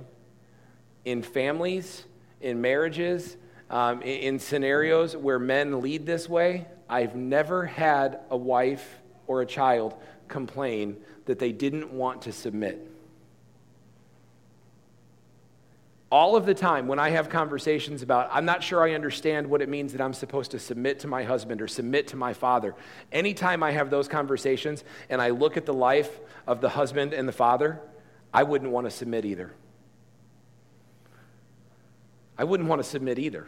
in 1.06 1.22
families, 1.22 2.04
in 2.42 2.62
marriages, 2.62 3.38
um, 3.70 4.02
in, 4.02 4.20
in 4.20 4.40
scenarios 4.40 5.16
where 5.16 5.40
men 5.40 5.82
lead 5.82 6.06
this 6.06 6.28
way, 6.28 6.66
I've 6.90 7.16
never 7.16 7.66
had 7.66 8.20
a 8.30 8.38
wife 8.38 9.00
or 9.28 9.42
a 9.42 9.46
child 9.46 9.94
complain 10.28 10.98
that 11.26 11.40
they 11.40 11.52
didn't 11.52 11.92
want 11.92 12.24
to 12.24 12.32
submit. 12.34 12.90
All 16.10 16.36
of 16.38 16.46
the 16.46 16.54
time 16.54 16.88
when 16.88 17.00
I 17.00 17.10
have 17.10 17.30
conversations 17.30 18.02
about, 18.02 18.30
I'm 18.32 18.46
not 18.46 18.64
sure 18.64 18.82
I 18.82 18.94
understand 18.94 19.48
what 19.48 19.62
it 19.62 19.68
means 19.68 19.92
that 19.92 20.02
I'm 20.02 20.14
supposed 20.14 20.52
to 20.52 20.60
submit 20.60 21.00
to 21.00 21.08
my 21.08 21.24
husband 21.24 21.62
or 21.62 21.68
submit 21.68 22.08
to 22.10 22.16
my 22.16 22.34
father. 22.34 22.76
Anytime 23.12 23.62
I 23.62 23.72
have 23.72 23.90
those 23.90 24.08
conversations 24.08 24.86
and 25.10 25.22
I 25.22 25.32
look 25.32 25.58
at 25.58 25.66
the 25.66 25.74
life 25.74 26.20
of 26.46 26.62
the 26.62 26.70
husband 26.70 27.14
and 27.14 27.28
the 27.28 27.34
father, 27.34 27.82
I 28.34 28.44
wouldn't 28.44 28.72
want 28.72 28.86
to 28.86 28.92
submit 28.92 29.26
either. 29.26 29.52
I 32.38 32.46
wouldn't 32.46 32.70
want 32.70 32.82
to 32.82 32.88
submit 32.88 33.20
either. 33.20 33.48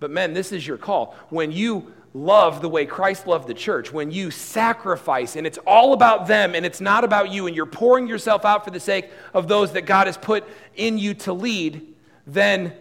But 0.00 0.10
men, 0.10 0.34
this 0.34 0.52
is 0.52 0.66
your 0.66 0.76
call. 0.76 1.16
When 1.30 1.52
you 1.52 1.92
love 2.14 2.60
the 2.60 2.68
way 2.68 2.84
Christ 2.84 3.26
loved 3.26 3.48
the 3.48 3.54
church, 3.54 3.92
when 3.92 4.10
you 4.10 4.30
sacrifice 4.30 5.36
and 5.36 5.46
it's 5.46 5.58
all 5.66 5.92
about 5.94 6.26
them 6.26 6.54
and 6.54 6.66
it's 6.66 6.80
not 6.80 7.04
about 7.04 7.30
you, 7.30 7.46
and 7.46 7.56
you're 7.56 7.66
pouring 7.66 8.06
yourself 8.06 8.44
out 8.44 8.64
for 8.64 8.70
the 8.70 8.80
sake 8.80 9.10
of 9.32 9.48
those 9.48 9.72
that 9.72 9.82
God 9.82 10.06
has 10.06 10.16
put 10.16 10.44
in 10.76 10.98
you 10.98 11.14
to 11.14 11.32
lead, 11.32 11.94
then 12.26 12.74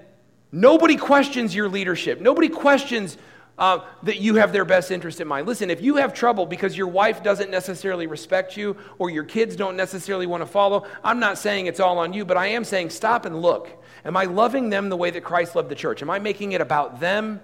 nobody 0.51 0.97
questions 0.97 1.55
your 1.55 1.69
leadership. 1.69 2.19
Nobody 2.19 2.49
questions 2.49 3.17
uh, 3.57 3.79
that 4.03 4.19
you 4.19 4.35
have 4.35 4.51
their 4.51 4.65
best 4.65 4.91
interest 4.91 5.21
in 5.21 5.27
mind. 5.27 5.47
Listen, 5.47 5.69
if 5.69 5.81
you 5.81 5.97
have 5.97 6.13
trouble 6.13 6.45
because 6.45 6.75
your 6.75 6.87
wife 6.87 7.21
doesn't 7.21 7.51
necessarily 7.51 8.07
respect 8.07 8.57
you 8.57 8.75
or 8.97 9.09
your 9.09 9.23
kids 9.23 9.55
don't 9.55 9.77
necessarily 9.77 10.25
want 10.25 10.41
to 10.41 10.47
follow, 10.47 10.85
I'm 11.03 11.19
not 11.19 11.37
saying 11.37 11.67
it's 11.67 11.79
all 11.79 11.99
on 11.99 12.11
you, 12.11 12.25
but 12.25 12.37
I 12.37 12.47
am 12.47 12.63
saying 12.63 12.89
stop 12.89 13.25
and 13.25 13.41
look. 13.41 13.69
Am 14.03 14.17
I 14.17 14.25
loving 14.25 14.69
them 14.69 14.89
the 14.89 14.97
way 14.97 15.11
that 15.11 15.23
Christ 15.23 15.55
loved 15.55 15.69
the 15.69 15.75
church? 15.75 16.01
Am 16.01 16.09
I 16.09 16.17
making 16.17 16.53
it 16.53 16.61
about 16.61 16.99
them 16.99 17.39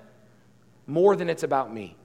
more 0.88 1.16
than 1.16 1.30
it's 1.30 1.44
about 1.44 1.72
me. 1.72 1.96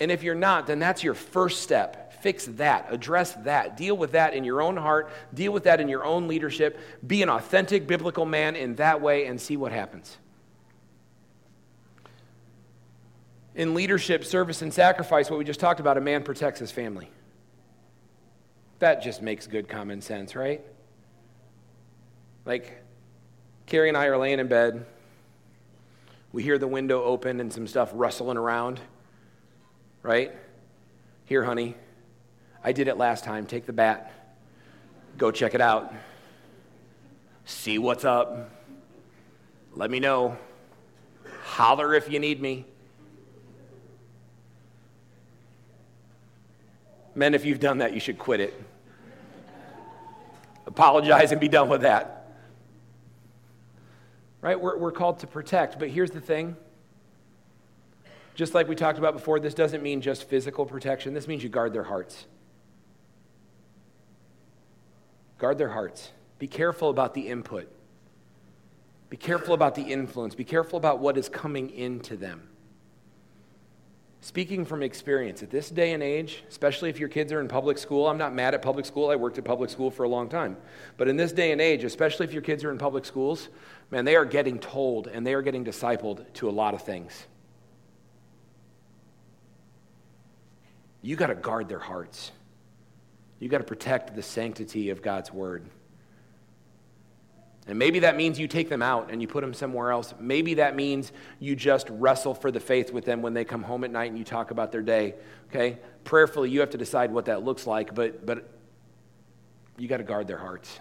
And 0.00 0.10
if 0.10 0.22
you're 0.22 0.34
not, 0.34 0.66
then 0.66 0.78
that's 0.78 1.04
your 1.04 1.14
first 1.14 1.62
step. 1.62 2.14
Fix 2.22 2.46
that, 2.46 2.88
address 2.90 3.32
that, 3.44 3.76
deal 3.76 3.96
with 3.96 4.12
that 4.12 4.34
in 4.34 4.44
your 4.44 4.60
own 4.60 4.76
heart, 4.76 5.10
deal 5.32 5.52
with 5.52 5.64
that 5.64 5.80
in 5.80 5.88
your 5.88 6.04
own 6.04 6.26
leadership. 6.26 6.78
Be 7.06 7.22
an 7.22 7.28
authentic 7.28 7.86
biblical 7.86 8.26
man 8.26 8.56
in 8.56 8.74
that 8.76 9.00
way 9.00 9.26
and 9.26 9.40
see 9.40 9.56
what 9.56 9.72
happens. 9.72 10.16
In 13.54 13.74
leadership, 13.74 14.24
service, 14.24 14.62
and 14.62 14.72
sacrifice, 14.72 15.28
what 15.28 15.38
we 15.38 15.44
just 15.44 15.60
talked 15.60 15.80
about, 15.80 15.96
a 15.98 16.00
man 16.00 16.22
protects 16.22 16.60
his 16.60 16.70
family. 16.70 17.10
That 18.78 19.02
just 19.02 19.20
makes 19.20 19.46
good 19.46 19.68
common 19.68 20.00
sense, 20.00 20.34
right? 20.34 20.62
Like, 22.46 22.82
Carrie 23.66 23.88
and 23.88 23.96
I 23.96 24.06
are 24.06 24.16
laying 24.16 24.38
in 24.38 24.48
bed 24.48 24.86
We 26.32 26.42
hear 26.42 26.58
the 26.58 26.68
window 26.68 27.02
open 27.02 27.40
and 27.40 27.52
some 27.52 27.66
stuff 27.66 27.90
rustling 27.92 28.36
around, 28.36 28.80
right? 30.02 30.32
Here, 31.24 31.44
honey, 31.44 31.74
I 32.62 32.72
did 32.72 32.88
it 32.88 32.96
last 32.96 33.24
time. 33.24 33.46
Take 33.46 33.66
the 33.66 33.72
bat. 33.72 34.12
Go 35.18 35.30
check 35.30 35.54
it 35.54 35.60
out. 35.60 35.92
See 37.44 37.78
what's 37.78 38.04
up. 38.04 38.50
Let 39.74 39.90
me 39.90 39.98
know. 39.98 40.38
Holler 41.42 41.94
if 41.94 42.08
you 42.08 42.20
need 42.20 42.40
me. 42.40 42.64
Men, 47.14 47.34
if 47.34 47.44
you've 47.44 47.60
done 47.60 47.78
that, 47.78 47.92
you 47.92 48.00
should 48.00 48.18
quit 48.18 48.40
it. 48.40 48.62
Apologize 50.66 51.32
and 51.32 51.40
be 51.40 51.48
done 51.48 51.68
with 51.68 51.82
that. 51.82 52.19
Right? 54.42 54.60
We're, 54.60 54.78
we're 54.78 54.92
called 54.92 55.20
to 55.20 55.26
protect, 55.26 55.78
but 55.78 55.88
here's 55.90 56.10
the 56.10 56.20
thing. 56.20 56.56
Just 58.34 58.54
like 58.54 58.68
we 58.68 58.74
talked 58.74 58.98
about 58.98 59.12
before, 59.12 59.38
this 59.38 59.54
doesn't 59.54 59.82
mean 59.82 60.00
just 60.00 60.28
physical 60.28 60.64
protection. 60.64 61.12
This 61.12 61.28
means 61.28 61.42
you 61.42 61.48
guard 61.48 61.72
their 61.72 61.84
hearts. 61.84 62.26
Guard 65.38 65.58
their 65.58 65.68
hearts. 65.68 66.10
Be 66.38 66.46
careful 66.46 66.88
about 66.90 67.14
the 67.14 67.28
input. 67.28 67.70
Be 69.10 69.16
careful 69.16 69.54
about 69.54 69.74
the 69.74 69.82
influence. 69.82 70.34
Be 70.34 70.44
careful 70.44 70.78
about 70.78 71.00
what 71.00 71.18
is 71.18 71.28
coming 71.28 71.70
into 71.70 72.16
them. 72.16 72.49
Speaking 74.22 74.66
from 74.66 74.82
experience, 74.82 75.42
at 75.42 75.50
this 75.50 75.70
day 75.70 75.92
and 75.92 76.02
age, 76.02 76.44
especially 76.48 76.90
if 76.90 76.98
your 77.00 77.08
kids 77.08 77.32
are 77.32 77.40
in 77.40 77.48
public 77.48 77.78
school, 77.78 78.06
I'm 78.06 78.18
not 78.18 78.34
mad 78.34 78.52
at 78.52 78.60
public 78.60 78.84
school. 78.84 79.08
I 79.08 79.16
worked 79.16 79.38
at 79.38 79.44
public 79.44 79.70
school 79.70 79.90
for 79.90 80.04
a 80.04 80.08
long 80.08 80.28
time. 80.28 80.58
But 80.98 81.08
in 81.08 81.16
this 81.16 81.32
day 81.32 81.52
and 81.52 81.60
age, 81.60 81.84
especially 81.84 82.26
if 82.26 82.32
your 82.32 82.42
kids 82.42 82.62
are 82.62 82.70
in 82.70 82.76
public 82.76 83.06
schools, 83.06 83.48
man, 83.90 84.04
they 84.04 84.16
are 84.16 84.26
getting 84.26 84.58
told 84.58 85.06
and 85.06 85.26
they 85.26 85.32
are 85.32 85.40
getting 85.40 85.64
discipled 85.64 86.30
to 86.34 86.50
a 86.50 86.52
lot 86.52 86.74
of 86.74 86.82
things. 86.82 87.26
You 91.00 91.16
got 91.16 91.28
to 91.28 91.34
guard 91.34 91.70
their 91.70 91.78
hearts. 91.78 92.30
You 93.38 93.48
got 93.48 93.58
to 93.58 93.64
protect 93.64 94.14
the 94.14 94.22
sanctity 94.22 94.90
of 94.90 95.00
God's 95.00 95.32
word. 95.32 95.64
And 97.66 97.78
maybe 97.78 98.00
that 98.00 98.16
means 98.16 98.38
you 98.38 98.48
take 98.48 98.68
them 98.68 98.82
out 98.82 99.10
and 99.10 99.20
you 99.20 99.28
put 99.28 99.42
them 99.42 99.54
somewhere 99.54 99.90
else. 99.90 100.14
Maybe 100.18 100.54
that 100.54 100.74
means 100.74 101.12
you 101.38 101.54
just 101.54 101.88
wrestle 101.90 102.34
for 102.34 102.50
the 102.50 102.60
faith 102.60 102.92
with 102.92 103.04
them 103.04 103.22
when 103.22 103.34
they 103.34 103.44
come 103.44 103.62
home 103.62 103.84
at 103.84 103.90
night 103.90 104.10
and 104.10 104.18
you 104.18 104.24
talk 104.24 104.50
about 104.50 104.72
their 104.72 104.82
day. 104.82 105.14
Okay? 105.50 105.78
Prayerfully, 106.04 106.50
you 106.50 106.60
have 106.60 106.70
to 106.70 106.78
decide 106.78 107.12
what 107.12 107.26
that 107.26 107.44
looks 107.44 107.66
like, 107.66 107.94
but, 107.94 108.24
but 108.24 108.48
you 109.76 109.88
got 109.88 109.98
to 109.98 110.04
guard 110.04 110.26
their 110.26 110.38
hearts. 110.38 110.80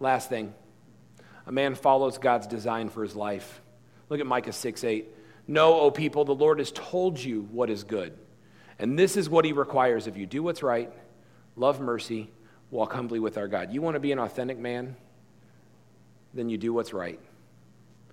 Last 0.00 0.28
thing 0.28 0.54
a 1.46 1.52
man 1.52 1.74
follows 1.74 2.18
God's 2.18 2.46
design 2.46 2.88
for 2.88 3.02
his 3.02 3.14
life. 3.14 3.60
Look 4.08 4.20
at 4.20 4.26
Micah 4.26 4.52
6 4.52 4.84
8. 4.84 5.08
Know, 5.46 5.78
O 5.80 5.90
people, 5.90 6.24
the 6.24 6.34
Lord 6.34 6.58
has 6.58 6.72
told 6.72 7.22
you 7.22 7.42
what 7.52 7.68
is 7.68 7.84
good. 7.84 8.16
And 8.78 8.98
this 8.98 9.16
is 9.16 9.28
what 9.28 9.44
he 9.44 9.52
requires 9.52 10.06
of 10.06 10.16
you 10.16 10.26
do 10.26 10.42
what's 10.42 10.62
right, 10.62 10.92
love 11.54 11.80
mercy, 11.80 12.30
walk 12.74 12.92
humbly 12.92 13.20
with 13.20 13.38
our 13.38 13.48
God. 13.48 13.72
You 13.72 13.80
want 13.80 13.94
to 13.94 14.00
be 14.00 14.12
an 14.12 14.18
authentic 14.18 14.58
man? 14.58 14.96
then 16.34 16.48
you 16.48 16.58
do 16.58 16.72
what's 16.72 16.92
right. 16.92 17.18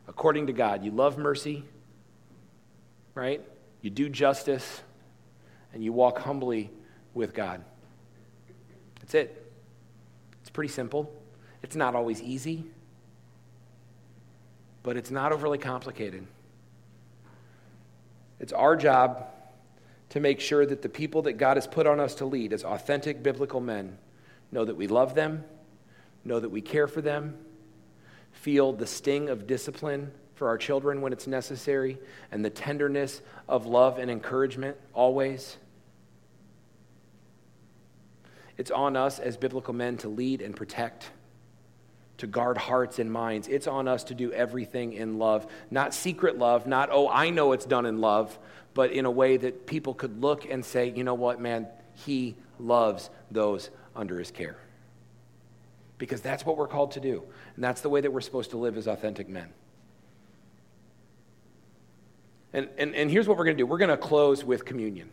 According 0.08 0.48
to 0.48 0.54
God, 0.54 0.86
you 0.86 0.92
love 0.92 1.18
mercy, 1.18 1.64
right? 3.16 3.42
You 3.82 3.90
do 3.90 4.08
justice, 4.08 4.82
and 5.74 5.84
you 5.84 5.92
walk 5.92 6.20
humbly 6.20 6.70
with 7.14 7.34
God. 7.34 7.64
That's 9.00 9.16
it. 9.16 9.52
It's 10.42 10.50
pretty 10.50 10.72
simple. 10.72 11.12
It's 11.64 11.76
not 11.76 11.96
always 11.96 12.22
easy, 12.22 12.64
but 14.84 14.98
it's 14.98 15.12
not 15.12 15.32
overly 15.32 15.58
complicated. 15.58 16.28
It's 18.40 18.54
our 18.54 18.76
job 18.76 19.26
to 20.10 20.20
make 20.20 20.40
sure 20.40 20.66
that 20.66 20.82
the 20.82 20.90
people 20.90 21.24
that 21.24 21.34
God 21.34 21.58
has 21.58 21.68
put 21.68 21.88
on 21.88 22.00
us 22.00 22.16
to 22.16 22.26
lead 22.26 22.54
as 22.54 22.64
authentic 22.64 23.24
biblical 23.24 23.62
men 23.62 23.98
know 24.52 24.66
that 24.66 24.76
we 24.76 24.88
love 24.88 25.16
them, 25.16 25.44
know 26.24 26.40
that 26.40 26.50
we 26.50 26.62
care 26.62 26.88
for 26.88 27.02
them, 27.02 27.36
feel 28.32 28.74
the 28.74 28.88
sting 28.88 29.30
of 29.30 29.48
discipline 29.48 30.12
for 30.36 30.48
our 30.48 30.58
children 30.58 31.02
when 31.02 31.14
it's 31.14 31.28
necessary 31.28 31.98
and 32.32 32.44
the 32.44 32.50
tenderness 32.50 33.22
of 33.48 33.66
love 33.66 34.00
and 34.00 34.10
encouragement 34.10 34.76
always. 34.94 35.58
It's 38.58 38.72
on 38.72 38.96
us 38.96 39.20
as 39.20 39.38
biblical 39.38 39.74
men 39.74 39.98
to 39.98 40.10
lead 40.10 40.42
and 40.42 40.56
protect, 40.56 41.12
to 42.18 42.28
guard 42.28 42.58
hearts 42.58 43.00
and 43.00 43.12
minds. 43.12 43.48
It's 43.48 43.68
on 43.68 43.88
us 43.88 44.04
to 44.06 44.14
do 44.14 44.32
everything 44.32 44.94
in 44.94 45.18
love, 45.18 45.48
not 45.70 45.94
secret 45.94 46.38
love, 46.38 46.68
not, 46.68 46.90
oh, 46.92 47.10
I 47.10 47.30
know 47.30 47.54
it's 47.54 47.66
done 47.66 47.86
in 47.86 48.02
love, 48.02 48.38
but 48.74 48.92
in 48.92 49.06
a 49.06 49.12
way 49.12 49.38
that 49.38 49.66
people 49.66 49.94
could 49.94 50.22
look 50.22 50.46
and 50.50 50.64
say, 50.64 50.92
you 50.96 51.04
know 51.04 51.14
what, 51.14 51.40
man, 51.40 51.68
he 51.94 52.36
loves 52.60 53.10
those 53.30 53.70
under 53.96 54.18
his 54.20 54.32
care 54.32 54.58
because 56.02 56.20
that's 56.20 56.44
what 56.44 56.58
we're 56.58 56.68
called 56.68 56.92
to 56.94 57.00
do. 57.00 57.22
And 57.56 57.64
that's 57.64 57.82
the 57.82 57.90
way 57.90 58.02
that 58.02 58.12
we're 58.12 58.22
supposed 58.22 58.50
to 58.52 58.58
live 58.58 58.76
as 58.76 58.88
authentic 58.88 59.30
men. 59.30 59.50
And, 62.54 62.70
and, 62.78 62.96
and 62.96 63.10
here's 63.10 63.28
what 63.28 63.38
we're 63.38 63.46
going 63.46 63.56
to 63.56 63.62
do 63.62 63.68
we're 63.68 63.78
going 63.78 63.92
to 63.92 63.98
close 63.98 64.44
with 64.44 64.66
communion. 64.66 65.10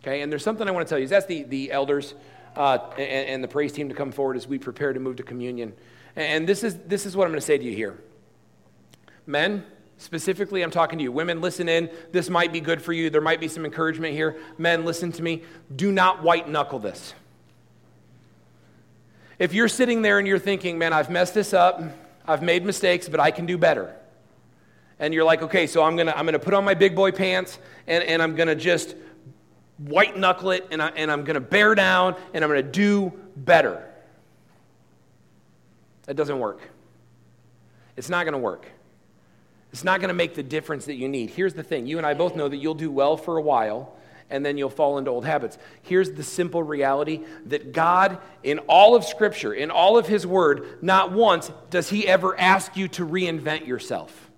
Okay? 0.00 0.20
And 0.20 0.30
there's 0.30 0.44
something 0.44 0.68
I 0.68 0.70
want 0.72 0.86
to 0.86 0.90
tell 0.90 0.98
you. 0.98 1.06
That's 1.06 1.26
the, 1.26 1.44
the 1.44 1.72
elders 1.72 2.14
uh, 2.54 2.78
and, 2.98 3.28
and, 3.28 3.44
the 3.44 3.48
praise 3.48 3.72
team 3.72 3.88
to 3.88 3.94
come 3.94 4.12
forward 4.12 4.36
as 4.36 4.46
we 4.46 4.58
prepare 4.58 4.92
to 4.92 5.00
move 5.00 5.16
to 5.16 5.22
communion. 5.22 5.72
And 6.14 6.48
this 6.48 6.62
is, 6.62 6.76
this 6.86 7.06
is 7.06 7.16
what 7.16 7.24
I'm 7.24 7.30
going 7.30 7.40
to 7.40 7.46
say 7.46 7.58
to 7.58 7.64
you 7.64 7.74
here. 7.74 7.98
Men, 9.26 9.64
specifically, 9.98 10.62
I'm 10.62 10.70
talking 10.70 10.98
to 10.98 11.02
you. 11.02 11.12
Women, 11.12 11.40
listen 11.40 11.68
in. 11.68 11.90
This 12.12 12.30
might 12.30 12.52
be 12.52 12.60
good 12.60 12.80
for 12.80 12.92
you. 12.92 13.10
There 13.10 13.20
might 13.20 13.40
be 13.40 13.48
some 13.48 13.64
encouragement 13.64 14.14
here. 14.14 14.36
Men, 14.58 14.84
listen 14.84 15.12
to 15.12 15.22
me. 15.22 15.42
Do 15.74 15.90
not 15.92 16.22
white 16.22 16.48
knuckle 16.48 16.78
this. 16.78 17.14
If 19.38 19.52
you're 19.52 19.68
sitting 19.68 20.02
there 20.02 20.18
and 20.18 20.26
you're 20.26 20.38
thinking, 20.38 20.78
man, 20.78 20.92
I've 20.92 21.10
messed 21.10 21.34
this 21.34 21.52
up, 21.52 21.82
I've 22.26 22.42
made 22.42 22.64
mistakes, 22.64 23.08
but 23.08 23.20
I 23.20 23.30
can 23.30 23.46
do 23.46 23.58
better. 23.58 23.94
And 24.98 25.12
you're 25.12 25.24
like, 25.24 25.42
okay, 25.42 25.66
so 25.66 25.82
I'm 25.82 25.94
going 25.94 26.06
to 26.06 26.16
I'm 26.16 26.24
gonna 26.24 26.38
put 26.38 26.54
on 26.54 26.64
my 26.64 26.74
big 26.74 26.96
boy 26.96 27.12
pants 27.12 27.58
and, 27.86 28.02
and 28.04 28.22
I'm 28.22 28.34
going 28.34 28.48
to 28.48 28.54
just 28.54 28.96
white 29.78 30.16
knuckle 30.16 30.52
it 30.52 30.66
and, 30.70 30.80
I, 30.80 30.88
and 30.88 31.10
I'm 31.10 31.24
going 31.24 31.34
to 31.34 31.40
bear 31.40 31.74
down 31.74 32.16
and 32.32 32.42
I'm 32.42 32.50
going 32.50 32.64
to 32.64 32.70
do 32.70 33.12
better. 33.36 33.84
That 36.04 36.14
doesn't 36.14 36.38
work. 36.38 36.60
It's 37.96 38.08
not 38.08 38.24
going 38.24 38.32
to 38.32 38.38
work. 38.38 38.66
It's 39.72 39.84
not 39.84 40.00
going 40.00 40.08
to 40.08 40.14
make 40.14 40.34
the 40.34 40.42
difference 40.42 40.86
that 40.86 40.94
you 40.94 41.08
need. 41.08 41.28
Here's 41.28 41.52
the 41.52 41.62
thing 41.62 41.86
you 41.86 41.98
and 41.98 42.06
I 42.06 42.14
both 42.14 42.36
know 42.36 42.48
that 42.48 42.56
you'll 42.56 42.74
do 42.74 42.90
well 42.90 43.18
for 43.18 43.36
a 43.36 43.42
while 43.42 43.94
and 44.30 44.44
then 44.44 44.58
you'll 44.58 44.70
fall 44.70 44.98
into 44.98 45.10
old 45.10 45.24
habits. 45.24 45.58
Here's 45.82 46.12
the 46.12 46.22
simple 46.22 46.62
reality 46.62 47.24
that 47.46 47.72
God, 47.72 48.18
in 48.42 48.58
all 48.60 48.94
of 48.96 49.04
Scripture, 49.04 49.54
in 49.54 49.70
all 49.70 49.96
of 49.96 50.06
His 50.06 50.26
Word, 50.26 50.82
not 50.82 51.12
once 51.12 51.50
does 51.70 51.88
He 51.88 52.06
ever 52.08 52.38
ask 52.38 52.76
you 52.76 52.88
to 52.88 53.06
reinvent 53.06 53.66
yourself. 53.66 54.30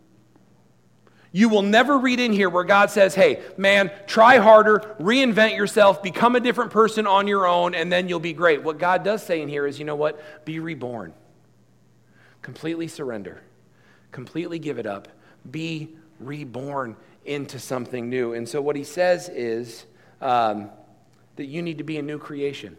You 1.31 1.49
will 1.51 1.63
never 1.63 1.99
read 1.99 2.21
in 2.21 2.33
here 2.33 2.49
where 2.49 2.65
God 2.65 2.91
says, 2.91 3.15
hey, 3.15 3.43
man, 3.57 3.91
try 4.07 4.39
harder, 4.39 4.97
reinvent 4.99 5.57
yourself, 5.57 6.03
become 6.03 6.37
a 6.37 6.41
different 6.41 6.71
person 6.71 7.07
on 7.07 7.27
your 7.29 7.47
own, 7.47 7.75
and 7.75 7.93
then 7.93 8.09
you'll 8.09 8.19
be 8.19 8.33
great. 8.33 8.63
What 8.63 8.79
God 8.79 9.05
does 9.05 9.23
say 9.23 9.43
in 9.43 9.49
here 9.49 9.67
is, 9.67 9.79
you 9.79 9.85
know 9.85 9.97
what? 9.97 10.45
Be 10.47 10.59
reborn. 10.59 11.13
Completely 12.41 12.89
surrender. 12.89 13.43
Completely 14.11 14.59
give 14.59 14.79
it 14.79 14.87
up. 14.87 15.09
Be 15.51 15.97
reborn 16.19 16.97
into 17.29 17.59
something 17.59 18.09
new. 18.09 18.33
And 18.33 18.49
so, 18.49 18.61
what 18.61 18.75
he 18.75 18.85
says 18.85 19.29
is 19.29 19.85
um, 20.21 20.71
that 21.37 21.47
you 21.47 21.63
need 21.63 21.79
to 21.79 21.85
be 21.85 21.99
a 21.99 22.03
new 22.03 22.19
creation. 22.19 22.77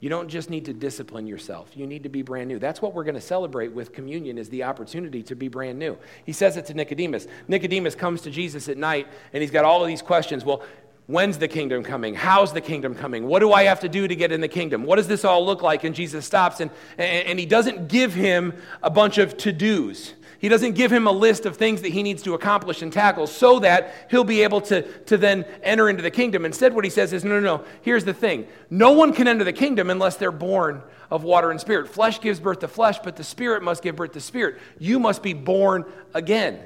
You 0.00 0.10
don't 0.10 0.28
just 0.28 0.50
need 0.50 0.66
to 0.66 0.74
discipline 0.74 1.26
yourself. 1.26 1.70
You 1.74 1.86
need 1.86 2.02
to 2.02 2.10
be 2.10 2.20
brand 2.20 2.48
new. 2.48 2.58
That's 2.58 2.82
what 2.82 2.92
we're 2.92 3.04
going 3.04 3.14
to 3.14 3.22
celebrate 3.22 3.72
with 3.72 3.92
communion 3.92 4.36
is 4.36 4.50
the 4.50 4.64
opportunity 4.64 5.22
to 5.22 5.34
be 5.34 5.48
brand 5.48 5.78
new. 5.78 5.96
He 6.26 6.32
says 6.32 6.58
it 6.58 6.66
to 6.66 6.74
Nicodemus. 6.74 7.26
Nicodemus 7.48 7.94
comes 7.94 8.20
to 8.22 8.30
Jesus 8.30 8.68
at 8.68 8.76
night 8.76 9.06
and 9.32 9.40
he's 9.40 9.50
got 9.50 9.64
all 9.64 9.80
of 9.80 9.88
these 9.88 10.02
questions. 10.02 10.44
Well, 10.44 10.62
when's 11.06 11.38
the 11.38 11.48
kingdom 11.48 11.82
coming? 11.82 12.14
How's 12.14 12.52
the 12.52 12.60
kingdom 12.60 12.94
coming? 12.94 13.26
What 13.26 13.40
do 13.40 13.52
I 13.52 13.64
have 13.64 13.80
to 13.80 13.88
do 13.88 14.08
to 14.08 14.16
get 14.16 14.32
in 14.32 14.40
the 14.40 14.48
kingdom? 14.48 14.84
What 14.84 14.96
does 14.96 15.08
this 15.08 15.24
all 15.24 15.44
look 15.44 15.62
like? 15.62 15.84
And 15.84 15.94
Jesus 15.94 16.24
stops 16.24 16.60
and, 16.60 16.70
and, 16.98 17.38
he 17.38 17.46
doesn't 17.46 17.88
give 17.88 18.14
him 18.14 18.54
a 18.82 18.90
bunch 18.90 19.18
of 19.18 19.36
to-dos. 19.36 20.14
He 20.38 20.48
doesn't 20.48 20.72
give 20.72 20.92
him 20.92 21.06
a 21.06 21.12
list 21.12 21.46
of 21.46 21.56
things 21.56 21.80
that 21.82 21.92
he 21.92 22.02
needs 22.02 22.22
to 22.24 22.34
accomplish 22.34 22.82
and 22.82 22.92
tackle 22.92 23.26
so 23.26 23.60
that 23.60 23.94
he'll 24.10 24.24
be 24.24 24.42
able 24.42 24.60
to, 24.62 24.82
to 25.04 25.16
then 25.16 25.44
enter 25.62 25.88
into 25.88 26.02
the 26.02 26.10
kingdom. 26.10 26.44
Instead, 26.44 26.74
what 26.74 26.84
he 26.84 26.90
says 26.90 27.14
is 27.14 27.24
no, 27.24 27.40
no, 27.40 27.56
no. 27.56 27.64
Here's 27.80 28.04
the 28.04 28.12
thing 28.12 28.46
no 28.68 28.92
one 28.92 29.12
can 29.12 29.26
enter 29.26 29.44
the 29.44 29.52
kingdom 29.54 29.88
unless 29.88 30.16
they're 30.16 30.30
born 30.30 30.82
of 31.10 31.22
water 31.22 31.50
and 31.50 31.60
spirit. 31.60 31.88
Flesh 31.88 32.20
gives 32.20 32.40
birth 32.40 32.58
to 32.58 32.68
flesh, 32.68 32.98
but 32.98 33.16
the 33.16 33.24
spirit 33.24 33.62
must 33.62 33.82
give 33.82 33.96
birth 33.96 34.12
to 34.12 34.20
spirit. 34.20 34.58
You 34.78 34.98
must 34.98 35.22
be 35.22 35.32
born 35.32 35.84
again. 36.12 36.60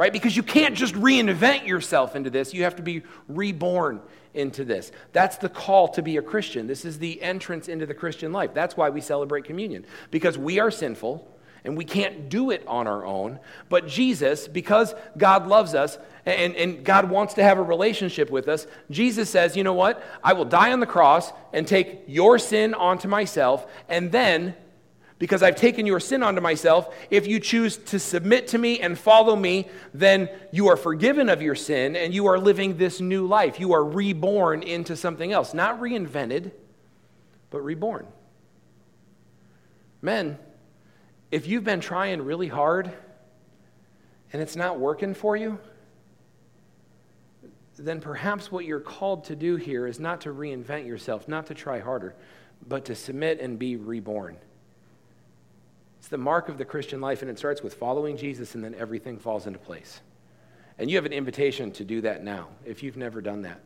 Right? 0.00 0.14
Because 0.14 0.34
you 0.34 0.42
can't 0.42 0.74
just 0.74 0.94
reinvent 0.94 1.66
yourself 1.66 2.16
into 2.16 2.30
this. 2.30 2.54
You 2.54 2.62
have 2.64 2.76
to 2.76 2.82
be 2.82 3.02
reborn 3.28 4.00
into 4.32 4.64
this. 4.64 4.92
That's 5.12 5.36
the 5.36 5.50
call 5.50 5.88
to 5.88 6.00
be 6.00 6.16
a 6.16 6.22
Christian. 6.22 6.66
This 6.66 6.86
is 6.86 6.98
the 6.98 7.20
entrance 7.20 7.68
into 7.68 7.84
the 7.84 7.92
Christian 7.92 8.32
life. 8.32 8.54
That's 8.54 8.78
why 8.78 8.88
we 8.88 9.02
celebrate 9.02 9.44
communion. 9.44 9.84
Because 10.10 10.38
we 10.38 10.58
are 10.58 10.70
sinful 10.70 11.28
And 11.64 11.76
we 11.76 11.84
can't 11.84 12.28
do 12.28 12.50
it 12.50 12.64
on 12.66 12.86
our 12.86 13.04
own. 13.04 13.38
But 13.68 13.86
Jesus, 13.86 14.48
because 14.48 14.94
God 15.16 15.46
loves 15.46 15.74
us 15.74 15.98
and, 16.24 16.54
and 16.56 16.84
God 16.84 17.10
wants 17.10 17.34
to 17.34 17.42
have 17.42 17.58
a 17.58 17.62
relationship 17.62 18.30
with 18.30 18.48
us, 18.48 18.66
Jesus 18.90 19.28
says, 19.28 19.56
you 19.56 19.64
know 19.64 19.74
what? 19.74 20.02
I 20.24 20.32
will 20.32 20.44
die 20.44 20.72
on 20.72 20.80
the 20.80 20.86
cross 20.86 21.32
and 21.52 21.66
take 21.66 22.02
your 22.06 22.38
sin 22.38 22.74
onto 22.74 23.08
myself. 23.08 23.66
And 23.88 24.10
then, 24.10 24.54
because 25.20 25.42
I've 25.42 25.54
taken 25.54 25.84
your 25.84 26.00
sin 26.00 26.22
onto 26.22 26.40
myself, 26.40 26.94
if 27.10 27.26
you 27.26 27.40
choose 27.40 27.76
to 27.76 27.98
submit 27.98 28.48
to 28.48 28.58
me 28.58 28.80
and 28.80 28.98
follow 28.98 29.36
me, 29.36 29.68
then 29.92 30.30
you 30.50 30.68
are 30.68 30.78
forgiven 30.78 31.28
of 31.28 31.42
your 31.42 31.54
sin 31.54 31.94
and 31.94 32.14
you 32.14 32.26
are 32.26 32.38
living 32.38 32.78
this 32.78 33.02
new 33.02 33.26
life. 33.26 33.60
You 33.60 33.74
are 33.74 33.84
reborn 33.84 34.62
into 34.62 34.96
something 34.96 35.30
else. 35.30 35.52
Not 35.52 35.78
reinvented, 35.78 36.52
but 37.50 37.60
reborn. 37.60 38.06
Men, 40.00 40.38
if 41.30 41.46
you've 41.46 41.64
been 41.64 41.80
trying 41.80 42.22
really 42.22 42.48
hard 42.48 42.90
and 44.32 44.40
it's 44.40 44.56
not 44.56 44.80
working 44.80 45.12
for 45.12 45.36
you, 45.36 45.58
then 47.76 48.00
perhaps 48.00 48.50
what 48.50 48.64
you're 48.64 48.80
called 48.80 49.24
to 49.24 49.36
do 49.36 49.56
here 49.56 49.86
is 49.86 50.00
not 50.00 50.22
to 50.22 50.30
reinvent 50.30 50.86
yourself, 50.86 51.28
not 51.28 51.46
to 51.48 51.54
try 51.54 51.78
harder, 51.78 52.14
but 52.66 52.86
to 52.86 52.94
submit 52.94 53.38
and 53.38 53.58
be 53.58 53.76
reborn. 53.76 54.38
It's 56.00 56.08
the 56.08 56.16
mark 56.16 56.48
of 56.48 56.56
the 56.56 56.64
Christian 56.64 57.02
life, 57.02 57.20
and 57.20 57.30
it 57.30 57.36
starts 57.36 57.62
with 57.62 57.74
following 57.74 58.16
Jesus, 58.16 58.54
and 58.54 58.64
then 58.64 58.74
everything 58.74 59.18
falls 59.18 59.46
into 59.46 59.58
place. 59.58 60.00
And 60.78 60.90
you 60.90 60.96
have 60.96 61.04
an 61.04 61.12
invitation 61.12 61.72
to 61.72 61.84
do 61.84 62.00
that 62.00 62.24
now, 62.24 62.48
if 62.64 62.82
you've 62.82 62.96
never 62.96 63.20
done 63.20 63.42
that, 63.42 63.60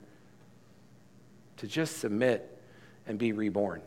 to 1.58 1.68
just 1.68 1.98
submit 1.98 2.60
and 3.06 3.20
be 3.20 3.30
reborn. 3.30 3.82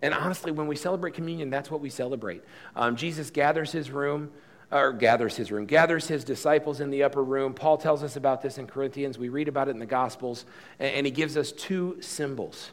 And 0.00 0.14
honestly, 0.14 0.50
when 0.50 0.66
we 0.66 0.76
celebrate 0.76 1.12
communion, 1.12 1.50
that's 1.50 1.70
what 1.70 1.82
we 1.82 1.90
celebrate. 1.90 2.42
Um, 2.74 2.96
Jesus 2.96 3.28
gathers 3.28 3.70
his 3.70 3.90
room, 3.90 4.30
or 4.72 4.94
gathers 4.94 5.36
his 5.36 5.52
room, 5.52 5.66
gathers 5.66 6.08
his 6.08 6.24
disciples 6.24 6.80
in 6.80 6.88
the 6.88 7.02
upper 7.02 7.22
room. 7.22 7.52
Paul 7.52 7.76
tells 7.76 8.02
us 8.02 8.16
about 8.16 8.40
this 8.40 8.56
in 8.56 8.66
Corinthians. 8.66 9.18
We 9.18 9.28
read 9.28 9.48
about 9.48 9.68
it 9.68 9.72
in 9.72 9.78
the 9.78 9.84
Gospels, 9.84 10.46
and, 10.78 10.94
and 10.94 11.06
he 11.06 11.12
gives 11.12 11.36
us 11.36 11.52
two 11.52 11.98
symbols 12.00 12.70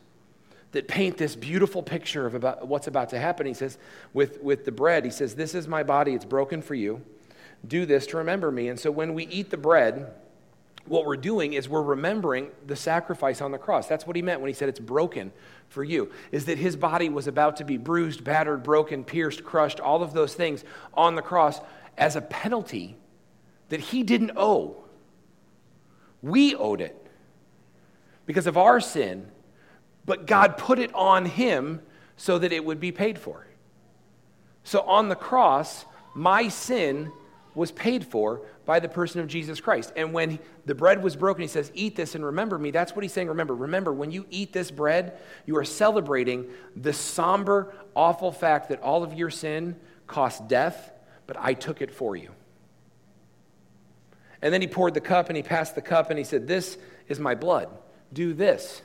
that 0.76 0.90
paint 0.90 1.18
this 1.18 1.38
beautiful 1.38 1.82
picture 1.82 2.26
of 2.26 2.36
about 2.36 2.68
what's 2.68 2.88
about 2.88 3.10
to 3.10 3.20
happen. 3.20 3.48
He 3.48 3.54
says, 3.54 3.78
with, 4.14 4.42
with 4.44 4.66
the 4.66 4.74
bread, 4.74 5.06
he 5.06 5.12
says, 5.12 5.34
This 5.34 5.56
is 5.56 5.70
my 5.70 5.84
body, 5.84 6.14
it's 6.14 6.26
broken 6.26 6.62
for 6.62 6.76
you. 6.76 7.02
Do 7.66 7.86
this 7.86 8.06
to 8.08 8.18
remember 8.18 8.52
me. 8.52 8.68
And 8.68 8.78
so 8.78 8.92
when 8.92 9.14
we 9.14 9.26
eat 9.28 9.50
the 9.50 9.58
bread, 9.58 10.14
what 10.86 11.06
we're 11.06 11.16
doing 11.16 11.54
is 11.54 11.70
we're 11.70 11.82
remembering 11.82 12.50
the 12.68 12.76
sacrifice 12.76 13.42
on 13.42 13.52
the 13.52 13.58
cross. 13.58 13.88
That's 13.88 14.06
what 14.06 14.18
he 14.18 14.22
meant 14.22 14.42
when 14.42 14.50
he 14.50 14.54
said 14.54 14.68
it's 14.68 14.80
broken 14.80 15.32
for 15.70 15.84
you, 15.84 16.12
is 16.34 16.46
that 16.46 16.58
his 16.58 16.76
body 16.76 17.08
was 17.08 17.26
about 17.26 17.56
to 17.58 17.64
be 17.64 17.78
bruised, 17.78 18.26
battered, 18.26 18.62
broken, 18.62 19.06
pierced, 19.06 19.46
crushed, 19.46 19.80
all 19.80 20.04
of 20.04 20.12
those 20.12 20.36
things 20.36 20.66
on 20.94 21.16
the 21.16 21.22
cross 21.22 21.62
as 21.98 22.18
a 22.18 22.22
penalty 22.22 22.98
that 23.70 23.80
he 23.80 24.04
didn't 24.04 24.32
owe. 24.36 24.76
We 26.22 26.54
owed 26.54 26.82
it 26.82 27.02
because 28.26 28.46
of 28.46 28.58
our 28.58 28.82
sin, 28.82 29.32
but 30.06 30.28
God 30.28 30.58
put 30.58 30.80
it 30.80 30.94
on 30.94 31.26
him 31.26 31.82
so 32.18 32.38
that 32.38 32.52
it 32.52 32.64
would 32.64 32.80
be 32.80 32.92
paid 32.92 33.20
for. 33.20 33.46
So 34.64 34.82
on 34.82 35.10
the 35.10 35.16
cross, 35.16 35.86
my 36.14 36.48
sin 36.48 37.12
was 37.54 37.72
paid 37.72 38.06
for 38.06 38.42
by 38.66 38.80
the 38.80 38.90
person 38.90 39.22
of 39.22 39.28
Jesus 39.28 39.62
Christ. 39.62 39.94
And 39.96 40.12
when 40.12 40.40
the 40.66 40.76
bread 40.76 41.02
was 41.02 41.16
broken, 41.16 41.42
he 41.42 41.48
says, 41.48 41.72
Eat 41.74 41.96
this 41.96 42.16
and 42.16 42.26
remember 42.26 42.58
me. 42.58 42.72
That's 42.72 42.96
what 42.96 43.04
he's 43.04 43.14
saying. 43.14 43.30
Remember, 43.30 43.56
remember, 43.56 43.94
when 43.94 44.12
you 44.12 44.26
eat 44.30 44.52
this 44.52 44.72
bread, 44.72 45.18
you 45.46 45.58
are 45.58 45.64
celebrating 45.64 46.48
the 46.76 46.94
somber, 46.94 47.74
awful 47.96 48.32
fact 48.32 48.70
that 48.70 48.82
all 48.82 49.04
of 49.04 49.14
your 49.14 49.30
sin 49.30 49.76
cost 50.08 50.48
death, 50.48 50.92
but 51.28 51.38
I 51.40 51.54
took 51.54 51.82
it 51.82 51.92
for 51.92 52.16
you. 52.16 52.32
And 54.42 54.54
then 54.54 54.62
he 54.62 54.68
poured 54.68 54.94
the 54.94 55.02
cup 55.02 55.30
and 55.30 55.38
he 55.38 55.44
passed 55.44 55.76
the 55.76 55.82
cup 55.82 56.10
and 56.10 56.20
he 56.20 56.26
said, 56.26 56.48
This 56.48 56.78
is 57.08 57.20
my 57.20 57.36
blood. 57.36 57.70
Do 58.14 58.34
this 58.34 58.82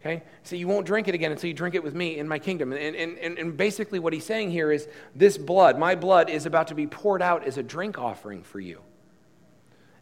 Okay? 0.00 0.22
So 0.42 0.56
you 0.56 0.66
won't 0.66 0.86
drink 0.86 1.08
it 1.08 1.14
again 1.14 1.30
until 1.30 1.48
you 1.48 1.54
drink 1.54 1.74
it 1.74 1.82
with 1.82 1.94
me 1.94 2.18
in 2.18 2.26
my 2.26 2.38
kingdom. 2.38 2.72
And, 2.72 2.96
and, 2.96 3.18
and, 3.18 3.38
and 3.38 3.56
basically, 3.56 3.98
what 3.98 4.12
he's 4.12 4.24
saying 4.24 4.50
here 4.50 4.72
is 4.72 4.88
this 5.14 5.36
blood, 5.36 5.78
my 5.78 5.94
blood, 5.94 6.30
is 6.30 6.46
about 6.46 6.68
to 6.68 6.74
be 6.74 6.86
poured 6.86 7.20
out 7.20 7.44
as 7.44 7.58
a 7.58 7.62
drink 7.62 7.98
offering 7.98 8.42
for 8.42 8.60
you. 8.60 8.80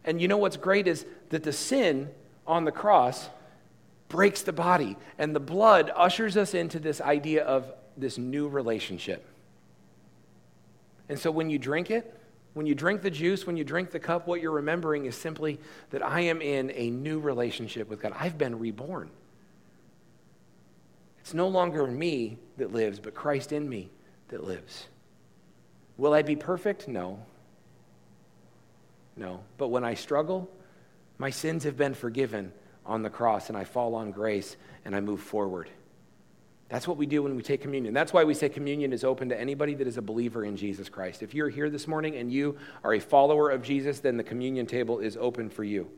And 0.05 0.21
you 0.21 0.27
know 0.27 0.37
what's 0.37 0.57
great 0.57 0.87
is 0.87 1.05
that 1.29 1.43
the 1.43 1.51
sin 1.51 2.09
on 2.47 2.63
the 2.63 2.71
cross 2.71 3.29
breaks 4.07 4.41
the 4.41 4.53
body, 4.53 4.97
and 5.17 5.35
the 5.35 5.39
blood 5.39 5.91
ushers 5.95 6.35
us 6.35 6.53
into 6.53 6.79
this 6.79 6.99
idea 6.99 7.43
of 7.43 7.71
this 7.95 8.17
new 8.17 8.47
relationship. 8.47 9.25
And 11.09 11.19
so 11.19 11.29
when 11.29 11.49
you 11.49 11.59
drink 11.59 11.91
it, 11.91 12.15
when 12.53 12.65
you 12.65 12.73
drink 12.73 13.01
the 13.01 13.11
juice, 13.11 13.45
when 13.45 13.57
you 13.57 13.63
drink 13.63 13.91
the 13.91 13.99
cup, 13.99 14.27
what 14.27 14.41
you're 14.41 14.51
remembering 14.51 15.05
is 15.05 15.15
simply 15.15 15.59
that 15.91 16.03
I 16.03 16.21
am 16.21 16.41
in 16.41 16.71
a 16.73 16.89
new 16.89 17.19
relationship 17.19 17.87
with 17.89 18.01
God. 18.01 18.13
I've 18.17 18.37
been 18.37 18.57
reborn. 18.57 19.11
It's 21.29 21.35
no 21.35 21.47
longer 21.47 21.85
me 21.85 22.39
that 22.57 22.73
lives, 22.73 22.99
but 22.99 23.13
Christ 23.13 23.51
in 23.51 23.69
me 23.69 23.91
that 24.29 24.43
lives. 24.43 24.87
Will 25.95 26.11
I 26.11 26.23
be 26.23 26.35
perfect? 26.35 26.87
No. 26.87 27.19
No. 29.15 29.41
But 29.59 29.67
when 29.67 29.83
I 29.83 29.93
struggle, 29.93 30.49
my 31.19 31.29
sins 31.29 31.65
have 31.65 31.77
been 31.77 31.93
forgiven 31.93 32.51
on 32.83 33.03
the 33.03 33.11
cross, 33.11 33.49
and 33.49 33.55
I 33.55 33.63
fall 33.63 33.93
on 33.93 34.09
grace 34.09 34.57
and 34.83 34.95
I 34.95 35.01
move 35.01 35.21
forward. 35.21 35.69
That's 36.67 36.87
what 36.87 36.97
we 36.97 37.05
do 37.05 37.21
when 37.21 37.35
we 37.35 37.43
take 37.43 37.61
communion. 37.61 37.93
That's 37.93 38.11
why 38.11 38.23
we 38.23 38.33
say 38.33 38.49
communion 38.49 38.91
is 38.91 39.03
open 39.03 39.29
to 39.29 39.39
anybody 39.39 39.75
that 39.75 39.85
is 39.85 39.97
a 39.97 40.01
believer 40.01 40.43
in 40.43 40.57
Jesus 40.57 40.89
Christ. 40.89 41.21
If 41.21 41.35
you're 41.35 41.49
here 41.49 41.69
this 41.69 41.87
morning 41.87 42.15
and 42.15 42.33
you 42.33 42.57
are 42.83 42.95
a 42.95 42.99
follower 42.99 43.51
of 43.51 43.61
Jesus, 43.61 43.99
then 43.99 44.17
the 44.17 44.23
communion 44.23 44.65
table 44.65 44.97
is 44.97 45.15
open 45.15 45.51
for 45.51 45.63
you. 45.63 45.91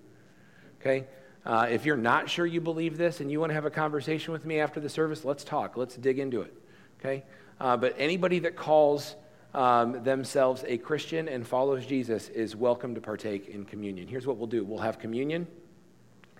Okay? 0.82 1.06
Uh, 1.46 1.68
if 1.70 1.86
you're 1.86 1.98
not 1.98 2.30
sure 2.30 2.46
you 2.46 2.62
believe 2.62 2.98
this 2.98 3.20
and 3.20 3.32
you 3.32 3.40
want 3.40 3.50
to 3.50 3.54
have 3.56 3.66
a 3.66 3.72
conversation 3.72 4.32
with 4.32 4.46
me 4.46 4.60
after 4.60 4.80
the 4.80 4.90
service, 4.90 5.26
let's 5.26 5.44
talk. 5.44 5.76
Let's 5.76 5.96
dig 5.96 6.20
into 6.20 6.42
it. 6.42 6.54
Okay? 7.00 7.24
Uh, 7.60 7.78
but 7.78 7.96
anybody 7.98 8.40
that 8.40 8.56
calls 8.56 9.16
um, 9.54 10.04
themselves 10.04 10.64
a 10.68 10.78
Christian 10.78 11.28
and 11.28 11.46
follows 11.46 11.86
Jesus 11.86 12.30
is 12.30 12.56
welcome 12.56 12.94
to 12.96 13.02
partake 13.02 13.50
in 13.50 13.66
communion. 13.66 14.08
Here's 14.08 14.28
what 14.28 14.38
we'll 14.38 14.48
do 14.48 14.64
we'll 14.64 14.80
have 14.80 15.00
communion. 15.00 15.48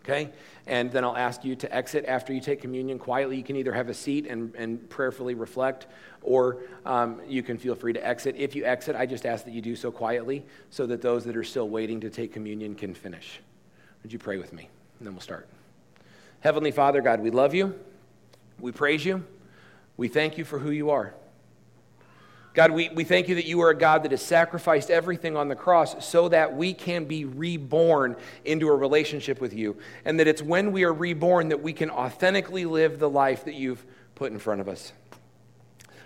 Okay? 0.04 0.32
And 0.66 0.92
then 0.92 1.04
I'll 1.04 1.18
ask 1.18 1.44
you 1.44 1.56
to 1.58 1.76
exit 1.76 2.06
after 2.06 2.34
you 2.34 2.42
take 2.42 2.62
communion 2.62 2.98
quietly. 2.98 3.38
You 3.38 3.44
can 3.44 3.56
either 3.56 3.74
have 3.74 3.90
a 3.90 3.94
seat 3.94 4.28
and, 4.28 4.54
and 4.56 4.88
prayerfully 4.90 5.36
reflect, 5.36 5.88
or 6.22 6.58
um, 6.86 7.22
you 7.28 7.44
can 7.44 7.58
feel 7.58 7.76
free 7.76 7.94
to 7.94 8.06
exit. 8.06 8.36
If 8.38 8.56
you 8.56 8.66
exit, 8.66 8.96
I 8.96 9.06
just 9.06 9.26
ask 9.26 9.46
that 9.46 9.54
you 9.54 9.62
do 9.62 9.76
so 9.76 9.92
quietly 9.92 10.44
so 10.72 10.88
that 10.88 11.02
those 11.02 11.24
that 11.26 11.38
are 11.38 11.44
still 11.44 11.70
waiting 11.70 12.02
to 12.02 12.10
take 12.10 12.34
communion 12.34 12.74
can 12.74 12.96
finish. 12.96 13.42
Would 14.02 14.12
you 14.12 14.20
pray 14.20 14.38
with 14.38 14.54
me? 14.54 14.70
And 15.02 15.08
then 15.08 15.16
we'll 15.16 15.22
start. 15.22 15.48
Heavenly 16.42 16.70
Father, 16.70 17.02
God, 17.02 17.22
we 17.22 17.32
love 17.32 17.56
you. 17.56 17.74
We 18.60 18.72
praise 18.72 19.04
you. 19.04 19.26
We 19.98 20.08
thank 20.08 20.38
you 20.38 20.46
for 20.46 20.60
who 20.60 20.70
you 20.70 20.92
are. 20.92 21.16
God, 22.54 22.70
we, 22.70 22.90
we 22.90 23.04
thank 23.04 23.28
you 23.28 23.34
that 23.34 23.46
you 23.46 23.62
are 23.62 23.72
a 23.72 23.76
God 23.76 24.04
that 24.04 24.12
has 24.12 24.22
sacrificed 24.22 24.92
everything 24.92 25.36
on 25.36 25.48
the 25.48 25.56
cross 25.56 26.06
so 26.06 26.30
that 26.30 26.56
we 26.56 26.76
can 26.76 27.06
be 27.06 27.26
reborn 27.26 28.16
into 28.46 28.68
a 28.68 28.76
relationship 28.76 29.42
with 29.42 29.56
you. 29.56 29.76
And 30.06 30.20
that 30.20 30.28
it's 30.28 30.44
when 30.44 30.72
we 30.72 30.84
are 30.84 30.94
reborn 30.94 31.50
that 31.50 31.64
we 31.64 31.74
can 31.74 31.90
authentically 31.90 32.66
live 32.66 33.00
the 33.00 33.10
life 33.10 33.46
that 33.46 33.56
you've 33.56 33.84
put 34.14 34.32
in 34.32 34.38
front 34.38 34.62
of 34.62 34.70
us. 34.70 34.94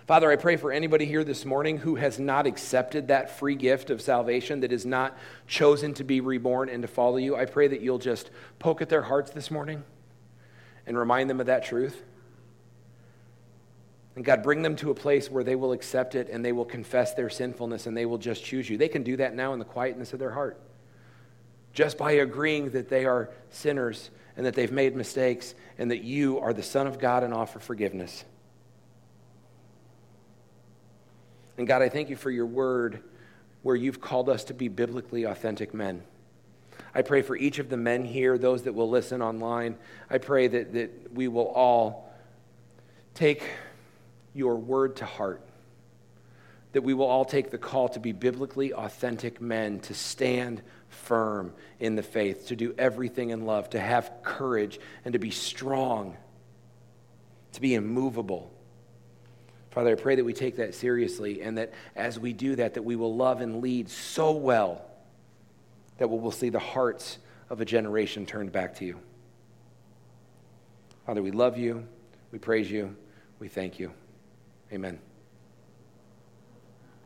Father, 0.06 0.30
I 0.30 0.36
pray 0.36 0.54
for 0.54 0.70
anybody 0.70 1.04
here 1.04 1.24
this 1.24 1.44
morning 1.44 1.78
who 1.78 1.96
has 1.96 2.20
not 2.20 2.46
accepted 2.46 3.08
that 3.08 3.38
free 3.38 3.56
gift 3.56 3.90
of 3.90 4.00
salvation, 4.00 4.60
that 4.60 4.70
has 4.70 4.86
not 4.86 5.18
chosen 5.48 5.94
to 5.94 6.04
be 6.04 6.20
reborn 6.20 6.68
and 6.68 6.82
to 6.82 6.88
follow 6.88 7.16
you. 7.16 7.34
I 7.34 7.44
pray 7.44 7.66
that 7.66 7.80
you'll 7.80 7.98
just 7.98 8.30
poke 8.60 8.80
at 8.80 8.88
their 8.88 9.02
hearts 9.02 9.32
this 9.32 9.50
morning 9.50 9.82
and 10.86 10.96
remind 10.96 11.28
them 11.28 11.40
of 11.40 11.46
that 11.46 11.64
truth. 11.64 12.04
And 14.14 14.24
God, 14.24 14.44
bring 14.44 14.62
them 14.62 14.76
to 14.76 14.92
a 14.92 14.94
place 14.94 15.28
where 15.28 15.42
they 15.42 15.56
will 15.56 15.72
accept 15.72 16.14
it 16.14 16.28
and 16.30 16.44
they 16.44 16.52
will 16.52 16.64
confess 16.64 17.14
their 17.14 17.28
sinfulness 17.28 17.86
and 17.86 17.96
they 17.96 18.06
will 18.06 18.16
just 18.16 18.44
choose 18.44 18.70
you. 18.70 18.78
They 18.78 18.88
can 18.88 19.02
do 19.02 19.16
that 19.16 19.34
now 19.34 19.54
in 19.54 19.58
the 19.58 19.64
quietness 19.64 20.12
of 20.12 20.20
their 20.20 20.30
heart. 20.30 20.60
Just 21.72 21.98
by 21.98 22.12
agreeing 22.12 22.70
that 22.70 22.88
they 22.88 23.06
are 23.06 23.30
sinners 23.50 24.10
and 24.36 24.46
that 24.46 24.54
they've 24.54 24.70
made 24.70 24.94
mistakes 24.94 25.56
and 25.78 25.90
that 25.90 26.04
you 26.04 26.38
are 26.38 26.52
the 26.52 26.62
Son 26.62 26.86
of 26.86 27.00
God 27.00 27.24
and 27.24 27.34
offer 27.34 27.58
forgiveness. 27.58 28.24
And 31.58 31.66
God, 31.66 31.82
I 31.82 31.88
thank 31.88 32.10
you 32.10 32.16
for 32.16 32.30
your 32.30 32.46
word 32.46 33.02
where 33.62 33.76
you've 33.76 34.00
called 34.00 34.28
us 34.28 34.44
to 34.44 34.54
be 34.54 34.68
biblically 34.68 35.24
authentic 35.24 35.72
men. 35.74 36.02
I 36.94 37.02
pray 37.02 37.22
for 37.22 37.36
each 37.36 37.58
of 37.58 37.68
the 37.68 37.76
men 37.76 38.04
here, 38.04 38.38
those 38.38 38.62
that 38.62 38.74
will 38.74 38.88
listen 38.88 39.22
online. 39.22 39.76
I 40.08 40.18
pray 40.18 40.48
that, 40.48 40.72
that 40.74 41.12
we 41.12 41.28
will 41.28 41.48
all 41.48 42.12
take 43.14 43.42
your 44.34 44.56
word 44.56 44.96
to 44.96 45.04
heart. 45.04 45.42
That 46.72 46.82
we 46.82 46.94
will 46.94 47.06
all 47.06 47.24
take 47.24 47.50
the 47.50 47.58
call 47.58 47.88
to 47.90 48.00
be 48.00 48.12
biblically 48.12 48.72
authentic 48.72 49.40
men, 49.40 49.80
to 49.80 49.94
stand 49.94 50.62
firm 50.88 51.52
in 51.80 51.96
the 51.96 52.02
faith, 52.02 52.48
to 52.48 52.56
do 52.56 52.74
everything 52.78 53.30
in 53.30 53.46
love, 53.46 53.70
to 53.70 53.80
have 53.80 54.10
courage, 54.22 54.78
and 55.04 55.14
to 55.14 55.18
be 55.18 55.30
strong, 55.30 56.16
to 57.52 57.60
be 57.60 57.74
immovable 57.74 58.52
Father, 59.76 59.92
I 59.92 59.94
pray 59.94 60.14
that 60.14 60.24
we 60.24 60.32
take 60.32 60.56
that 60.56 60.74
seriously 60.74 61.42
and 61.42 61.58
that 61.58 61.74
as 61.96 62.18
we 62.18 62.32
do 62.32 62.56
that, 62.56 62.72
that 62.72 62.82
we 62.82 62.96
will 62.96 63.14
love 63.14 63.42
and 63.42 63.60
lead 63.60 63.90
so 63.90 64.32
well 64.32 64.80
that 65.98 66.08
we 66.08 66.18
will 66.18 66.30
see 66.30 66.48
the 66.48 66.58
hearts 66.58 67.18
of 67.50 67.60
a 67.60 67.64
generation 67.66 68.24
turned 68.24 68.50
back 68.50 68.74
to 68.76 68.86
you. 68.86 68.98
Father, 71.04 71.22
we 71.22 71.30
love 71.30 71.58
you, 71.58 71.86
we 72.32 72.38
praise 72.38 72.70
you, 72.70 72.96
we 73.38 73.48
thank 73.48 73.78
you. 73.78 73.92
Amen. 74.72 74.98